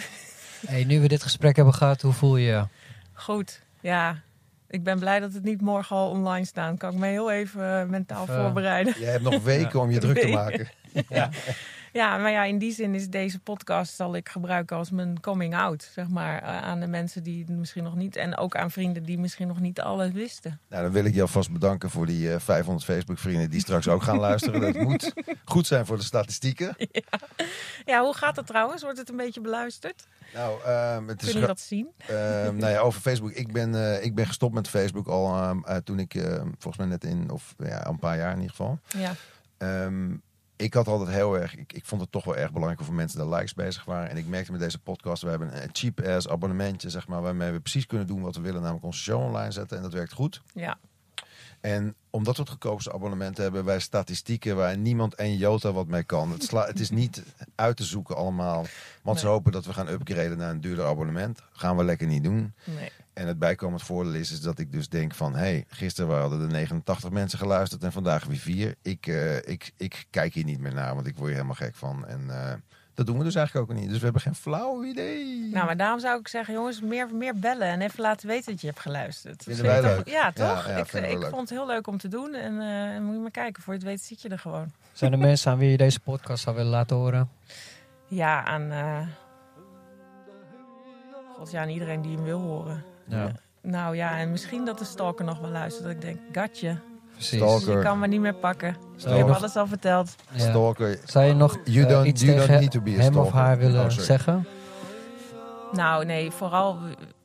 Hey, 0.66 0.84
nu 0.84 1.00
we 1.00 1.08
dit 1.08 1.24
gesprek 1.24 1.56
hebben 1.56 1.74
gehad, 1.74 2.02
hoe 2.02 2.14
voel 2.14 2.38
je 2.38 2.46
je? 2.46 2.68
Goed, 3.14 3.62
ja. 3.80 4.22
Ik 4.68 4.84
ben 4.84 5.00
blij 5.00 5.20
dat 5.20 5.34
het 5.34 5.44
niet 5.44 5.62
morgen 5.62 5.96
al 5.96 6.10
online 6.10 6.46
staat. 6.46 6.78
Kan 6.78 6.94
ik 6.94 7.00
me 7.00 7.08
heel 7.08 7.32
even 7.32 7.80
eh, 7.80 7.86
mentaal 7.86 8.26
voorbereiden. 8.26 8.96
Je 9.00 9.06
hebt 9.06 9.24
nog 9.24 9.44
weken 9.44 9.80
om 9.82 9.92
je 9.92 10.00
druk 10.00 10.20
te 10.20 10.28
maken. 10.28 10.68
Ja, 11.96 12.18
maar 12.18 12.32
ja, 12.32 12.44
in 12.44 12.58
die 12.58 12.74
zin 12.74 12.96
is 12.96 13.10
deze 13.10 13.40
podcast 13.40 13.96
zal 13.96 14.16
ik 14.16 14.30
gebruiken 14.30 14.78
als 14.78 14.90
mijn 14.90 15.20
coming 15.20 15.56
out, 15.56 15.90
zeg 15.94 16.10
maar, 16.10 16.42
eh, 16.42 16.62
aan 16.62 16.80
de 16.80 16.88
mensen 16.88 17.24
die 17.24 17.40
het 17.48 17.58
misschien 17.58 17.84
nog 17.84 17.96
niet 17.96 18.16
en 18.16 18.38
ook 18.38 18.56
aan 18.56 18.72
vrienden 18.72 19.04
die 19.04 19.18
misschien 19.18 19.48
nog 19.48 19.60
niet 19.60 19.82
alles 19.82 20.12
wisten. 20.12 20.60
Nou, 20.70 20.84
dan 20.84 20.92
wil 20.92 21.06
ik 21.06 21.14
je 21.14 21.22
alvast 21.22 21.52
bedanken 21.52 21.90
voor 21.90 22.06
die 22.06 22.34
eh, 22.34 22.40
500 22.40 22.86
Facebook-vrienden 22.86 23.50
die 23.50 23.60
straks 23.60 23.88
ook 23.88 24.04
gaan 24.04 24.20
luisteren. 24.20 24.62
Dat 24.62 24.84
moet 24.84 25.14
goed 25.46 25.68
zijn 25.68 25.86
voor 25.86 25.98
de 25.98 26.04
statistieken. 26.04 26.76
Ja, 27.86 28.02
hoe 28.02 28.16
gaat 28.16 28.36
het 28.36 28.48
trouwens? 28.48 28.82
Wordt 28.82 28.98
het 28.98 29.10
een 29.10 29.18
beetje 29.18 29.42
beluisterd? 29.42 30.08
Nou, 30.34 30.64
ehm, 30.64 31.08
het 31.08 31.22
is 31.22 31.32
Kun 31.32 31.40
je 31.40 31.48
dat 31.48 31.60
zien? 31.60 31.88
Ehm, 31.98 32.56
nou 32.56 32.72
ja, 32.72 32.80
over 32.80 33.02
Facebook. 33.02 33.32
Ik 33.32 33.52
ben, 33.52 33.76
eh, 33.76 34.04
ik 34.04 34.16
ben 34.16 34.28
gestopt 34.28 34.54
met 34.54 34.68
Facebook 34.68 35.08
al 35.08 35.28
ehm, 35.28 35.60
eh, 35.64 35.76
toen 35.76 36.00
ik 36.00 36.14
volgens 36.58 36.78
mij 36.78 36.86
net 36.86 37.04
in, 37.04 37.30
of 37.30 37.54
ja, 37.58 37.88
een 37.88 38.00
paar 38.00 38.18
jaar 38.18 38.32
in 38.32 38.40
ieder 38.40 38.56
geval. 38.56 38.80
Ja, 38.98 39.16
ik 40.56 40.74
had 40.74 40.88
altijd 40.88 41.10
heel 41.10 41.40
erg, 41.40 41.56
ik, 41.56 41.74
ik 41.74 41.86
vond 41.86 42.02
het 42.02 42.12
toch 42.12 42.24
wel 42.24 42.36
erg 42.36 42.48
belangrijk 42.48 42.78
hoeveel 42.78 42.96
mensen 42.98 43.20
daar 43.20 43.40
likes 43.40 43.54
bezig 43.54 43.86
waren. 43.86 44.10
En 44.10 44.18
ik 44.18 44.28
merkte 44.28 44.52
met 44.52 44.62
deze 44.62 44.80
podcast, 44.80 45.24
we 45.24 45.30
hebben 45.30 45.64
een 45.64 45.70
cheap 45.72 46.02
ass 46.02 46.28
abonnementje, 46.30 46.90
zeg 46.90 47.08
maar, 47.08 47.22
waarmee 47.22 47.52
we 47.52 47.60
precies 47.60 47.86
kunnen 47.86 48.08
doen 48.08 48.22
wat 48.22 48.36
we 48.36 48.42
willen, 48.42 48.62
namelijk 48.62 48.86
onze 48.86 49.02
show 49.02 49.22
online 49.24 49.52
zetten. 49.52 49.78
En 49.78 49.84
dat 49.84 49.94
werkt 49.94 50.14
goed. 50.14 50.42
ja, 50.54 50.78
En 51.62 51.96
omdat 52.10 52.36
we 52.36 52.42
het 52.42 52.52
goedkoopste 52.52 52.94
abonnement 52.94 53.38
hebben, 53.38 53.66
wij 53.66 53.80
statistieken 53.80 54.56
waar 54.56 54.78
niemand 54.78 55.16
en 55.16 55.38
jota 55.38 55.72
wat 55.72 55.88
mee 55.88 56.04
kan. 56.04 56.32
Het, 56.32 56.44
sla, 56.44 56.66
het 56.66 56.80
is 56.80 56.90
niet 56.90 57.24
uit 57.56 57.78
te 57.78 57.84
zoeken 57.84 58.16
allemaal. 58.16 58.66
Want 59.02 59.20
ze 59.20 59.28
hopen 59.28 59.52
dat 59.52 59.66
we 59.66 59.74
gaan 59.74 59.88
upgraden 59.88 60.38
naar 60.38 60.50
een 60.50 60.62
duurder 60.62 60.86
abonnement. 60.86 61.42
Gaan 61.52 61.78
we 61.78 61.84
lekker 61.84 62.08
niet 62.08 62.24
doen. 62.24 62.54
Nee. 62.64 62.92
En 63.16 63.28
het 63.28 63.40
bijkomend 63.40 63.84
voordeel 63.84 64.14
is, 64.14 64.32
is 64.32 64.42
dat 64.42 64.60
ik 64.60 64.72
dus 64.72 64.90
denk 64.90 65.14
van... 65.14 65.34
hé, 65.34 65.40
hey, 65.40 65.66
gisteren 65.68 66.20
hadden 66.20 66.42
er 66.42 66.48
89 66.52 67.10
mensen 67.10 67.40
geluisterd 67.40 67.84
en 67.84 67.92
vandaag 67.92 68.26
weer 68.26 68.38
vier. 68.38 68.76
Ik, 68.82 69.08
eh, 69.08 69.36
ik, 69.38 69.72
ik 69.78 70.06
kijk 70.10 70.34
hier 70.34 70.44
niet 70.44 70.60
meer 70.60 70.74
naar, 70.74 70.96
want 70.96 71.08
ik 71.08 71.14
word 71.16 71.26
hier 71.26 71.36
helemaal 71.36 71.56
gek 71.56 71.76
van. 71.76 72.08
En 72.08 72.30
eh, 72.30 72.54
dat 72.94 73.06
doen 73.06 73.18
we 73.18 73.24
dus 73.24 73.36
eigenlijk 73.36 73.70
ook 73.72 73.78
niet. 73.78 73.88
Dus 73.90 73.98
we 73.98 74.04
hebben 74.04 74.22
geen 74.22 74.36
flauw 74.36 74.84
idee. 74.84 75.50
Nou, 75.52 75.66
maar 75.66 75.78
daarom 75.78 76.00
zou 76.00 76.20
ik 76.20 76.28
zeggen, 76.28 76.54
jongens, 76.54 76.82
meer, 76.82 77.08
meer 77.16 77.40
bellen 77.40 77.68
en 77.68 77.82
even 77.82 78.02
laten 78.02 78.28
weten 78.28 78.52
dat 78.52 78.62
je 78.62 78.68
hebt 78.68 78.80
geluisterd. 78.80 79.44
Vinden 79.44 79.66
wij 79.66 79.82
leuk. 79.82 79.96
toch- 79.98 80.14
Ja, 80.14 80.32
Ja, 80.36 80.54
toch? 80.54 80.68
ja, 80.68 80.76
ik 81.08 81.20
vond 81.22 81.42
het 81.42 81.50
heel 81.50 81.68
leuk 81.68 81.88
om 81.88 81.98
te 81.98 82.08
doen 82.08 82.34
en 82.34 82.62
eh, 82.62 83.02
moet 83.02 83.14
je 83.14 83.20
maar 83.22 83.32
kijken, 83.32 83.64
voor 83.64 83.74
je 83.74 83.80
het 83.80 83.88
weet 83.88 84.02
zit 84.02 84.22
je 84.22 84.30
er 84.30 84.40
gewoon. 84.40 84.72
Zijn 84.94 85.12
er 85.12 85.20
mensen 85.20 85.52
aan 85.52 85.58
wie 85.58 85.70
je 85.72 85.78
deze 85.78 86.00
podcast 86.00 86.44
zou 86.44 86.56
willen 86.56 86.72
laten 86.72 86.96
horen? 86.96 87.30
Ja, 88.08 88.44
aan, 88.46 88.72
eh 88.72 89.08
God, 91.36 91.52
ja, 91.52 91.62
aan 91.62 91.70
iedereen 91.70 92.02
die 92.02 92.16
hem 92.16 92.24
wil 92.24 92.40
horen. 92.40 92.84
Ja, 93.08 93.32
Nou 93.62 93.96
ja, 93.96 94.18
en 94.18 94.32
misschien 94.32 94.66
dat 94.66 94.80
de 94.80 94.86
stalker 94.86 95.26
nog 95.26 95.40
wel 95.40 95.50
luistert. 95.52 95.84
Dat 95.86 95.94
ik 95.94 96.02
denk, 96.02 96.18
gatje, 96.32 96.78
precies. 97.14 97.38
Stalker. 97.40 97.78
je 97.78 97.84
kan 97.84 98.00
me 98.00 98.08
niet 98.08 98.22
meer 98.22 98.34
pakken. 98.36 98.70
Ik 98.70 99.02
je 99.02 99.10
heb 99.10 99.30
alles 99.30 99.56
al 99.56 99.68
verteld. 99.68 100.16
ja. 100.32 100.40
Stalker. 100.50 100.98
Zou 101.06 101.26
je 101.26 101.34
nog 101.34 101.58
You 101.64 101.86
eh, 101.86 101.92
don't- 101.92 102.06
iets 102.08 102.22
you 102.22 102.34
don't 102.36 102.46
tegen 102.46 102.62
need 102.62 102.72
to 102.72 102.82
be 102.82 102.92
a 102.92 102.94
hem 102.94 103.18
of 103.18 103.28
stalker. 103.28 103.34
haar 103.40 103.58
willen 103.58 103.84
Oh, 103.84 103.90
zeggen? 103.90 104.48
Nou, 105.72 106.06
nee, 106.06 106.32
vooral. 106.32 106.78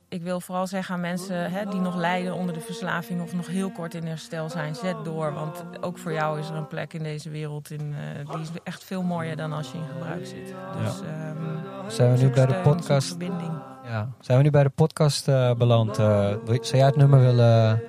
Ik 0.08 0.22
wil 0.22 0.40
vooral 0.40 0.66
zeggen 0.66 0.94
aan 0.94 1.00
mensen 1.00 1.50
hè, 1.50 1.64
die 1.70 1.80
nog 1.80 1.96
lijden 1.96 2.34
onder 2.34 2.54
de 2.54 2.60
verslaving 2.60 3.22
of 3.22 3.34
nog 3.34 3.46
heel 3.46 3.70
kort 3.70 3.94
in 3.94 4.06
herstel 4.06 4.48
zijn, 4.48 4.74
zet 4.74 4.96
door. 5.04 5.32
Want 5.32 5.64
ook 5.80 5.98
voor 5.98 6.12
jou 6.12 6.38
is 6.38 6.48
er 6.48 6.54
een 6.54 6.66
plek 6.68 6.92
in 6.94 7.02
deze 7.02 7.30
wereld 7.30 7.70
in, 7.70 7.94
eh, 8.26 8.32
die 8.32 8.40
is 8.42 8.48
echt 8.64 8.84
veel 8.84 9.02
mooier 9.02 9.36
dan 9.36 9.52
als 9.52 9.72
je 9.72 9.78
in 9.78 9.84
gebruik 9.92 10.26
zit. 10.26 10.54
Dus 10.82 11.00
ehm, 11.00 11.36
Zijn 11.90 12.12
we 12.16 12.22
nu 12.22 12.30
bij 12.30 12.46
de 12.46 12.54
podcast? 12.62 13.08
verbinding. 13.08 13.52
Ja. 13.90 14.08
Zijn 14.20 14.38
we 14.38 14.44
nu 14.44 14.50
bij 14.50 14.62
de 14.62 14.68
podcast 14.68 15.28
eh, 15.28 15.52
beland? 15.54 15.98
Eh, 15.98 16.04
je- 16.46 16.58
zou 16.60 16.76
jij 16.76 16.86
het 16.86 16.96
nummer 16.96 17.20
willen 17.20 17.82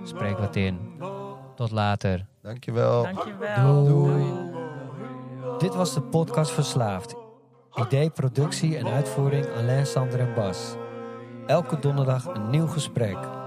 spreek 0.03 0.37
wat 0.37 0.55
in. 0.55 0.79
Tot 1.55 1.71
later. 1.71 2.25
dankjewel. 2.41 3.03
Dankjewel. 3.03 3.85
Doei. 3.85 4.23
Dit 5.57 5.75
was 5.75 5.93
de 5.93 6.01
podcast 6.01 6.51
Verslaafd. 6.51 7.15
Idee, 7.75 8.09
productie 8.09 8.77
en 8.77 8.87
uitvoering 8.87 9.45
Alain, 9.57 9.85
Sander 9.85 10.19
en 10.19 10.33
Bas. 10.33 10.75
Elke 11.47 11.79
donderdag 11.79 12.25
een 12.25 12.49
nieuw 12.49 12.67
gesprek. 12.67 13.17